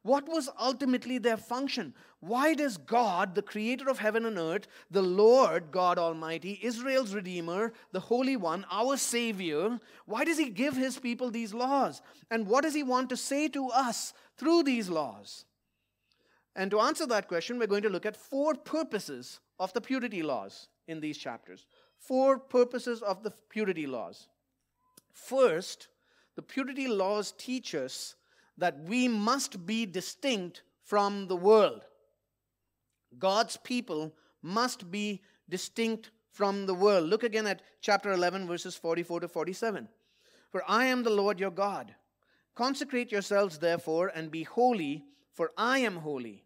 What 0.03 0.27
was 0.29 0.49
ultimately 0.57 1.17
their 1.17 1.35
function? 1.35 1.93
Why 2.21 2.53
does 2.53 2.77
God, 2.77 3.35
the 3.35 3.41
creator 3.41 3.89
of 3.89 3.99
heaven 3.99 4.25
and 4.25 4.37
earth, 4.37 4.67
the 4.89 5.01
Lord 5.01 5.69
God 5.69 5.99
Almighty, 5.99 6.59
Israel's 6.63 7.13
Redeemer, 7.13 7.73
the 7.91 7.99
Holy 7.99 8.37
One, 8.37 8.65
our 8.71 8.95
Savior, 8.95 9.77
why 10.05 10.23
does 10.23 10.37
He 10.37 10.49
give 10.49 10.77
His 10.77 10.97
people 10.97 11.29
these 11.29 11.53
laws? 11.53 12.01
And 12.31 12.47
what 12.47 12.63
does 12.63 12.73
He 12.73 12.83
want 12.83 13.09
to 13.09 13.17
say 13.17 13.49
to 13.49 13.67
us 13.67 14.13
through 14.37 14.63
these 14.63 14.89
laws? 14.89 15.43
And 16.57 16.71
to 16.71 16.79
answer 16.79 17.05
that 17.05 17.27
question, 17.27 17.59
we're 17.59 17.67
going 17.67 17.83
to 17.83 17.89
look 17.89 18.07
at 18.07 18.17
four 18.17 18.55
purposes 18.55 19.39
of 19.59 19.71
the 19.73 19.79
purity 19.79 20.23
laws 20.23 20.69
in 20.87 20.99
these 20.99 21.19
chapters. 21.19 21.67
Four 21.99 22.39
purposes 22.39 23.03
of 23.03 23.21
the 23.21 23.31
purity 23.49 23.85
laws. 23.85 24.27
First, 25.13 25.87
the 26.35 26.41
purity 26.41 26.87
laws 26.87 27.31
teach 27.37 27.75
us 27.75 28.15
that 28.57 28.79
we 28.87 29.07
must 29.07 29.67
be 29.67 29.85
distinct 29.85 30.63
from 30.83 31.27
the 31.27 31.35
world. 31.35 31.85
God's 33.19 33.57
people 33.57 34.15
must 34.41 34.89
be 34.89 35.21
distinct 35.47 36.09
from 36.31 36.65
the 36.65 36.73
world. 36.73 37.07
Look 37.07 37.23
again 37.23 37.45
at 37.45 37.61
chapter 37.81 38.11
11, 38.11 38.47
verses 38.47 38.75
44 38.75 39.21
to 39.21 39.27
47. 39.27 39.87
For 40.49 40.63
I 40.67 40.85
am 40.85 41.03
the 41.03 41.11
Lord 41.11 41.39
your 41.39 41.51
God. 41.51 41.93
Consecrate 42.55 43.11
yourselves, 43.11 43.59
therefore, 43.59 44.11
and 44.15 44.31
be 44.31 44.41
holy, 44.41 45.03
for 45.33 45.51
I 45.55 45.79
am 45.79 45.97
holy. 45.97 46.45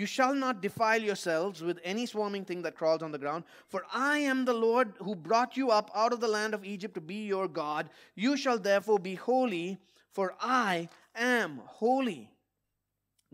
You 0.00 0.06
shall 0.06 0.34
not 0.34 0.62
defile 0.62 1.02
yourselves 1.02 1.62
with 1.62 1.78
any 1.84 2.06
swarming 2.06 2.46
thing 2.46 2.62
that 2.62 2.74
crawls 2.74 3.02
on 3.02 3.12
the 3.12 3.18
ground, 3.18 3.44
for 3.68 3.84
I 3.92 4.16
am 4.20 4.46
the 4.46 4.54
Lord 4.54 4.94
who 5.02 5.14
brought 5.14 5.58
you 5.58 5.70
up 5.70 5.90
out 5.94 6.14
of 6.14 6.20
the 6.20 6.26
land 6.26 6.54
of 6.54 6.64
Egypt 6.64 6.94
to 6.94 7.02
be 7.02 7.26
your 7.26 7.46
God. 7.46 7.90
You 8.14 8.38
shall 8.38 8.58
therefore 8.58 8.98
be 8.98 9.14
holy, 9.14 9.76
for 10.10 10.34
I 10.40 10.88
am 11.14 11.60
holy. 11.66 12.30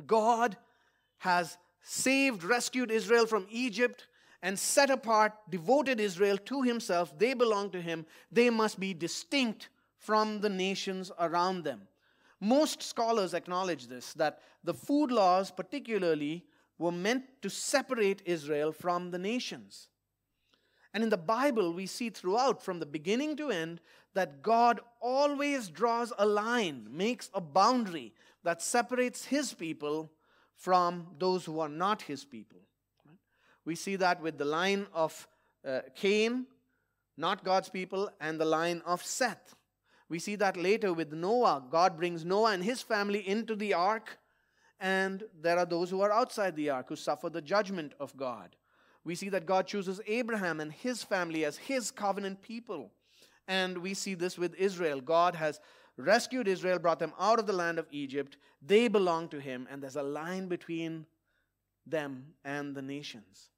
God 0.09 0.57
has 1.19 1.57
saved, 1.83 2.43
rescued 2.43 2.91
Israel 2.91 3.27
from 3.27 3.47
Egypt, 3.49 4.09
and 4.43 4.59
set 4.59 4.91
apart, 4.91 5.35
devoted 5.49 6.01
Israel 6.01 6.37
to 6.47 6.63
himself. 6.63 7.17
They 7.17 7.35
belong 7.35 7.71
to 7.71 7.81
him. 7.81 8.07
They 8.33 8.51
must 8.51 8.81
be 8.81 8.93
distinct 8.93 9.69
from 9.99 10.41
the 10.41 10.51
nations 10.51 11.13
around 11.21 11.63
them. 11.63 11.83
Most 12.41 12.83
scholars 12.83 13.35
acknowledge 13.35 13.87
this 13.87 14.15
that 14.15 14.41
the 14.65 14.75
food 14.75 15.13
laws, 15.13 15.53
particularly, 15.53 16.45
were 16.79 16.93
meant 16.93 17.25
to 17.43 17.51
separate 17.51 18.23
Israel 18.25 18.73
from 18.73 19.11
the 19.11 19.19
nations. 19.19 19.89
And 20.93 21.03
in 21.03 21.11
the 21.11 21.19
Bible, 21.19 21.73
we 21.73 21.87
see 21.87 22.11
throughout, 22.11 22.63
from 22.63 22.81
the 22.81 22.87
beginning 22.87 23.37
to 23.37 23.51
end, 23.51 23.81
that 24.15 24.43
God 24.43 24.81
always 25.01 25.69
draws 25.69 26.13
a 26.19 26.25
line, 26.25 26.89
makes 26.91 27.31
a 27.35 27.41
boundary 27.41 28.15
that 28.45 28.63
separates 28.63 29.27
his 29.27 29.53
people 29.53 30.11
from 30.55 31.09
those 31.19 31.45
who 31.45 31.61
are 31.61 31.69
not 31.69 32.03
his 32.03 32.25
people. 32.25 32.61
We 33.67 33.75
see 33.75 33.97
that 33.97 34.23
with 34.23 34.39
the 34.39 34.45
line 34.45 34.87
of 34.95 35.29
uh, 35.67 35.81
Cain, 35.95 36.47
not 37.17 37.45
God's 37.45 37.69
people, 37.69 38.09
and 38.21 38.41
the 38.41 38.45
line 38.45 38.81
of 38.87 39.05
Seth. 39.05 39.55
We 40.09 40.19
see 40.19 40.37
that 40.37 40.57
later 40.57 40.93
with 40.93 41.13
Noah. 41.13 41.65
God 41.69 41.97
brings 41.97 42.25
Noah 42.25 42.53
and 42.53 42.63
his 42.63 42.81
family 42.81 43.27
into 43.29 43.57
the 43.57 43.75
ark, 43.75 44.19
and 44.81 45.25
there 45.41 45.59
are 45.59 45.67
those 45.67 45.91
who 45.91 46.01
are 46.01 46.13
outside 46.13 46.55
the 46.57 46.71
ark 46.71 46.87
who 46.89 46.97
suffer 46.97 47.31
the 47.31 47.41
judgment 47.41 47.93
of 47.99 48.17
God. 48.17 48.57
We 49.05 49.15
see 49.15 49.29
that 49.31 49.47
God 49.47 49.67
chooses 49.67 50.01
Abraham 50.07 50.61
and 50.61 50.73
his 50.73 51.03
family 51.03 51.45
as 51.45 51.57
his 51.57 51.91
covenant 51.91 52.43
people. 52.43 52.91
And 53.49 53.79
we 53.79 53.95
see 53.95 54.15
this 54.15 54.37
with 54.37 54.55
Israel. 54.57 55.01
God 55.01 55.37
has 55.37 55.61
rescued 55.97 56.49
Israel, 56.49 56.79
brought 56.79 56.99
them 56.99 57.13
out 57.19 57.39
of 57.39 57.47
the 57.47 57.53
land 57.53 57.79
of 57.79 57.87
Egypt. 57.91 58.37
They 58.61 58.89
belong 58.89 59.29
to 59.29 59.41
him, 59.41 59.69
and 59.71 59.83
there's 59.83 59.97
a 59.97 60.03
line 60.03 60.49
between 60.49 61.07
them 61.87 62.35
and 62.45 62.75
the 62.75 62.83
nations. 62.83 63.51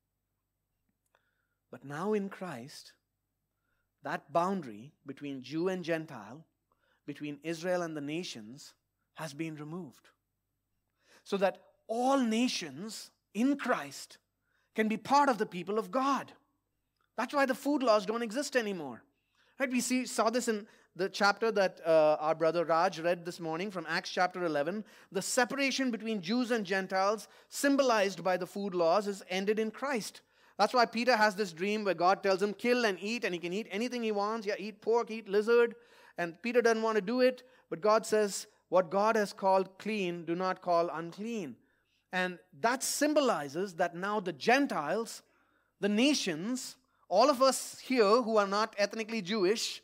But 1.70 1.84
now 1.84 2.12
in 2.12 2.28
Christ, 2.28 2.92
that 4.02 4.32
boundary 4.32 4.92
between 5.06 5.42
Jew 5.42 5.68
and 5.68 5.82
Gentile, 5.82 6.44
between 7.06 7.38
Israel 7.42 7.82
and 7.82 7.96
the 7.96 8.02
nations, 8.02 8.74
has 9.14 9.32
been 9.32 9.56
removed. 9.56 10.08
So 11.28 11.36
that 11.36 11.58
all 11.88 12.18
nations 12.18 13.10
in 13.34 13.58
Christ 13.58 14.16
can 14.74 14.88
be 14.88 14.96
part 14.96 15.28
of 15.28 15.36
the 15.36 15.44
people 15.44 15.78
of 15.78 15.90
God. 15.90 16.32
That's 17.18 17.34
why 17.34 17.44
the 17.44 17.54
food 17.54 17.82
laws 17.82 18.06
don't 18.06 18.22
exist 18.22 18.56
anymore. 18.56 19.02
Right? 19.60 19.70
We 19.70 19.82
see, 19.82 20.06
saw 20.06 20.30
this 20.30 20.48
in 20.48 20.66
the 20.96 21.10
chapter 21.10 21.52
that 21.52 21.82
uh, 21.84 22.16
our 22.18 22.34
brother 22.34 22.64
Raj 22.64 22.98
read 22.98 23.26
this 23.26 23.40
morning 23.40 23.70
from 23.70 23.84
Acts 23.90 24.08
chapter 24.08 24.46
11. 24.46 24.82
The 25.12 25.20
separation 25.20 25.90
between 25.90 26.22
Jews 26.22 26.50
and 26.50 26.64
Gentiles, 26.64 27.28
symbolized 27.50 28.24
by 28.24 28.38
the 28.38 28.46
food 28.46 28.74
laws, 28.74 29.06
is 29.06 29.22
ended 29.28 29.58
in 29.58 29.70
Christ. 29.70 30.22
That's 30.58 30.72
why 30.72 30.86
Peter 30.86 31.14
has 31.14 31.34
this 31.34 31.52
dream 31.52 31.84
where 31.84 31.92
God 31.92 32.22
tells 32.22 32.42
him, 32.42 32.54
kill 32.54 32.86
and 32.86 32.96
eat, 33.02 33.24
and 33.24 33.34
he 33.34 33.38
can 33.38 33.52
eat 33.52 33.68
anything 33.70 34.02
he 34.02 34.12
wants. 34.12 34.46
Yeah, 34.46 34.54
eat 34.58 34.80
pork, 34.80 35.10
eat 35.10 35.28
lizard. 35.28 35.74
And 36.16 36.40
Peter 36.40 36.62
doesn't 36.62 36.82
want 36.82 36.96
to 36.96 37.02
do 37.02 37.20
it, 37.20 37.42
but 37.68 37.82
God 37.82 38.06
says, 38.06 38.46
what 38.68 38.90
God 38.90 39.16
has 39.16 39.32
called 39.32 39.78
clean, 39.78 40.24
do 40.24 40.34
not 40.34 40.62
call 40.62 40.90
unclean. 40.90 41.56
And 42.12 42.38
that 42.60 42.82
symbolizes 42.82 43.74
that 43.74 43.94
now 43.94 44.20
the 44.20 44.32
Gentiles, 44.32 45.22
the 45.80 45.88
nations, 45.88 46.76
all 47.08 47.30
of 47.30 47.42
us 47.42 47.78
here 47.78 48.22
who 48.22 48.36
are 48.36 48.46
not 48.46 48.74
ethnically 48.78 49.22
Jewish, 49.22 49.82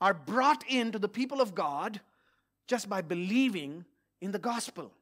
are 0.00 0.14
brought 0.14 0.64
into 0.68 0.98
the 0.98 1.08
people 1.08 1.40
of 1.40 1.54
God 1.54 2.00
just 2.66 2.88
by 2.88 3.02
believing 3.02 3.84
in 4.20 4.32
the 4.32 4.38
gospel. 4.38 4.92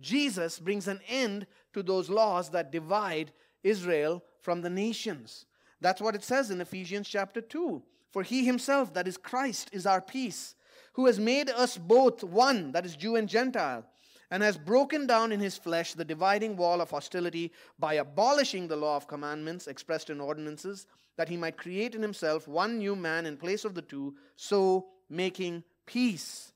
Jesus 0.00 0.58
brings 0.58 0.88
an 0.88 1.00
end 1.08 1.46
to 1.72 1.82
those 1.82 2.08
laws 2.08 2.50
that 2.50 2.72
divide 2.72 3.32
Israel 3.62 4.22
from 4.40 4.62
the 4.62 4.70
nations. 4.70 5.46
That's 5.80 6.00
what 6.00 6.14
it 6.14 6.24
says 6.24 6.50
in 6.50 6.60
Ephesians 6.60 7.08
chapter 7.08 7.40
2. 7.40 7.82
For 8.10 8.22
he 8.22 8.44
himself, 8.44 8.94
that 8.94 9.08
is 9.08 9.16
Christ, 9.16 9.70
is 9.72 9.86
our 9.86 10.00
peace, 10.00 10.54
who 10.98 11.06
has 11.06 11.20
made 11.20 11.48
us 11.48 11.78
both 11.78 12.24
one, 12.24 12.72
that 12.72 12.84
is 12.84 12.96
Jew 12.96 13.14
and 13.14 13.28
Gentile, 13.28 13.84
and 14.32 14.42
has 14.42 14.58
broken 14.58 15.06
down 15.06 15.30
in 15.30 15.38
his 15.38 15.56
flesh 15.56 15.94
the 15.94 16.04
dividing 16.04 16.56
wall 16.56 16.80
of 16.80 16.90
hostility 16.90 17.52
by 17.78 17.94
abolishing 17.94 18.66
the 18.66 18.74
law 18.74 18.96
of 18.96 19.06
commandments 19.06 19.68
expressed 19.68 20.10
in 20.10 20.20
ordinances, 20.20 20.88
that 21.16 21.28
he 21.28 21.36
might 21.36 21.56
create 21.56 21.94
in 21.94 22.02
himself 22.02 22.48
one 22.48 22.78
new 22.78 22.96
man 22.96 23.26
in 23.26 23.36
place 23.36 23.64
of 23.64 23.76
the 23.76 23.82
two, 23.82 24.16
so 24.34 24.86
making 25.08 25.62
peace, 25.86 26.52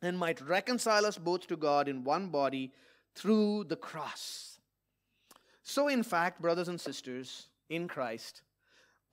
and 0.00 0.16
might 0.16 0.40
reconcile 0.42 1.04
us 1.04 1.18
both 1.18 1.48
to 1.48 1.56
God 1.56 1.88
in 1.88 2.04
one 2.04 2.28
body 2.28 2.72
through 3.16 3.64
the 3.64 3.74
cross. 3.74 4.60
So, 5.64 5.88
in 5.88 6.04
fact, 6.04 6.40
brothers 6.40 6.68
and 6.68 6.80
sisters 6.80 7.48
in 7.68 7.88
Christ, 7.88 8.42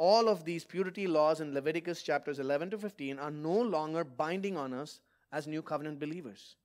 all 0.04 0.28
of 0.28 0.44
these 0.44 0.66
purity 0.66 1.08
laws 1.08 1.40
in 1.40 1.54
Leviticus 1.54 2.04
chapters 2.04 2.40
11 2.40 2.72
to 2.72 2.78
15 2.78 3.20
are 3.20 3.32
no 3.32 3.58
longer 3.76 4.04
binding 4.04 4.58
on 4.58 4.74
us 4.74 5.00
as 5.32 5.48
new 5.48 5.62
covenant 5.62 5.98
believers. 5.98 6.58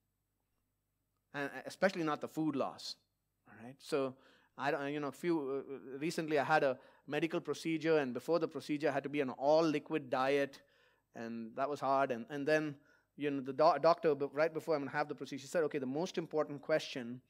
And 1.34 1.48
especially 1.64 2.02
not 2.02 2.20
the 2.20 2.26
food 2.26 2.56
laws. 2.56 2.96
All 3.46 3.54
right? 3.64 3.76
So, 3.78 4.14
I 4.56 4.72
don't, 4.72 4.92
you 4.92 4.98
know, 4.98 5.06
a 5.06 5.12
few 5.12 5.36
uh, 5.38 5.98
recently 6.00 6.40
I 6.40 6.42
had 6.42 6.64
a 6.64 6.76
medical 7.06 7.40
procedure, 7.40 7.98
and 7.98 8.12
before 8.12 8.40
the 8.40 8.48
procedure, 8.48 8.88
I 8.88 8.92
had 8.92 9.04
to 9.04 9.08
be 9.08 9.22
on 9.22 9.30
all 9.30 9.62
liquid 9.62 10.10
diet, 10.10 10.60
and 11.14 11.52
that 11.54 11.70
was 11.70 11.78
hard. 11.78 12.10
And, 12.10 12.26
and 12.30 12.44
then, 12.44 12.74
you 13.16 13.30
know, 13.30 13.40
the 13.40 13.52
do- 13.52 13.78
doctor, 13.80 14.16
right 14.32 14.52
before 14.52 14.74
I'm 14.74 14.82
to 14.82 14.90
have 14.90 15.08
the 15.08 15.14
procedure, 15.14 15.46
said, 15.46 15.62
okay, 15.62 15.78
the 15.78 15.86
most 15.86 16.18
important 16.18 16.60
question 16.60 17.20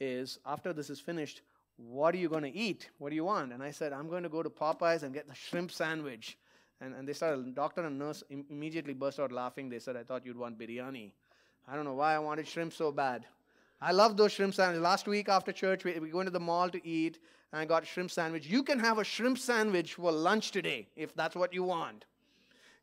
is 0.00 0.40
after 0.44 0.72
this 0.72 0.90
is 0.90 0.98
finished, 0.98 1.42
what 1.76 2.14
are 2.14 2.18
you 2.18 2.28
going 2.28 2.44
to 2.44 2.54
eat? 2.54 2.90
What 2.98 3.10
do 3.10 3.16
you 3.16 3.24
want? 3.24 3.52
And 3.52 3.62
I 3.62 3.70
said, 3.70 3.92
I'm 3.92 4.08
going 4.08 4.22
to 4.22 4.28
go 4.28 4.42
to 4.42 4.50
Popeyes 4.50 5.02
and 5.02 5.12
get 5.12 5.28
the 5.28 5.34
shrimp 5.34 5.70
sandwich. 5.70 6.38
And, 6.80 6.94
and 6.94 7.08
they 7.08 7.12
started, 7.12 7.54
doctor 7.54 7.84
and 7.84 7.98
nurse 7.98 8.22
Im- 8.30 8.46
immediately 8.50 8.94
burst 8.94 9.18
out 9.18 9.32
laughing. 9.32 9.68
They 9.68 9.78
said, 9.78 9.96
I 9.96 10.02
thought 10.02 10.24
you'd 10.24 10.36
want 10.36 10.58
biryani. 10.58 11.12
I 11.66 11.74
don't 11.74 11.84
know 11.84 11.94
why 11.94 12.14
I 12.14 12.18
wanted 12.18 12.46
shrimp 12.46 12.72
so 12.72 12.92
bad. 12.92 13.24
I 13.80 13.92
love 13.92 14.16
those 14.16 14.32
shrimp 14.32 14.54
sandwiches. 14.54 14.82
Last 14.82 15.06
week 15.06 15.28
after 15.28 15.52
church, 15.52 15.84
we, 15.84 15.98
we 15.98 16.12
went 16.12 16.26
to 16.26 16.32
the 16.32 16.40
mall 16.40 16.70
to 16.70 16.86
eat, 16.86 17.18
and 17.52 17.60
I 17.60 17.64
got 17.64 17.86
shrimp 17.86 18.10
sandwich. 18.10 18.46
You 18.46 18.62
can 18.62 18.78
have 18.78 18.98
a 18.98 19.04
shrimp 19.04 19.38
sandwich 19.38 19.94
for 19.94 20.12
lunch 20.12 20.50
today 20.50 20.88
if 20.96 21.14
that's 21.14 21.34
what 21.34 21.52
you 21.52 21.64
want. 21.64 22.04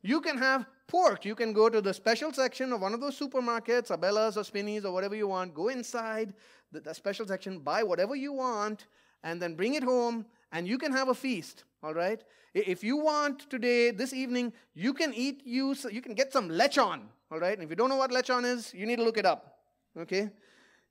You 0.02 0.20
can 0.20 0.36
have 0.38 0.66
pork. 0.88 1.24
You 1.24 1.34
can 1.34 1.52
go 1.52 1.68
to 1.68 1.80
the 1.80 1.94
special 1.94 2.32
section 2.32 2.72
of 2.72 2.80
one 2.80 2.92
of 2.92 3.00
those 3.00 3.18
supermarkets, 3.18 3.96
Abellas 3.96 4.36
or 4.36 4.44
Spinneys 4.44 4.84
or 4.84 4.92
whatever 4.92 5.14
you 5.14 5.28
want. 5.28 5.54
Go 5.54 5.68
inside 5.68 6.34
the, 6.72 6.80
the 6.80 6.92
special 6.94 7.26
section, 7.26 7.60
buy 7.60 7.82
whatever 7.82 8.16
you 8.16 8.32
want, 8.32 8.86
and 9.22 9.40
then 9.40 9.54
bring 9.54 9.74
it 9.74 9.84
home, 9.84 10.26
and 10.50 10.66
you 10.66 10.78
can 10.78 10.92
have 10.92 11.08
a 11.08 11.14
feast. 11.14 11.64
All 11.82 11.94
right. 11.94 12.22
If 12.54 12.84
you 12.84 12.96
want 12.96 13.48
today, 13.48 13.90
this 13.90 14.12
evening, 14.12 14.52
you 14.74 14.92
can 14.92 15.14
eat. 15.14 15.42
You 15.44 15.74
you 15.90 16.02
can 16.02 16.14
get 16.14 16.32
some 16.32 16.48
lechon. 16.48 17.02
All 17.30 17.38
right. 17.38 17.54
And 17.54 17.62
if 17.62 17.70
you 17.70 17.76
don't 17.76 17.88
know 17.88 17.96
what 17.96 18.10
lechon 18.10 18.44
is, 18.44 18.74
you 18.74 18.86
need 18.86 18.96
to 18.96 19.04
look 19.04 19.18
it 19.18 19.26
up. 19.26 19.58
Okay. 19.96 20.30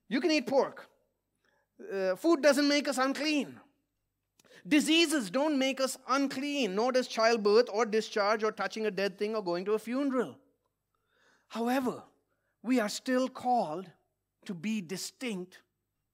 You 0.09 0.19
can 0.19 0.31
eat 0.31 0.47
pork. 0.47 0.87
Uh, 1.93 2.15
food 2.15 2.41
doesn't 2.41 2.67
make 2.67 2.87
us 2.87 2.97
unclean. 2.97 3.59
Diseases 4.67 5.29
don't 5.29 5.57
make 5.57 5.81
us 5.81 5.97
unclean, 6.07 6.75
nor 6.75 6.91
does 6.91 7.07
childbirth 7.07 7.67
or 7.73 7.85
discharge 7.85 8.43
or 8.43 8.51
touching 8.51 8.85
a 8.85 8.91
dead 8.91 9.17
thing 9.17 9.35
or 9.35 9.43
going 9.43 9.65
to 9.65 9.73
a 9.73 9.79
funeral. 9.79 10.37
However, 11.47 12.03
we 12.61 12.79
are 12.79 12.89
still 12.89 13.27
called 13.27 13.89
to 14.45 14.53
be 14.53 14.81
distinct 14.81 15.59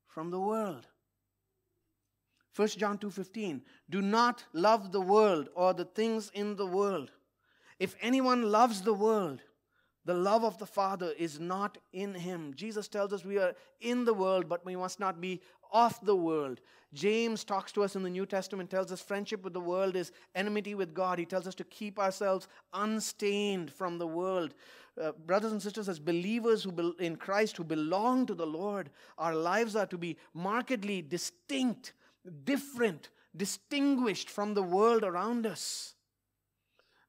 from 0.08 0.32
the 0.32 0.40
world. 0.40 0.88
1 2.56 2.68
John 2.80 2.98
2:15 2.98 3.62
Do 3.90 4.02
not 4.02 4.46
love 4.54 4.92
the 4.92 5.02
world 5.02 5.50
or 5.54 5.74
the 5.74 5.86
things 5.86 6.32
in 6.34 6.56
the 6.56 6.66
world. 6.66 7.12
If 7.80 7.96
anyone 8.02 8.52
loves 8.52 8.82
the 8.82 8.94
world, 8.94 9.42
the 10.06 10.14
love 10.14 10.44
of 10.44 10.58
the 10.58 10.66
Father 10.66 11.12
is 11.18 11.40
not 11.40 11.78
in 11.92 12.16
him. 12.16 12.54
Jesus 12.56 12.88
tells 12.88 13.12
us 13.12 13.26
we 13.26 13.38
are 13.38 13.54
in 13.82 14.06
the 14.06 14.14
world, 14.14 14.48
but 14.48 14.66
we 14.66 14.76
must 14.76 15.00
not 15.00 15.20
be 15.20 15.42
of 15.72 16.00
the 16.06 16.16
world. 16.16 16.62
James 16.94 17.44
talks 17.44 17.72
to 17.74 17.84
us 17.84 17.96
in 17.96 18.04
the 18.04 18.10
New 18.10 18.26
Testament, 18.26 18.70
tells 18.70 18.92
us 18.92 19.02
friendship 19.02 19.44
with 19.44 19.54
the 19.54 19.60
world 19.60 19.96
is 19.96 20.12
enmity 20.36 20.74
with 20.74 20.94
God. 20.94 21.20
He 21.20 21.26
tells 21.26 21.48
us 21.48 21.56
to 21.56 21.64
keep 21.66 22.00
ourselves 22.00 22.48
unstained 22.74 23.72
from 23.72 23.98
the 23.98 24.08
world. 24.08 24.54
Uh, 25.02 25.12
brothers 25.12 25.52
and 25.52 25.62
sisters, 25.62 25.90
as 25.90 26.00
believers 26.00 26.64
who 26.64 26.72
be- 26.72 26.96
in 27.00 27.18
Christ 27.18 27.58
who 27.58 27.64
belong 27.64 28.26
to 28.26 28.34
the 28.34 28.48
Lord, 28.48 28.90
our 29.18 29.36
lives 29.36 29.76
are 29.76 29.86
to 29.86 29.98
be 29.98 30.18
markedly 30.34 31.02
distinct, 31.02 31.94
different, 32.46 33.10
distinguished 33.36 34.30
from 34.30 34.54
the 34.54 34.64
world 34.64 35.04
around 35.04 35.46
us. 35.46 35.94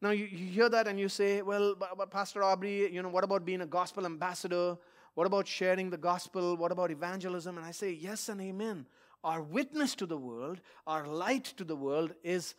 Now, 0.01 0.11
you, 0.11 0.27
you 0.27 0.47
hear 0.51 0.69
that 0.69 0.87
and 0.87 0.99
you 0.99 1.09
say, 1.09 1.43
well, 1.43 1.75
but, 1.75 1.97
but 1.97 2.11
Pastor 2.11 2.43
Aubrey, 2.43 2.93
you 2.93 3.03
know, 3.03 3.09
what 3.09 3.25
about 3.25 3.45
being 3.45 3.63
a 3.63 3.67
gospel 3.67 4.07
ambassador? 4.07 4.77
What 5.19 5.27
about 5.27 5.49
sharing 5.49 5.91
the 5.91 5.97
gospel? 5.97 6.57
What 6.57 6.71
about 6.71 6.93
evangelism? 6.93 7.57
And 7.57 7.67
I 7.67 7.73
say, 7.73 7.91
yes 7.91 8.29
and 8.29 8.41
amen. 8.41 8.87
Our 9.25 9.43
witness 9.43 9.97
to 9.97 10.07
the 10.07 10.17
world, 10.17 10.61
our 10.87 11.09
light 11.09 11.47
to 11.57 11.65
the 11.65 11.75
world 11.75 12.13
is 12.23 12.55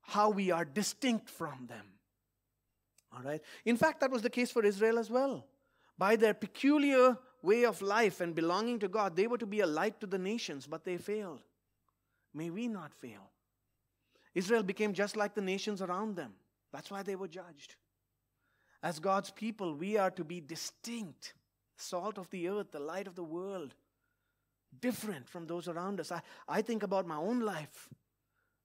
how 0.00 0.30
we 0.30 0.52
are 0.52 0.64
distinct 0.64 1.28
from 1.28 1.66
them. 1.66 1.84
All 3.12 3.24
right? 3.24 3.40
In 3.64 3.76
fact, 3.76 3.98
that 3.98 4.12
was 4.12 4.22
the 4.22 4.30
case 4.30 4.52
for 4.52 4.64
Israel 4.64 5.00
as 5.00 5.10
well. 5.10 5.44
By 5.98 6.14
their 6.14 6.34
peculiar 6.34 7.18
way 7.42 7.64
of 7.64 7.82
life 7.82 8.20
and 8.20 8.32
belonging 8.32 8.78
to 8.78 8.88
God, 8.88 9.16
they 9.16 9.26
were 9.26 9.38
to 9.38 9.44
be 9.44 9.58
a 9.58 9.66
light 9.66 9.98
to 9.98 10.06
the 10.06 10.16
nations, 10.16 10.68
but 10.68 10.84
they 10.84 10.98
failed. 10.98 11.42
May 12.32 12.48
we 12.48 12.68
not 12.68 12.94
fail. 12.94 13.32
Israel 14.36 14.62
became 14.62 14.92
just 14.92 15.16
like 15.16 15.34
the 15.34 15.42
nations 15.42 15.82
around 15.82 16.14
them. 16.14 16.34
That's 16.72 16.92
why 16.92 17.02
they 17.02 17.16
were 17.16 17.26
judged. 17.26 17.74
As 18.84 19.00
God's 19.00 19.32
people, 19.32 19.74
we 19.74 19.96
are 19.96 20.12
to 20.12 20.22
be 20.22 20.40
distinct, 20.40 21.34
salt 21.76 22.18
of 22.18 22.30
the 22.30 22.48
earth, 22.48 22.72
the 22.72 22.80
light 22.80 23.06
of 23.06 23.14
the 23.14 23.24
world, 23.24 23.74
different 24.80 25.28
from 25.28 25.46
those 25.46 25.68
around 25.68 26.00
us. 26.00 26.12
I, 26.12 26.22
I 26.48 26.62
think 26.62 26.82
about 26.82 27.06
my 27.06 27.16
own 27.16 27.40
life 27.40 27.88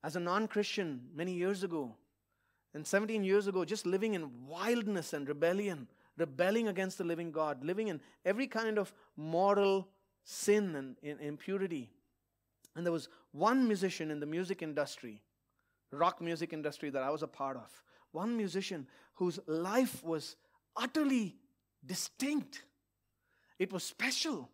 as 0.04 0.16
a 0.16 0.20
non 0.20 0.48
Christian 0.48 1.02
many 1.14 1.34
years 1.34 1.64
ago, 1.64 1.96
and 2.74 2.86
17 2.86 3.24
years 3.24 3.48
ago, 3.48 3.66
just 3.66 3.86
living 3.86 4.14
in 4.14 4.48
wildness 4.48 5.14
and 5.14 5.28
rebellion, 5.28 5.88
rebelling 6.18 6.68
against 6.68 6.98
the 6.98 7.04
living 7.04 7.32
God, 7.32 7.64
living 7.64 7.88
in 7.88 8.00
every 8.26 8.48
kind 8.48 8.78
of 8.78 8.94
moral 9.18 9.88
sin 10.24 10.76
and 10.76 11.20
impurity. 11.20 11.90
And 12.76 12.86
there 12.86 12.94
was 12.94 13.10
one 13.32 13.68
musician 13.68 14.12
in 14.12 14.20
the 14.20 14.26
music 14.26 14.62
industry, 14.62 15.22
rock 15.92 16.22
music 16.22 16.54
industry 16.54 16.90
that 16.92 17.02
I 17.02 17.10
was 17.10 17.24
a 17.24 17.28
part 17.28 17.58
of, 17.58 17.84
one 18.12 18.38
musician 18.38 18.88
whose 19.16 19.40
life 19.48 20.04
was 20.04 20.36
utterly 20.76 21.36
distinct. 21.86 22.64
It 23.60 23.72
was 23.72 23.84
special. 23.84 24.50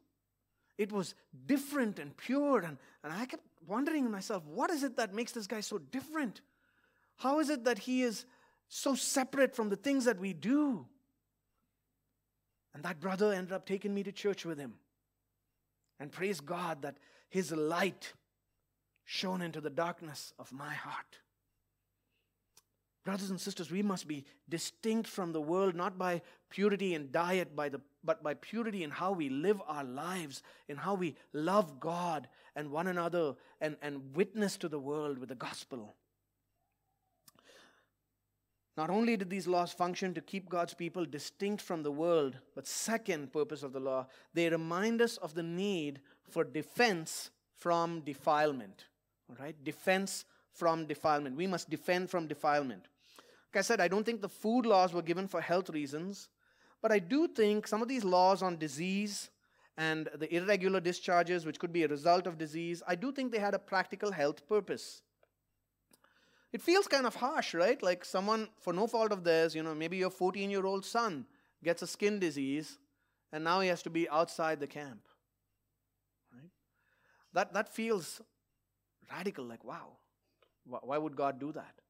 It 0.77 0.91
was 0.91 1.15
different 1.45 1.99
and 1.99 2.17
pure. 2.17 2.59
And, 2.59 2.77
and 3.03 3.13
I 3.13 3.25
kept 3.25 3.43
wondering 3.65 4.09
myself, 4.11 4.43
what 4.45 4.69
is 4.71 4.83
it 4.83 4.97
that 4.97 5.13
makes 5.13 5.31
this 5.31 5.47
guy 5.47 5.61
so 5.61 5.77
different? 5.77 6.41
How 7.17 7.39
is 7.39 7.49
it 7.49 7.63
that 7.63 7.79
he 7.79 8.01
is 8.01 8.25
so 8.67 8.95
separate 8.95 9.55
from 9.55 9.69
the 9.69 9.75
things 9.75 10.05
that 10.05 10.19
we 10.19 10.33
do? 10.33 10.85
And 12.73 12.83
that 12.83 12.99
brother 12.99 13.31
ended 13.31 13.53
up 13.53 13.65
taking 13.65 13.93
me 13.93 14.03
to 14.03 14.11
church 14.11 14.43
with 14.43 14.57
him. 14.57 14.73
And 15.99 16.11
praise 16.11 16.41
God 16.41 16.81
that 16.81 16.97
his 17.29 17.51
light 17.51 18.11
shone 19.05 19.41
into 19.41 19.61
the 19.61 19.69
darkness 19.69 20.33
of 20.37 20.51
my 20.51 20.73
heart. 20.73 21.19
Brothers 23.05 23.29
and 23.29 23.39
sisters, 23.39 23.69
we 23.69 23.83
must 23.83 24.07
be 24.07 24.25
distinct 24.49 25.07
from 25.07 25.31
the 25.31 25.39
world, 25.39 25.75
not 25.75 25.95
by 25.95 26.23
purity 26.49 26.95
and 26.95 27.11
diet, 27.11 27.55
by 27.55 27.69
the, 27.69 27.79
but 28.03 28.23
by 28.23 28.33
purity 28.33 28.83
in 28.83 28.89
how 28.89 29.11
we 29.11 29.29
live 29.29 29.61
our 29.67 29.83
lives, 29.83 30.41
in 30.67 30.75
how 30.75 30.95
we 30.95 31.15
love 31.31 31.79
God 31.79 32.27
and 32.55 32.71
one 32.71 32.87
another, 32.87 33.35
and, 33.61 33.77
and 33.83 34.15
witness 34.15 34.57
to 34.57 34.67
the 34.67 34.79
world 34.79 35.19
with 35.19 35.29
the 35.29 35.35
gospel. 35.35 35.93
Not 38.75 38.89
only 38.89 39.15
did 39.15 39.29
these 39.29 39.47
laws 39.47 39.71
function 39.71 40.15
to 40.15 40.21
keep 40.21 40.49
God's 40.49 40.73
people 40.73 41.05
distinct 41.05 41.61
from 41.61 41.83
the 41.83 41.91
world, 41.91 42.37
but 42.55 42.67
second 42.67 43.31
purpose 43.31 43.61
of 43.61 43.71
the 43.71 43.79
law, 43.79 44.07
they 44.33 44.49
remind 44.49 44.99
us 44.99 45.17
of 45.17 45.35
the 45.35 45.43
need 45.43 46.01
for 46.27 46.43
defense 46.43 47.29
from 47.55 48.01
defilement. 48.01 48.85
All 49.29 49.37
right? 49.39 49.55
Defense 49.63 50.25
from 50.51 50.87
defilement. 50.87 51.35
We 51.35 51.47
must 51.47 51.69
defend 51.69 52.09
from 52.09 52.27
defilement. 52.27 52.87
Like 53.55 53.59
I 53.59 53.67
said, 53.67 53.79
I 53.79 53.87
don't 53.87 54.05
think 54.05 54.19
the 54.19 54.27
food 54.27 54.65
laws 54.65 54.91
were 54.91 55.01
given 55.01 55.29
for 55.29 55.39
health 55.39 55.69
reasons, 55.69 56.27
but 56.81 56.91
I 56.91 56.99
do 56.99 57.25
think 57.25 57.69
some 57.69 57.81
of 57.81 57.87
these 57.87 58.03
laws 58.03 58.43
on 58.43 58.57
disease 58.57 59.29
and 59.77 60.09
the 60.13 60.35
irregular 60.35 60.81
discharges, 60.81 61.45
which 61.45 61.57
could 61.57 61.71
be 61.71 61.83
a 61.83 61.87
result 61.87 62.27
of 62.27 62.37
disease, 62.37 62.83
I 62.85 62.95
do 62.95 63.13
think 63.13 63.31
they 63.31 63.39
had 63.39 63.53
a 63.53 63.59
practical 63.59 64.11
health 64.11 64.45
purpose. 64.49 65.03
It 66.51 66.61
feels 66.61 66.85
kind 66.85 67.05
of 67.05 67.15
harsh, 67.15 67.53
right? 67.53 67.81
Like 67.81 68.03
someone, 68.03 68.49
for 68.59 68.73
no 68.73 68.87
fault 68.87 69.13
of 69.13 69.23
theirs, 69.23 69.55
you 69.55 69.63
know, 69.63 69.73
maybe 69.73 69.95
your 69.95 70.09
14 70.09 70.51
year 70.51 70.65
old 70.65 70.83
son 70.83 71.25
gets 71.63 71.81
a 71.81 71.87
skin 71.87 72.19
disease 72.19 72.77
and 73.31 73.41
now 73.41 73.61
he 73.61 73.69
has 73.69 73.81
to 73.83 73.89
be 73.89 74.09
outside 74.09 74.59
the 74.59 74.67
camp. 74.67 75.07
Right? 76.33 76.51
That, 77.31 77.53
that 77.53 77.69
feels 77.69 78.21
radical, 79.09 79.45
like, 79.45 79.63
wow, 79.63 79.95
why 80.65 80.97
would 80.97 81.15
God 81.15 81.39
do 81.39 81.53
that? 81.53 81.84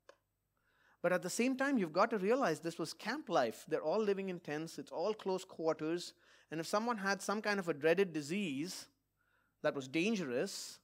But 1.05 1.13
at 1.13 1.21
the 1.21 1.29
same 1.29 1.55
time, 1.55 1.77
you've 1.77 1.93
got 1.93 2.09
to 2.09 2.17
realize 2.17 2.59
this 2.59 2.79
was 2.79 2.91
camp 2.91 3.29
life. 3.29 3.63
They're 3.67 3.83
all 3.83 4.01
living 4.01 4.29
in 4.29 4.39
tents, 4.39 4.79
it's 4.79 4.89
all 4.89 5.13
close 5.13 5.45
quarters. 5.45 6.13
And 6.49 6.59
if 6.59 6.65
someone 6.65 6.97
had 6.97 7.21
some 7.21 7.43
kind 7.43 7.59
of 7.59 7.69
a 7.69 7.75
dreaded 7.75 8.11
disease 8.11 8.87
that 9.61 9.75
was 9.75 9.87
dangerous, 9.87 10.79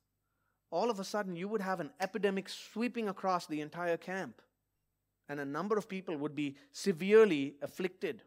all 0.69 0.91
of 0.91 0.99
a 0.99 1.03
sudden 1.03 1.35
you 1.35 1.47
would 1.47 1.61
have 1.61 1.79
an 1.79 1.89
epidemic 1.99 2.49
sweeping 2.49 3.09
across 3.09 3.47
the 3.47 3.61
entire 3.61 3.97
camp. 3.97 4.43
And 5.27 5.39
a 5.39 5.43
number 5.43 5.75
of 5.75 5.89
people 5.89 6.15
would 6.17 6.35
be 6.35 6.55
severely 6.71 7.55
afflicted. 7.63 8.21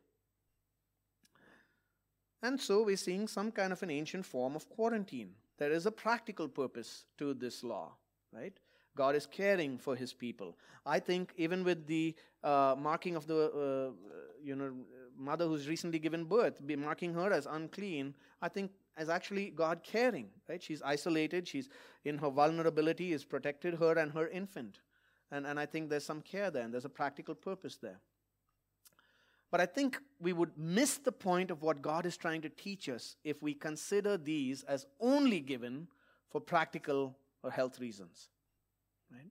And 2.42 2.61
so 2.61 2.82
we're 2.82 2.97
seeing 2.97 3.28
some 3.28 3.53
kind 3.53 3.72
of 3.72 3.84
an 3.84 3.90
ancient 3.92 4.26
form 4.26 4.57
of 4.57 4.68
quarantine. 4.68 5.30
There 5.59 5.70
is 5.70 5.86
a 5.86 5.92
practical 5.92 6.49
purpose 6.49 7.05
to 7.18 7.34
this 7.34 7.62
law, 7.62 7.92
right? 8.32 8.59
God 8.97 9.14
is 9.14 9.26
caring 9.26 9.78
for 9.78 9.97
his 9.97 10.12
people. 10.12 10.57
I 10.86 10.99
think 11.01 11.32
even 11.36 11.64
with 11.64 11.86
the 11.86 12.14
uh, 12.42 12.74
marking 12.78 13.16
of 13.16 13.26
the 13.26 13.36
uh, 13.36 14.12
you 14.42 14.57
know 14.57 14.72
mother 15.16 15.47
who's 15.47 15.68
recently 15.68 15.99
given 15.99 16.24
birth, 16.24 16.61
marking 16.76 17.14
her 17.14 17.32
as 17.32 17.47
unclean, 17.47 18.14
I 18.42 18.49
think 18.49 18.70
as 18.97 19.09
actually 19.09 19.51
God 19.51 19.82
caring, 19.82 20.28
right? 20.49 20.62
She's 20.62 20.82
isolated, 20.82 21.49
she's 21.49 21.68
in 22.05 22.18
her 22.18 22.30
vulnerability, 22.30 23.12
is 23.12 23.24
protected 23.24 23.74
her 23.74 23.99
and 23.99 24.12
her 24.12 24.28
infant. 24.28 24.80
And, 25.30 25.47
and 25.47 25.59
I 25.59 25.66
think 25.66 25.90
there's 25.90 26.05
some 26.05 26.20
care 26.20 26.51
there, 26.51 26.62
and 26.62 26.72
there's 26.72 26.84
a 26.84 26.90
practical 26.90 27.34
purpose 27.34 27.76
there. 27.76 27.99
But 29.51 29.61
I 29.61 29.66
think 29.66 30.01
we 30.20 30.32
would 30.32 30.51
miss 30.57 30.99
the 30.99 31.12
point 31.12 31.51
of 31.51 31.62
what 31.62 31.80
God 31.80 32.07
is 32.07 32.16
trying 32.16 32.42
to 32.42 32.49
teach 32.49 32.88
us 32.88 33.16
if 33.24 33.42
we 33.42 33.55
consider 33.55 34.16
these 34.16 34.64
as 34.64 34.86
only 35.01 35.40
given 35.40 35.88
for 36.28 36.40
practical 36.40 37.16
or 37.42 37.51
health 37.51 37.78
reasons. 37.78 38.30
Right? 39.15 39.31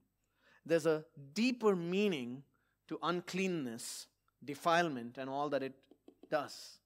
There's 0.64 0.86
a 0.86 1.04
deeper 1.34 1.76
meaning 1.76 2.42
to 2.88 2.98
uncleanness, 3.02 4.06
defilement, 4.42 5.18
and 5.18 5.28
all 5.28 5.48
that 5.50 5.62
it 5.62 5.74
does. 6.30 6.78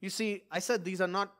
You 0.00 0.10
see, 0.10 0.42
I 0.50 0.58
said 0.58 0.84
these 0.84 1.00
are 1.00 1.08
not 1.08 1.32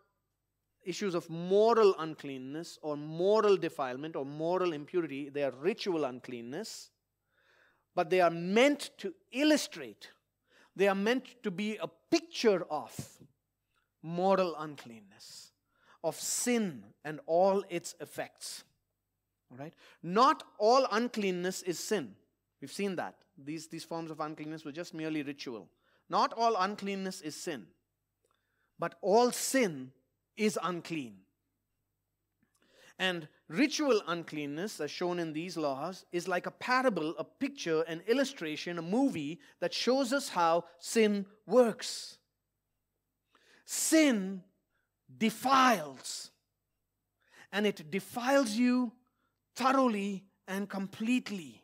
issues 0.87 1.15
of 1.15 1.29
moral 1.29 1.95
uncleanness 1.99 2.79
or 2.81 2.97
moral 2.97 3.57
defilement 3.57 4.15
or 4.15 4.25
moral 4.25 4.73
impurity, 4.73 5.29
they 5.29 5.43
are 5.43 5.51
ritual 5.51 6.05
uncleanness, 6.05 6.91
but 7.95 8.09
they 8.09 8.21
are 8.21 8.31
meant 8.31 8.91
to 8.99 9.13
illustrate, 9.33 10.13
they 10.77 10.87
are 10.87 10.95
meant 10.95 11.43
to 11.43 11.51
be 11.51 11.77
a 11.77 11.89
picture 12.11 12.65
of 12.71 12.95
moral 14.03 14.55
uncleanness, 14.59 15.51
of 16.05 16.15
sin 16.15 16.85
and 17.05 17.19
all 17.27 17.65
its 17.69 17.97
effects. 18.01 18.65
All 19.51 19.59
right? 19.59 19.75
Not 20.03 20.43
all 20.59 20.87
uncleanness 20.91 21.63
is 21.63 21.79
sin. 21.79 22.15
We've 22.61 22.73
seen 22.73 22.97
that. 22.97 23.15
These, 23.43 23.69
these 23.69 23.85
forms 23.85 24.11
of 24.11 24.21
uncleanness 24.21 24.65
were 24.65 24.73
just 24.73 24.95
merely 24.95 25.23
ritual. 25.23 25.69
Not 26.09 26.33
all 26.33 26.57
uncleanness 26.57 27.21
is 27.21 27.37
sin. 27.37 27.67
But 28.79 28.97
all 29.03 29.31
sin 29.31 29.93
is 30.37 30.59
unclean. 30.63 31.19
And 32.99 33.29
ritual 33.49 34.01
uncleanness, 34.07 34.81
as 34.81 34.91
shown 34.91 35.19
in 35.19 35.33
these 35.33 35.57
laws, 35.57 36.07
is 36.13 36.29
like 36.29 36.47
a 36.47 36.51
parable, 36.51 37.15
a 37.19 37.25
picture, 37.25 37.83
an 37.83 38.03
illustration, 38.07 38.79
a 38.79 38.83
movie 38.83 39.39
that 39.61 39.75
shows 39.75 40.13
us 40.13 40.31
how 40.31 40.65
sin 40.79 41.27
works. 41.47 42.17
Sin 43.67 44.43
defiles, 45.19 46.31
and 47.53 47.67
it 47.67 47.91
defiles 47.91 48.53
you 48.53 48.93
thoroughly 49.57 50.25
and 50.47 50.69
completely. 50.69 51.63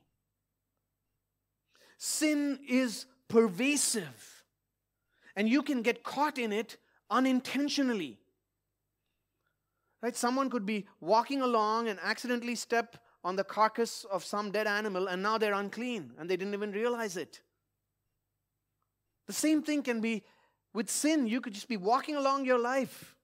Sin 1.99 2.59
is 2.69 3.07
pervasive, 3.29 4.45
and 5.37 5.49
you 5.49 5.63
can 5.63 5.83
get 5.83 6.03
caught 6.03 6.39
in 6.39 6.53
it 6.53 6.79
unintentionally. 7.11 8.19
Right? 10.03 10.17
Someone 10.17 10.51
could 10.51 10.67
be 10.67 10.87
walking 11.01 11.43
along 11.43 11.87
and 11.89 12.01
accidentally 12.03 12.57
step 12.57 12.97
on 13.23 13.37
the 13.37 13.45
carcass 13.45 14.05
of 14.11 14.25
some 14.25 14.51
dead 14.51 14.67
animal 14.67 15.07
and 15.07 15.23
now 15.23 15.39
they're 15.39 15.53
unclean 15.53 16.13
and 16.19 16.29
they 16.29 16.37
didn't 16.37 16.55
even 16.55 16.73
realize 16.73 17.17
it. 17.17 17.41
The 19.29 19.33
same 19.33 19.63
thing 19.63 19.83
can 19.83 20.01
be 20.01 20.25
with 20.75 20.91
sin. 20.91 21.29
You 21.29 21.41
could 21.41 21.55
just 21.55 21.69
be 21.69 21.77
walking 21.77 22.17
along 22.17 22.45
your 22.45 22.59
life 22.59 23.15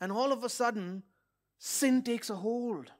and 0.00 0.12
all 0.12 0.30
of 0.30 0.44
a 0.44 0.48
sudden 0.48 1.02
sin 1.58 2.02
takes 2.02 2.30
a 2.30 2.36
hold. 2.36 2.92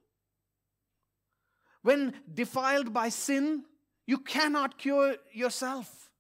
When 1.83 2.15
defiled 2.33 2.93
by 2.93 3.09
sin, 3.09 3.65
you 4.07 4.19
cannot 4.19 4.79
cure 4.79 5.17
yourself. 5.33 6.11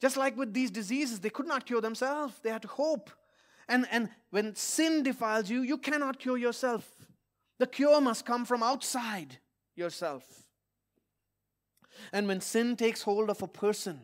Just 0.00 0.16
like 0.16 0.36
with 0.36 0.52
these 0.52 0.70
diseases, 0.70 1.20
they 1.20 1.30
could 1.30 1.46
not 1.46 1.64
cure 1.64 1.80
themselves, 1.80 2.38
they 2.42 2.50
had 2.50 2.62
to 2.62 2.68
hope. 2.68 3.10
And, 3.68 3.86
and 3.90 4.10
when 4.30 4.54
sin 4.54 5.02
defiles 5.02 5.48
you, 5.48 5.62
you 5.62 5.78
cannot 5.78 6.18
cure 6.18 6.36
yourself. 6.36 6.86
The 7.58 7.66
cure 7.66 8.00
must 8.00 8.26
come 8.26 8.44
from 8.44 8.62
outside 8.62 9.38
yourself. 9.76 10.24
And 12.12 12.26
when 12.28 12.40
sin 12.40 12.76
takes 12.76 13.02
hold 13.02 13.30
of 13.30 13.42
a 13.42 13.46
person, 13.46 14.00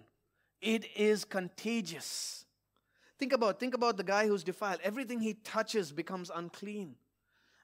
it 0.60 0.86
is 0.96 1.24
contagious. 1.24 2.46
Think 3.18 3.32
about, 3.32 3.60
think 3.60 3.74
about 3.74 3.96
the 3.96 4.04
guy 4.04 4.26
who's 4.26 4.44
defiled. 4.44 4.80
Everything 4.82 5.20
he 5.20 5.34
touches 5.34 5.92
becomes 5.92 6.30
unclean. 6.34 6.94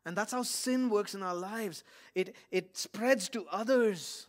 And 0.06 0.16
that's 0.16 0.32
how 0.32 0.44
sin 0.44 0.88
works 0.88 1.14
in 1.14 1.22
our 1.22 1.34
lives. 1.34 1.82
It, 2.14 2.34
it 2.52 2.76
spreads 2.76 3.28
to 3.30 3.44
others. 3.50 4.28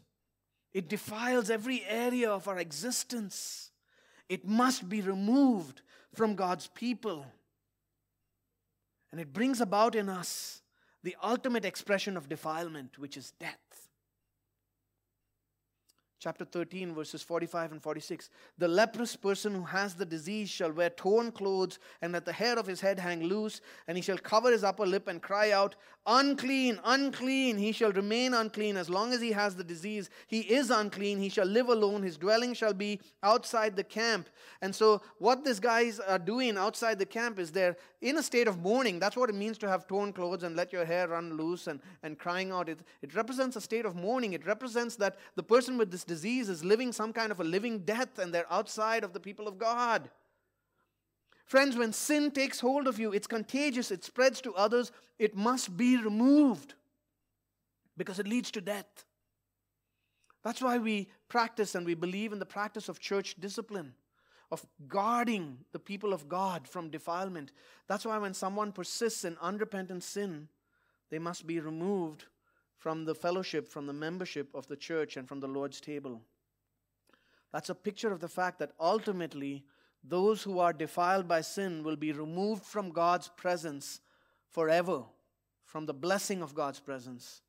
It 0.74 0.90
defiles 0.90 1.50
every 1.50 1.84
area 1.88 2.30
of 2.32 2.48
our 2.48 2.58
existence. 2.58 3.72
It 4.28 4.46
must 4.46 4.90
be 4.90 5.02
removed 5.02 5.84
from 6.16 6.36
God's 6.36 6.68
people. 6.68 7.28
And 9.12 9.22
it 9.22 9.32
brings 9.32 9.62
about 9.62 9.94
in 9.94 10.10
us 10.10 10.64
the 11.04 11.16
ultimate 11.24 11.64
expression 11.64 12.18
of 12.18 12.28
defilement, 12.28 12.98
which 12.98 13.16
is 13.16 13.32
death 13.40 13.87
chapter 16.20 16.46
13, 16.46 16.94
verses 16.94 17.22
45 17.22 17.74
and 17.74 17.82
46. 17.82 18.30
The 18.58 18.68
leprous 18.68 19.16
person 19.16 19.54
who 19.54 19.64
has 19.64 19.94
the 19.94 20.06
disease 20.06 20.50
shall 20.50 20.72
wear 20.72 20.90
torn 20.90 21.32
clothes, 21.32 21.80
and 22.02 22.14
let 22.14 22.26
the 22.26 22.34
hair 22.34 22.58
of 22.58 22.68
his 22.68 22.82
head 22.82 23.00
hang 23.00 23.24
loose, 23.24 23.62
and 23.88 23.98
he 23.98 24.02
shall 24.02 24.18
cover 24.18 24.52
his 24.52 24.64
upper 24.64 24.86
lip 24.86 25.08
and 25.08 25.22
cry 25.22 25.52
out, 25.52 25.76
Unclean, 26.10 26.80
unclean. 26.86 27.58
He 27.58 27.74
shall 27.74 27.92
remain 27.92 28.34
unclean 28.34 28.78
as 28.78 28.90
long 28.90 29.12
as 29.12 29.20
he 29.20 29.34
has 29.34 29.58
the 29.58 29.64
disease. 29.64 30.10
He 30.28 30.40
is 30.40 30.70
unclean. 30.72 31.20
He 31.20 31.28
shall 31.28 31.46
live 31.46 31.68
alone. 31.68 32.02
His 32.02 32.18
dwelling 32.18 32.54
shall 32.54 32.74
be 32.74 33.02
outside 33.22 33.76
the 33.76 33.84
camp. 33.84 34.30
And 34.62 34.74
so, 34.74 35.02
what 35.20 35.44
these 35.44 35.60
guys 35.60 36.00
are 36.00 36.18
doing 36.18 36.58
outside 36.58 36.98
the 36.98 37.06
camp 37.06 37.40
is 37.40 37.52
they're 37.52 37.76
in 38.00 38.18
a 38.18 38.24
state 38.24 38.48
of 38.48 38.60
mourning. 38.60 39.00
That's 39.00 39.18
what 39.18 39.30
it 39.30 39.36
means 39.36 39.58
to 39.58 39.68
have 39.68 39.86
torn 39.86 40.14
clothes 40.14 40.44
and 40.44 40.56
let 40.56 40.72
your 40.72 40.86
hair 40.86 41.10
run 41.10 41.36
loose 41.36 41.68
and, 41.68 41.82
and 42.04 42.18
crying 42.18 42.52
out. 42.52 42.70
It, 42.70 42.80
it 43.02 43.14
represents 43.14 43.58
a 43.58 43.62
state 43.62 43.86
of 43.86 43.98
mourning. 43.98 44.32
It 44.32 44.46
represents 44.48 44.96
that 44.96 45.18
the 45.36 45.44
person 45.44 45.78
with 45.78 45.92
this 45.92 46.06
disease 46.08 46.50
is 46.50 46.64
living 46.64 46.92
some 46.92 47.14
kind 47.14 47.32
of 47.32 47.40
a 47.40 47.44
living 47.44 47.80
death 47.80 48.18
and 48.18 48.34
they're 48.34 48.52
outside 48.52 49.04
of 49.04 49.14
the 49.14 49.20
people 49.20 49.48
of 49.48 49.58
God. 49.58 50.10
Friends, 51.46 51.78
when 51.78 51.94
sin 51.94 52.32
takes 52.32 52.60
hold 52.60 52.88
of 52.88 53.00
you, 53.00 53.14
it's 53.14 53.28
contagious, 53.28 53.92
it 53.92 54.04
spreads 54.04 54.42
to 54.42 54.54
others, 54.56 54.92
it 55.20 55.36
must 55.36 55.78
be 55.78 55.96
removed 55.98 56.74
because 57.96 58.20
it 58.20 58.28
leads 58.28 58.52
to 58.52 58.62
death. 58.62 59.06
That's 60.44 60.62
why 60.62 60.78
we 60.78 61.10
practice 61.30 61.76
and 61.76 61.86
we 61.86 61.94
believe 61.94 62.34
in 62.34 62.40
the 62.40 62.46
practice 62.46 62.90
of 62.90 63.00
church 63.00 63.36
discipline, 63.40 63.94
of 64.52 64.66
guarding 64.88 65.58
the 65.72 65.80
people 65.80 66.14
of 66.14 66.30
God 66.30 66.68
from 66.68 66.90
defilement. 66.90 67.52
That's 67.88 68.06
why 68.06 68.18
when 68.18 68.34
someone 68.34 68.72
persists 68.72 69.26
in 69.26 69.38
unrepentant 69.42 70.04
sin, 70.04 70.48
they 71.10 71.20
must 71.20 71.48
be 71.48 71.60
removed 71.60 72.26
from 72.78 73.06
the 73.06 73.16
fellowship, 73.16 73.68
from 73.68 73.88
the 73.88 73.94
membership 73.94 74.54
of 74.54 74.68
the 74.68 74.76
church, 74.76 75.18
and 75.18 75.28
from 75.28 75.40
the 75.40 75.48
Lord's 75.48 75.82
table. 75.82 76.22
That's 77.52 77.70
a 77.70 77.76
picture 77.76 78.12
of 78.12 78.20
the 78.20 78.28
fact 78.28 78.60
that 78.60 78.72
ultimately 78.80 79.66
those 80.04 80.44
who 80.44 80.60
are 80.60 80.74
defiled 80.74 81.28
by 81.28 81.42
sin 81.42 81.84
will 81.84 81.96
be 81.96 82.12
removed 82.12 82.64
from 82.64 82.92
God's 82.92 83.30
presence 83.30 84.00
forever, 84.50 85.04
from 85.66 85.86
the 85.86 85.94
blessing 85.94 86.42
of 86.42 86.54
God's 86.54 86.80
presence, 86.80 87.42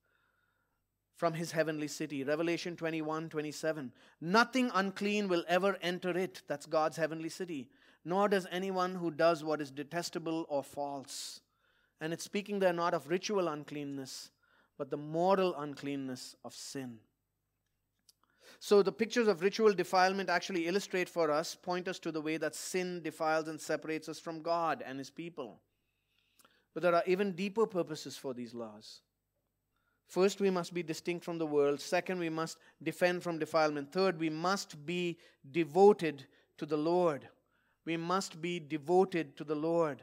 from 1.15 1.35
his 1.35 1.53
heavenly 1.53 1.89
city. 1.89 2.25
Revelation 2.25 2.77
21 2.77 3.29
27. 3.29 3.93
Nothing 4.21 4.71
unclean 4.75 5.29
will 5.29 5.45
ever 5.49 5.77
enter 5.83 6.17
it. 6.17 6.43
That's 6.49 6.67
God's 6.67 6.97
heavenly 6.97 7.29
city. 7.29 7.69
Nor 8.05 8.29
does 8.29 8.47
anyone 8.51 8.95
who 8.95 9.11
does 9.11 9.45
what 9.45 9.61
is 9.61 9.71
detestable 9.71 10.47
or 10.49 10.63
false. 10.63 11.41
And 12.01 12.13
it's 12.13 12.25
speaking 12.25 12.61
there 12.61 12.73
not 12.73 12.95
of 12.95 13.09
ritual 13.09 13.49
uncleanness, 13.49 14.31
but 14.79 14.91
the 14.91 14.97
moral 14.97 15.55
uncleanness 15.57 16.37
of 16.45 16.55
sin. 16.55 16.99
So 18.61 18.83
the 18.83 18.93
pictures 18.93 19.29
of 19.29 19.43
ritual 19.43 19.73
defilement 19.73 20.31
actually 20.31 20.67
illustrate 20.67 21.09
for 21.09 21.31
us, 21.31 21.55
point 21.55 21.87
us 21.87 21.99
to 22.01 22.11
the 22.11 22.21
way 22.21 22.39
that 22.39 22.55
sin 22.55 23.03
defiles 23.03 23.49
and 23.49 23.61
separates 23.61 24.09
us 24.09 24.19
from 24.19 24.43
God 24.43 24.83
and 24.85 24.99
His 24.99 25.11
people. 25.11 25.61
But 26.75 26.83
there 26.83 26.95
are 26.95 27.05
even 27.07 27.33
deeper 27.33 27.67
purposes 27.67 28.17
for 28.17 28.35
these 28.35 28.55
laws. 28.55 29.01
First, 30.07 30.41
we 30.41 30.51
must 30.51 30.73
be 30.73 30.83
distinct 30.83 31.25
from 31.25 31.39
the 31.39 31.47
world. 31.47 31.81
Second, 31.81 32.19
we 32.19 32.31
must 32.31 32.57
defend 32.83 33.23
from 33.23 33.39
defilement. 33.39 33.93
Third, 33.93 34.19
we 34.19 34.31
must 34.31 34.87
be 34.87 35.19
devoted 35.51 36.25
to 36.57 36.67
the 36.67 36.79
Lord. 36.79 37.29
We 37.85 37.97
must 37.97 38.41
be 38.41 38.59
devoted 38.59 39.37
to 39.37 39.45
the 39.45 39.55
Lord. 39.55 40.03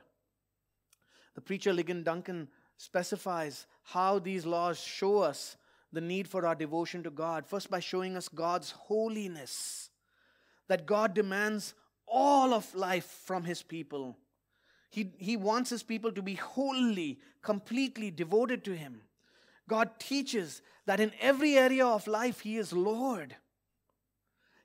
The 1.34 1.42
preacher 1.42 1.74
Ligon 1.74 2.04
Duncan 2.04 2.48
specifies 2.78 3.68
how 3.84 4.20
these 4.20 4.46
laws 4.46 4.80
show 4.80 5.20
us 5.20 5.58
the 5.92 6.02
need 6.02 6.28
for 6.28 6.46
our 6.46 6.56
devotion 6.56 7.04
to 7.04 7.10
God. 7.10 7.46
First, 7.46 7.70
by 7.70 7.80
showing 7.80 8.18
us 8.18 8.28
God's 8.28 8.72
holiness, 8.72 9.90
that 10.68 10.86
God 10.86 11.14
demands 11.14 11.74
all 12.08 12.54
of 12.54 12.74
life 12.76 13.06
from 13.26 13.44
His 13.44 13.64
people. 13.64 14.18
He, 14.90 15.12
he 15.18 15.38
wants 15.38 15.70
His 15.70 15.84
people 15.84 16.12
to 16.12 16.22
be 16.22 16.36
wholly, 16.36 17.20
completely 17.42 18.12
devoted 18.12 18.64
to 18.66 18.76
Him. 18.76 19.02
God 19.68 20.00
teaches 20.00 20.62
that 20.86 21.00
in 21.00 21.12
every 21.20 21.58
area 21.58 21.86
of 21.86 22.08
life, 22.08 22.42
He 22.42 22.58
is 22.58 22.74
Lord. 22.74 23.36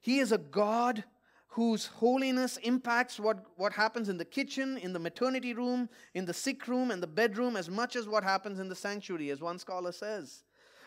He 0.01 0.19
is 0.19 0.33
a 0.33 0.39
God 0.39 1.05
whose 1.51 1.87
holiness 1.87 2.59
impacts 2.59 3.19
what, 3.19 3.45
what 3.57 3.73
happens 3.73 4.09
in 4.09 4.17
the 4.17 4.25
kitchen, 4.25 4.79
in 4.79 4.93
the 4.93 4.99
maternity 5.01 5.53
room, 5.53 5.89
in 6.15 6.25
the 6.25 6.33
sick 6.33 6.69
room, 6.69 6.93
and 6.93 7.03
the 7.03 7.09
bedroom 7.09 7.57
as 7.57 7.69
much 7.69 7.97
as 7.97 8.09
what 8.09 8.23
happens 8.23 8.61
in 8.61 8.69
the 8.69 8.75
sanctuary, 8.75 9.31
as 9.31 9.41
one 9.41 9.59
scholar 9.59 9.91
says. 9.91 10.45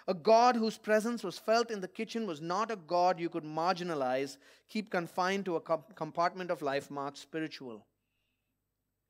A 0.07 0.13
God 0.13 0.55
whose 0.55 0.77
presence 0.77 1.21
was 1.21 1.37
felt 1.37 1.69
in 1.69 1.81
the 1.81 1.87
kitchen 1.87 2.25
was 2.25 2.39
not 2.39 2.71
a 2.71 2.77
God 2.77 3.19
you 3.19 3.29
could 3.29 3.43
marginalize, 3.43 4.37
keep 4.69 4.89
confined 4.89 5.43
to 5.45 5.57
a 5.57 5.61
compartment 5.95 6.49
of 6.49 6.61
life 6.61 6.89
marked 6.89 7.17
spiritual. 7.17 7.85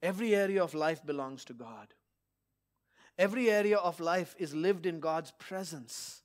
Every 0.01 0.35
area 0.35 0.63
of 0.63 0.73
life 0.73 1.05
belongs 1.05 1.45
to 1.45 1.53
God. 1.53 1.93
Every 3.17 3.51
area 3.51 3.77
of 3.77 3.99
life 3.99 4.35
is 4.39 4.55
lived 4.55 4.87
in 4.87 4.99
God's 4.99 5.31
presence. 5.37 6.23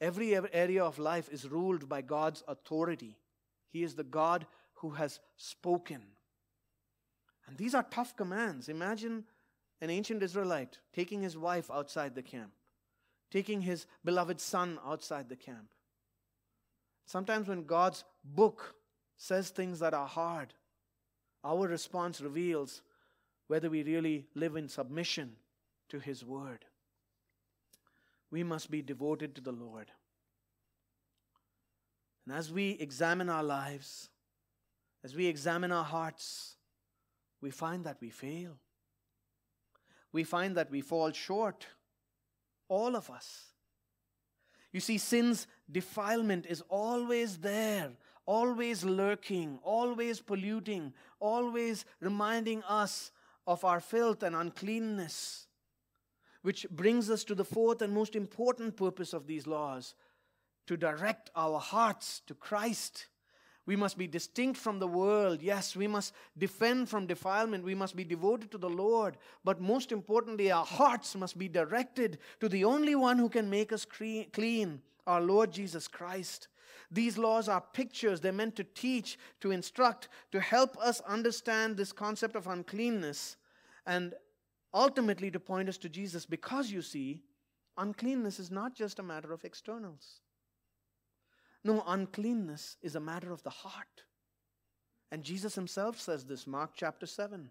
Every 0.00 0.34
area 0.52 0.82
of 0.82 0.98
life 0.98 1.28
is 1.30 1.48
ruled 1.48 1.88
by 1.88 2.02
God's 2.02 2.42
authority. 2.48 3.19
He 3.70 3.82
is 3.82 3.94
the 3.94 4.04
God 4.04 4.46
who 4.74 4.90
has 4.90 5.20
spoken. 5.36 6.02
And 7.46 7.56
these 7.56 7.74
are 7.74 7.86
tough 7.90 8.16
commands. 8.16 8.68
Imagine 8.68 9.24
an 9.80 9.90
ancient 9.90 10.22
Israelite 10.22 10.78
taking 10.92 11.22
his 11.22 11.36
wife 11.36 11.70
outside 11.70 12.14
the 12.14 12.22
camp 12.22 12.52
taking 13.30 13.62
his 13.62 13.86
beloved 14.04 14.40
son 14.40 14.78
outside 14.84 15.28
the 15.28 15.36
camp. 15.36 15.68
Sometimes 17.06 17.48
when 17.48 17.64
God's 17.64 18.04
book 18.24 18.74
says 19.16 19.50
things 19.50 19.78
that 19.80 19.94
are 19.94 20.06
hard, 20.06 20.54
our 21.44 21.66
response 21.66 22.20
reveals 22.20 22.82
whether 23.46 23.70
we 23.70 23.82
really 23.82 24.26
live 24.34 24.56
in 24.56 24.68
submission 24.68 25.32
to 25.88 25.98
his 25.98 26.24
word. 26.24 26.64
We 28.30 28.44
must 28.44 28.70
be 28.70 28.82
devoted 28.82 29.34
to 29.34 29.40
the 29.40 29.52
Lord. 29.52 29.90
And 32.26 32.36
as 32.36 32.52
we 32.52 32.72
examine 32.72 33.28
our 33.28 33.42
lives, 33.42 34.08
as 35.02 35.14
we 35.14 35.26
examine 35.26 35.72
our 35.72 35.84
hearts, 35.84 36.56
we 37.40 37.50
find 37.50 37.84
that 37.84 37.98
we 38.00 38.10
fail. 38.10 38.58
We 40.12 40.24
find 40.24 40.56
that 40.56 40.70
we 40.70 40.80
fall 40.80 41.12
short 41.12 41.66
all 42.68 42.96
of 42.96 43.10
us. 43.10 43.46
You 44.72 44.80
see, 44.80 44.98
sin's 44.98 45.46
defilement 45.70 46.46
is 46.46 46.62
always 46.68 47.38
there, 47.38 47.90
always 48.24 48.84
lurking, 48.84 49.58
always 49.62 50.20
polluting, 50.20 50.94
always 51.18 51.84
reminding 52.00 52.62
us 52.64 53.10
of 53.46 53.64
our 53.64 53.80
filth 53.80 54.22
and 54.22 54.36
uncleanness. 54.36 55.48
Which 56.42 56.66
brings 56.70 57.10
us 57.10 57.24
to 57.24 57.34
the 57.34 57.44
fourth 57.44 57.82
and 57.82 57.92
most 57.92 58.14
important 58.14 58.76
purpose 58.76 59.12
of 59.12 59.26
these 59.26 59.46
laws 59.46 59.94
to 60.70 60.76
direct 60.76 61.30
our 61.36 61.60
hearts 61.60 62.22
to 62.26 62.34
Christ 62.34 63.08
we 63.70 63.76
must 63.76 63.96
be 63.96 64.08
distinct 64.08 64.58
from 64.58 64.80
the 64.80 64.88
world. 64.88 65.42
Yes, 65.42 65.76
we 65.76 65.86
must 65.86 66.12
defend 66.36 66.88
from 66.88 67.06
defilement. 67.06 67.62
We 67.62 67.76
must 67.76 67.94
be 67.94 68.02
devoted 68.02 68.50
to 68.50 68.58
the 68.58 68.68
Lord. 68.68 69.16
But 69.44 69.60
most 69.60 69.92
importantly, 69.92 70.50
our 70.50 70.64
hearts 70.64 71.14
must 71.14 71.38
be 71.38 71.46
directed 71.46 72.18
to 72.40 72.48
the 72.48 72.64
only 72.64 72.96
one 72.96 73.16
who 73.16 73.28
can 73.28 73.48
make 73.48 73.72
us 73.72 73.84
clean, 73.84 74.82
our 75.06 75.20
Lord 75.20 75.52
Jesus 75.52 75.86
Christ. 75.86 76.48
These 76.90 77.16
laws 77.16 77.48
are 77.48 77.60
pictures. 77.60 78.20
They're 78.20 78.32
meant 78.32 78.56
to 78.56 78.64
teach, 78.64 79.18
to 79.40 79.52
instruct, 79.52 80.08
to 80.32 80.40
help 80.40 80.76
us 80.78 81.00
understand 81.02 81.76
this 81.76 81.92
concept 81.92 82.34
of 82.34 82.48
uncleanness, 82.48 83.36
and 83.86 84.14
ultimately 84.74 85.30
to 85.30 85.38
point 85.38 85.68
us 85.68 85.78
to 85.78 85.88
Jesus. 85.88 86.26
Because 86.26 86.72
you 86.72 86.82
see, 86.82 87.22
uncleanness 87.78 88.40
is 88.40 88.50
not 88.50 88.74
just 88.74 88.98
a 88.98 89.04
matter 89.04 89.32
of 89.32 89.44
externals. 89.44 90.22
No, 91.62 91.82
uncleanness 91.86 92.76
is 92.82 92.96
a 92.96 93.00
matter 93.00 93.32
of 93.32 93.42
the 93.42 93.50
heart. 93.50 94.04
And 95.12 95.22
Jesus 95.22 95.54
himself 95.54 96.00
says 96.00 96.24
this, 96.24 96.46
Mark 96.46 96.70
chapter 96.74 97.06
7. 97.06 97.50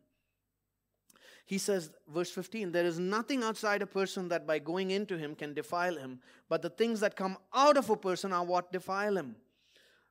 He 1.46 1.58
says, 1.58 1.90
verse 2.08 2.30
15, 2.30 2.72
there 2.72 2.86
is 2.86 3.00
nothing 3.00 3.44
outside 3.44 3.82
a 3.82 3.88
person 3.88 4.30
that 4.30 4.46
by 4.46 4.60
going 4.60 4.92
into 4.92 5.18
him 5.18 5.34
can 5.34 5.54
defile 5.54 5.96
him, 5.96 6.20
but 6.48 6.62
the 6.62 6.70
things 6.70 7.00
that 7.00 7.16
come 7.16 7.38
out 7.54 7.76
of 7.76 7.90
a 7.90 7.96
person 7.96 8.32
are 8.32 8.46
what 8.46 8.72
defile 8.72 9.18
him. 9.18 9.36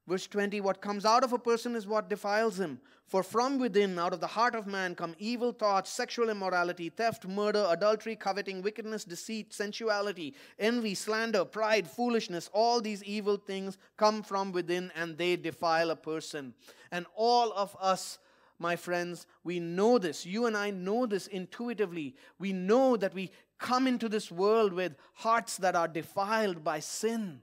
Verse 0.09 0.27
20 0.27 0.63
What 0.63 0.81
comes 0.81 1.05
out 1.05 1.23
of 1.23 1.35
a 1.35 1.39
person 1.39 1.77
is 1.77 1.87
what 1.87 2.09
defiles 2.09 2.59
him. 2.59 2.81
For 3.07 3.23
from 3.23 3.59
within, 3.59 3.99
out 3.99 4.13
of 4.13 4.21
the 4.21 4.27
heart 4.27 4.55
of 4.55 4.67
man, 4.67 4.95
come 4.95 5.15
evil 5.19 5.53
thoughts, 5.53 5.91
sexual 5.91 6.29
immorality, 6.29 6.89
theft, 6.89 7.27
murder, 7.27 7.67
adultery, 7.69 8.17
coveting, 8.17 8.61
wickedness, 8.63 9.05
deceit, 9.05 9.53
sensuality, 9.53 10.35
envy, 10.59 10.95
slander, 10.95 11.45
pride, 11.45 11.89
foolishness. 11.89 12.51
All 12.53 12.81
these 12.81 13.05
evil 13.05 13.37
things 13.37 13.79
come 13.97 14.23
from 14.23 14.53
within 14.53 14.91
and 14.95 15.17
they 15.17 15.37
defile 15.37 15.91
a 15.91 15.97
person. 15.97 16.55
And 16.91 17.07
all 17.15 17.53
of 17.53 17.77
us, 17.81 18.19
my 18.59 18.77
friends, 18.77 19.27
we 19.45 19.59
know 19.61 19.99
this. 19.99 20.27
You 20.27 20.47
and 20.47 20.57
I 20.57 20.71
know 20.71 21.07
this 21.07 21.27
intuitively. 21.29 22.15
We 22.39 22.53
know 22.53 22.97
that 22.99 23.15
we 23.15 23.31
come 23.59 23.87
into 23.87 24.09
this 24.09 24.31
world 24.31 24.73
with 24.73 24.97
hearts 25.15 25.57
that 25.59 25.75
are 25.75 25.89
defiled 25.89 26.63
by 26.63 26.81
sin 26.81 27.41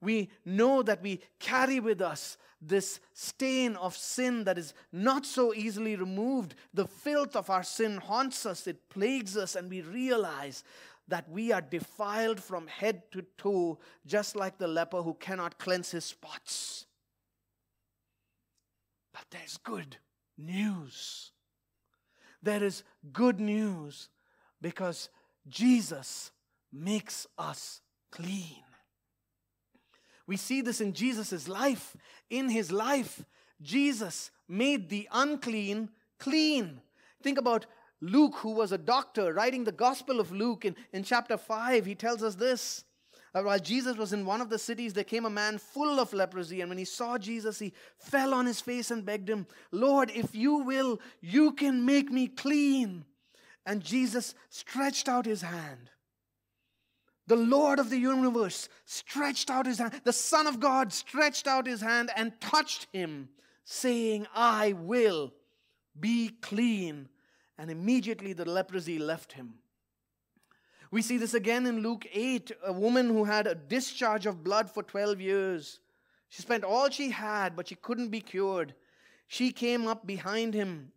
we 0.00 0.30
know 0.44 0.82
that 0.82 1.02
we 1.02 1.20
carry 1.38 1.80
with 1.80 2.00
us 2.00 2.36
this 2.60 3.00
stain 3.14 3.76
of 3.76 3.96
sin 3.96 4.44
that 4.44 4.58
is 4.58 4.74
not 4.92 5.24
so 5.24 5.54
easily 5.54 5.96
removed. 5.96 6.54
The 6.74 6.86
filth 6.86 7.34
of 7.36 7.48
our 7.48 7.62
sin 7.62 7.96
haunts 7.96 8.44
us, 8.44 8.66
it 8.66 8.88
plagues 8.90 9.36
us, 9.36 9.56
and 9.56 9.70
we 9.70 9.80
realize 9.80 10.62
that 11.08 11.28
we 11.28 11.52
are 11.52 11.62
defiled 11.62 12.40
from 12.40 12.66
head 12.66 13.10
to 13.12 13.22
toe, 13.36 13.78
just 14.06 14.36
like 14.36 14.58
the 14.58 14.68
leper 14.68 15.02
who 15.02 15.14
cannot 15.14 15.58
cleanse 15.58 15.90
his 15.90 16.04
spots. 16.04 16.86
But 19.12 19.24
there's 19.30 19.56
good 19.56 19.96
news. 20.38 21.32
There 22.42 22.62
is 22.62 22.84
good 23.12 23.40
news 23.40 24.08
because 24.60 25.08
Jesus 25.48 26.30
makes 26.72 27.26
us 27.36 27.80
clean. 28.12 28.62
We 30.30 30.36
see 30.36 30.60
this 30.60 30.80
in 30.80 30.92
Jesus' 30.92 31.48
life. 31.48 31.96
In 32.30 32.50
his 32.50 32.70
life, 32.70 33.24
Jesus 33.60 34.30
made 34.46 34.88
the 34.88 35.08
unclean 35.10 35.88
clean. 36.20 36.80
Think 37.20 37.36
about 37.36 37.66
Luke, 38.00 38.36
who 38.36 38.50
was 38.50 38.70
a 38.70 38.78
doctor, 38.78 39.32
writing 39.34 39.64
the 39.64 39.72
Gospel 39.72 40.20
of 40.20 40.30
Luke 40.30 40.64
in, 40.64 40.76
in 40.92 41.02
chapter 41.02 41.36
5. 41.36 41.84
He 41.84 41.96
tells 41.96 42.22
us 42.22 42.36
this. 42.36 42.84
While 43.32 43.58
Jesus 43.58 43.96
was 43.96 44.12
in 44.12 44.24
one 44.24 44.40
of 44.40 44.50
the 44.50 44.58
cities, 44.60 44.92
there 44.92 45.02
came 45.02 45.24
a 45.24 45.30
man 45.30 45.58
full 45.58 45.98
of 45.98 46.12
leprosy. 46.12 46.60
And 46.60 46.68
when 46.68 46.78
he 46.78 46.84
saw 46.84 47.18
Jesus, 47.18 47.58
he 47.58 47.72
fell 47.98 48.32
on 48.32 48.46
his 48.46 48.60
face 48.60 48.92
and 48.92 49.04
begged 49.04 49.28
him, 49.28 49.48
Lord, 49.72 50.12
if 50.14 50.32
you 50.32 50.58
will, 50.58 51.00
you 51.20 51.54
can 51.54 51.84
make 51.84 52.12
me 52.12 52.28
clean. 52.28 53.04
And 53.66 53.82
Jesus 53.82 54.36
stretched 54.48 55.08
out 55.08 55.26
his 55.26 55.42
hand 55.42 55.90
the 57.30 57.36
Lord 57.36 57.78
of 57.78 57.90
the 57.90 57.96
universe 57.96 58.68
stretched 58.86 59.50
out 59.50 59.64
his 59.64 59.78
hand. 59.78 60.00
The 60.02 60.12
Son 60.12 60.48
of 60.48 60.58
God 60.58 60.92
stretched 60.92 61.46
out 61.46 61.64
his 61.64 61.80
hand 61.80 62.10
and 62.16 62.32
touched 62.40 62.88
him, 62.92 63.28
saying, 63.64 64.26
I 64.34 64.72
will 64.72 65.32
be 66.00 66.30
clean. 66.40 67.08
And 67.56 67.70
immediately 67.70 68.32
the 68.32 68.50
leprosy 68.50 68.98
left 68.98 69.34
him. 69.34 69.54
We 70.90 71.02
see 71.02 71.18
this 71.18 71.34
again 71.34 71.66
in 71.66 71.84
Luke 71.84 72.04
8, 72.12 72.50
a 72.66 72.72
woman 72.72 73.06
who 73.06 73.22
had 73.22 73.46
a 73.46 73.54
discharge 73.54 74.26
of 74.26 74.42
blood 74.42 74.68
for 74.68 74.82
12 74.82 75.20
years. 75.20 75.78
She 76.30 76.42
spent 76.42 76.64
all 76.64 76.90
she 76.90 77.10
had, 77.10 77.54
but 77.54 77.68
she 77.68 77.76
couldn't 77.76 78.08
be 78.08 78.20
cured. 78.20 78.74
She 79.28 79.52
came 79.52 79.86
up 79.86 80.04
behind 80.04 80.52
him 80.52 80.90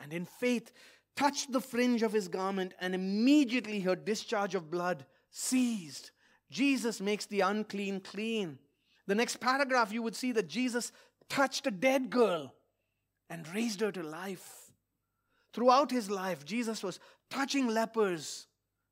and 0.00 0.14
in 0.14 0.24
faith 0.24 0.72
touched 1.14 1.52
the 1.52 1.60
fringe 1.60 2.02
of 2.02 2.12
his 2.12 2.26
garment, 2.26 2.72
and 2.80 2.94
immediately 2.94 3.80
her 3.80 3.94
discharge 3.94 4.54
of 4.54 4.70
blood 4.70 5.04
ceased. 5.34 6.12
Jesus 6.48 7.00
makes 7.00 7.26
the 7.26 7.40
unclean 7.40 8.00
clean. 8.00 8.58
The 9.06 9.16
next 9.16 9.40
paragraph, 9.40 9.92
you 9.92 10.00
would 10.02 10.14
see 10.14 10.32
that 10.32 10.48
Jesus 10.48 10.92
touched 11.28 11.66
a 11.66 11.72
dead 11.72 12.08
girl 12.08 12.54
and 13.28 13.46
raised 13.52 13.80
her 13.80 13.90
to 13.90 14.02
life. 14.02 14.70
Throughout 15.52 15.90
his 15.90 16.08
life, 16.08 16.44
Jesus 16.44 16.82
was 16.82 17.00
touching 17.30 17.66
lepers, 17.66 18.46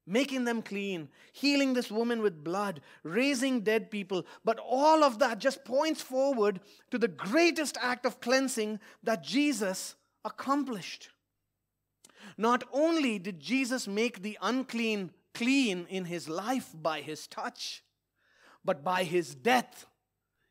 making 0.05 0.45
them 0.45 0.62
clean, 0.62 1.09
healing 1.32 1.74
this 1.74 1.93
woman 1.93 2.20
with 2.20 2.43
blood, 2.43 2.80
raising 3.05 3.61
dead 3.61 3.90
people. 3.90 4.26
But 4.45 4.59
all 4.59 5.05
of 5.05 5.20
that 5.20 5.38
just 5.38 5.64
points 5.64 6.03
forward 6.03 6.61
to 6.90 6.99
the 6.99 7.09
greatest 7.09 7.78
act 7.80 8.05
of 8.05 8.20
cleansing 8.20 8.80
that 9.05 9.22
Jesus 9.22 9.95
accomplished. 10.24 11.11
Not 12.36 12.64
only 12.72 13.20
did 13.20 13.38
Jesus 13.38 13.86
make 13.86 14.22
the 14.22 14.38
unclean 14.43 15.12
clean 15.34 15.86
in 15.88 16.04
his 16.04 16.28
life 16.28 16.70
by 16.74 17.00
his 17.00 17.26
touch, 17.26 17.82
but 18.64 18.84
by 18.84 19.04
his 19.04 19.34
death, 19.34 19.86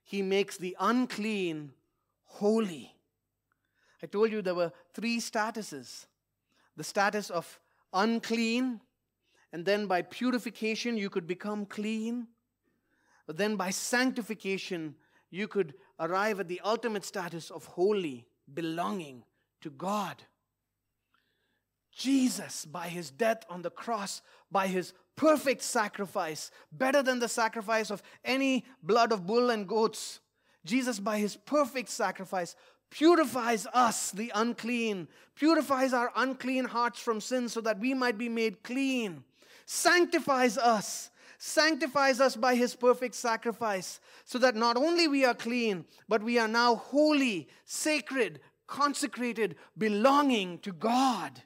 he 0.04 0.22
makes 0.22 0.58
the 0.58 0.76
unclean 0.80 1.72
holy. 2.26 2.94
I 4.04 4.08
told 4.08 4.32
you 4.32 4.42
there 4.42 4.56
were 4.56 4.72
three 4.94 5.20
statuses 5.20 6.08
the 6.78 6.84
status 6.84 7.30
of 7.30 7.60
unclean, 7.94 8.80
and 9.52 9.66
then 9.66 9.88
by 9.88 10.02
purification, 10.02 10.98
you 10.98 11.10
could 11.10 11.28
become 11.28 11.66
clean. 11.66 12.28
But 13.28 13.38
then 13.38 13.56
by 13.56 13.70
sanctification, 13.70 14.96
you 15.30 15.48
could 15.48 15.74
arrive 16.00 16.40
at 16.40 16.48
the 16.48 16.62
ultimate 16.64 17.06
status 17.06 17.52
of 17.52 17.66
holy, 17.66 18.26
belonging 18.54 19.24
to 19.62 19.70
God. 19.70 20.24
Jesus, 21.92 22.66
by 22.66 22.88
his 22.88 23.12
death 23.12 23.44
on 23.50 23.62
the 23.62 23.70
cross, 23.70 24.22
by 24.52 24.68
his 24.68 24.94
perfect 25.16 25.62
sacrifice, 25.62 26.52
better 26.72 27.04
than 27.04 27.20
the 27.20 27.28
sacrifice 27.28 27.92
of 27.92 28.02
any 28.24 28.66
blood 28.82 29.12
of 29.12 29.28
bull 29.28 29.50
and 29.50 29.68
goats, 29.68 30.20
Jesus, 30.66 31.00
by 31.00 31.18
his 31.18 31.36
perfect 31.36 31.90
sacrifice, 31.90 32.56
purifies 32.90 33.68
us, 33.74 34.12
the 34.12 34.32
unclean, 34.36 35.08
purifies 35.36 35.94
our 35.94 36.12
unclean 36.16 36.66
hearts 36.66 37.00
from 37.00 37.20
sin 37.20 37.50
so 37.50 37.62
that 37.62 37.80
we 37.80 37.94
might 37.94 38.18
be 38.18 38.30
made 38.30 38.64
clean, 38.64 39.24
sanctifies 39.66 40.58
us, 40.58 41.10
sanctifies 41.38 42.22
us 42.22 42.36
by 42.36 42.56
his 42.56 42.76
perfect 42.76 43.16
sacrifice, 43.16 44.00
so 44.26 44.38
that 44.38 44.56
not 44.56 44.78
only 44.78 45.08
we 45.08 45.26
are 45.26 45.34
clean, 45.34 45.86
but 46.08 46.22
we 46.22 46.38
are 46.38 46.48
now 46.48 46.76
holy, 46.76 47.48
sacred, 47.66 48.40
consecrated, 48.68 49.56
belonging 49.78 50.60
to 50.60 50.72
God. 50.72 51.42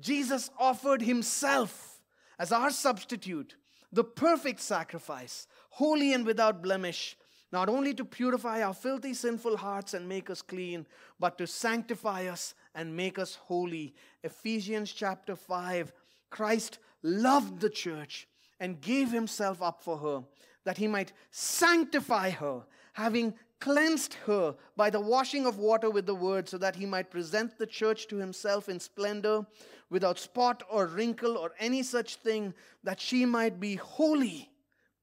Jesus 0.00 0.50
offered 0.58 1.02
himself 1.02 2.00
as 2.38 2.52
our 2.52 2.70
substitute, 2.70 3.56
the 3.92 4.04
perfect 4.04 4.60
sacrifice, 4.60 5.46
holy 5.70 6.12
and 6.12 6.26
without 6.26 6.62
blemish, 6.62 7.16
not 7.52 7.68
only 7.68 7.94
to 7.94 8.04
purify 8.04 8.62
our 8.62 8.74
filthy, 8.74 9.14
sinful 9.14 9.56
hearts 9.56 9.94
and 9.94 10.08
make 10.08 10.28
us 10.28 10.42
clean, 10.42 10.86
but 11.20 11.38
to 11.38 11.46
sanctify 11.46 12.26
us 12.26 12.54
and 12.74 12.96
make 12.96 13.18
us 13.18 13.36
holy. 13.36 13.94
Ephesians 14.24 14.92
chapter 14.92 15.36
5 15.36 15.92
Christ 16.30 16.80
loved 17.04 17.60
the 17.60 17.70
church 17.70 18.26
and 18.58 18.80
gave 18.80 19.12
himself 19.12 19.62
up 19.62 19.84
for 19.84 19.98
her, 19.98 20.24
that 20.64 20.78
he 20.78 20.88
might 20.88 21.12
sanctify 21.30 22.30
her, 22.30 22.62
having 22.94 23.34
cleansed 23.60 24.14
her 24.26 24.54
by 24.76 24.90
the 24.90 25.00
washing 25.00 25.46
of 25.46 25.58
water 25.58 25.88
with 25.90 26.06
the 26.06 26.14
word, 26.14 26.48
so 26.48 26.58
that 26.58 26.76
he 26.76 26.86
might 26.86 27.10
present 27.10 27.56
the 27.56 27.66
church 27.66 28.08
to 28.08 28.16
himself 28.16 28.68
in 28.68 28.80
splendor, 28.80 29.46
without 29.94 30.18
spot 30.18 30.64
or 30.68 30.88
wrinkle 30.88 31.38
or 31.38 31.52
any 31.60 31.80
such 31.84 32.16
thing, 32.16 32.52
that 32.82 33.00
she 33.00 33.24
might 33.24 33.60
be 33.60 33.76
holy 33.76 34.50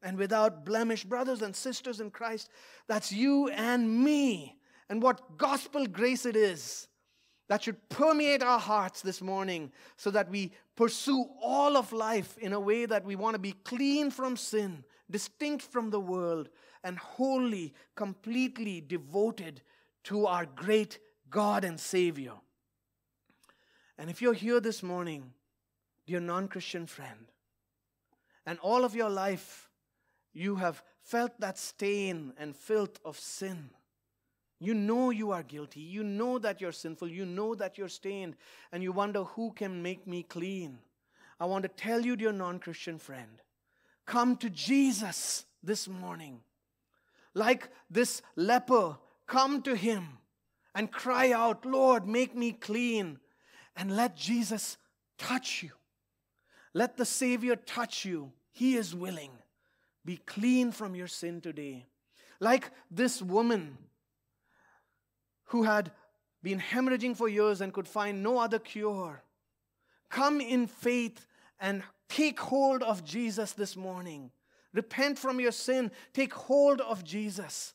and 0.03 0.17
without 0.17 0.65
blemish. 0.65 1.05
Brothers 1.05 1.41
and 1.41 1.55
sisters 1.55 2.01
in 2.01 2.11
Christ, 2.11 2.49
that's 2.87 3.09
you 3.09 3.47
and 3.47 4.03
me. 4.03 4.57
And 4.89 5.01
what 5.01 5.37
gospel 5.37 5.85
grace 5.85 6.25
it 6.25 6.35
is 6.35 6.89
that 7.47 7.63
should 7.63 7.87
permeate 7.87 8.43
our 8.43 8.59
hearts 8.59 9.01
this 9.01 9.21
morning 9.21 9.71
so 9.95 10.11
that 10.11 10.29
we 10.29 10.51
pursue 10.75 11.23
all 11.41 11.77
of 11.77 11.93
life 11.93 12.37
in 12.37 12.51
a 12.51 12.59
way 12.59 12.85
that 12.85 13.05
we 13.05 13.15
want 13.15 13.35
to 13.35 13.39
be 13.39 13.53
clean 13.63 14.11
from 14.11 14.35
sin, 14.35 14.83
distinct 15.09 15.63
from 15.63 15.89
the 15.89 16.01
world, 16.01 16.49
and 16.83 16.97
wholly, 16.97 17.73
completely 17.95 18.81
devoted 18.81 19.61
to 20.03 20.25
our 20.25 20.45
great 20.45 20.99
God 21.29 21.63
and 21.63 21.79
Savior. 21.79 22.33
And 23.97 24.09
if 24.09 24.21
you're 24.21 24.33
here 24.33 24.59
this 24.59 24.81
morning, 24.81 25.33
dear 26.07 26.19
non 26.19 26.47
Christian 26.47 26.85
friend, 26.85 27.31
and 28.45 28.57
all 28.59 28.83
of 28.83 28.95
your 28.95 29.09
life 29.09 29.69
you 30.33 30.55
have 30.55 30.81
felt 31.03 31.39
that 31.39 31.57
stain 31.57 32.33
and 32.37 32.55
filth 32.55 32.99
of 33.03 33.19
sin, 33.19 33.69
you 34.61 34.75
know 34.75 35.09
you 35.09 35.31
are 35.31 35.41
guilty. 35.41 35.79
You 35.79 36.03
know 36.03 36.37
that 36.37 36.61
you're 36.61 36.71
sinful. 36.71 37.07
You 37.07 37.25
know 37.25 37.55
that 37.55 37.79
you're 37.79 37.89
stained. 37.89 38.35
And 38.71 38.83
you 38.83 38.91
wonder, 38.91 39.23
who 39.23 39.51
can 39.53 39.81
make 39.81 40.05
me 40.05 40.21
clean? 40.21 40.77
I 41.39 41.45
want 41.45 41.63
to 41.63 41.69
tell 41.69 42.01
you, 42.01 42.15
dear 42.15 42.31
non 42.31 42.59
Christian 42.59 42.99
friend, 42.99 43.41
come 44.05 44.37
to 44.37 44.51
Jesus 44.51 45.45
this 45.63 45.87
morning. 45.87 46.41
Like 47.33 47.69
this 47.89 48.21
leper, 48.35 48.97
come 49.25 49.63
to 49.63 49.75
him 49.75 50.19
and 50.75 50.91
cry 50.91 51.31
out, 51.31 51.65
Lord, 51.65 52.07
make 52.07 52.35
me 52.35 52.51
clean. 52.51 53.19
And 53.75 53.95
let 53.95 54.15
Jesus 54.15 54.77
touch 55.17 55.63
you. 55.63 55.71
Let 56.73 56.97
the 56.97 57.05
Savior 57.05 57.55
touch 57.55 58.05
you. 58.05 58.31
He 58.51 58.75
is 58.75 58.95
willing. 58.95 59.31
Be 60.03 60.17
clean 60.17 60.71
from 60.71 60.95
your 60.95 61.07
sin 61.07 61.41
today. 61.41 61.85
Like 62.39 62.71
this 62.89 63.21
woman 63.21 63.77
who 65.45 65.63
had 65.63 65.91
been 66.41 66.59
hemorrhaging 66.59 67.15
for 67.15 67.27
years 67.27 67.61
and 67.61 67.73
could 67.73 67.87
find 67.87 68.23
no 68.23 68.39
other 68.39 68.57
cure. 68.57 69.21
Come 70.09 70.41
in 70.41 70.67
faith 70.67 71.25
and 71.59 71.83
take 72.09 72.39
hold 72.39 72.83
of 72.83 73.03
Jesus 73.03 73.53
this 73.53 73.75
morning. 73.75 74.31
Repent 74.73 75.19
from 75.19 75.39
your 75.39 75.51
sin, 75.51 75.91
take 76.13 76.33
hold 76.33 76.81
of 76.81 77.03
Jesus, 77.03 77.73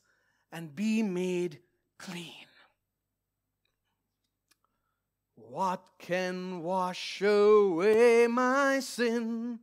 and 0.51 0.75
be 0.75 1.03
made 1.03 1.61
clean. 1.99 2.46
What 5.37 5.85
can 5.99 6.63
wash 6.63 7.21
away 7.23 8.27
my 8.27 8.81
sin? 8.81 9.61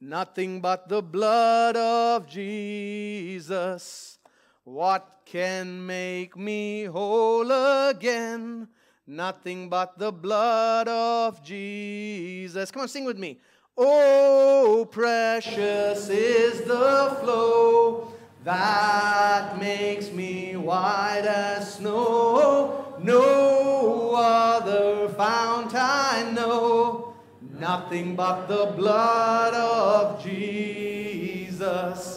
Nothing 0.00 0.60
but 0.60 0.88
the 0.88 1.02
blood 1.02 1.76
of 1.76 2.26
Jesus. 2.28 4.18
What 4.64 5.20
can 5.24 5.86
make 5.86 6.36
me 6.36 6.84
whole 6.84 7.50
again? 7.88 8.68
Nothing 9.06 9.68
but 9.68 9.98
the 9.98 10.12
blood 10.12 10.88
of 10.88 11.42
Jesus. 11.44 12.70
Come 12.70 12.82
on, 12.82 12.88
sing 12.88 13.04
with 13.04 13.18
me. 13.18 13.40
Oh, 13.76 14.86
precious 14.90 16.08
is 16.08 16.62
the 16.62 17.16
flow 17.20 18.12
that 18.44 19.58
makes 19.58 20.12
me 20.12 20.54
white 20.56 21.24
as 21.26 21.74
snow. 21.76 22.94
No 23.00 24.14
other 24.14 25.08
fount 25.08 25.74
I 25.74 26.30
know, 26.32 27.14
nothing 27.58 28.14
but 28.14 28.46
the 28.46 28.72
blood 28.76 29.54
of 29.54 30.22
Jesus. 30.22 32.13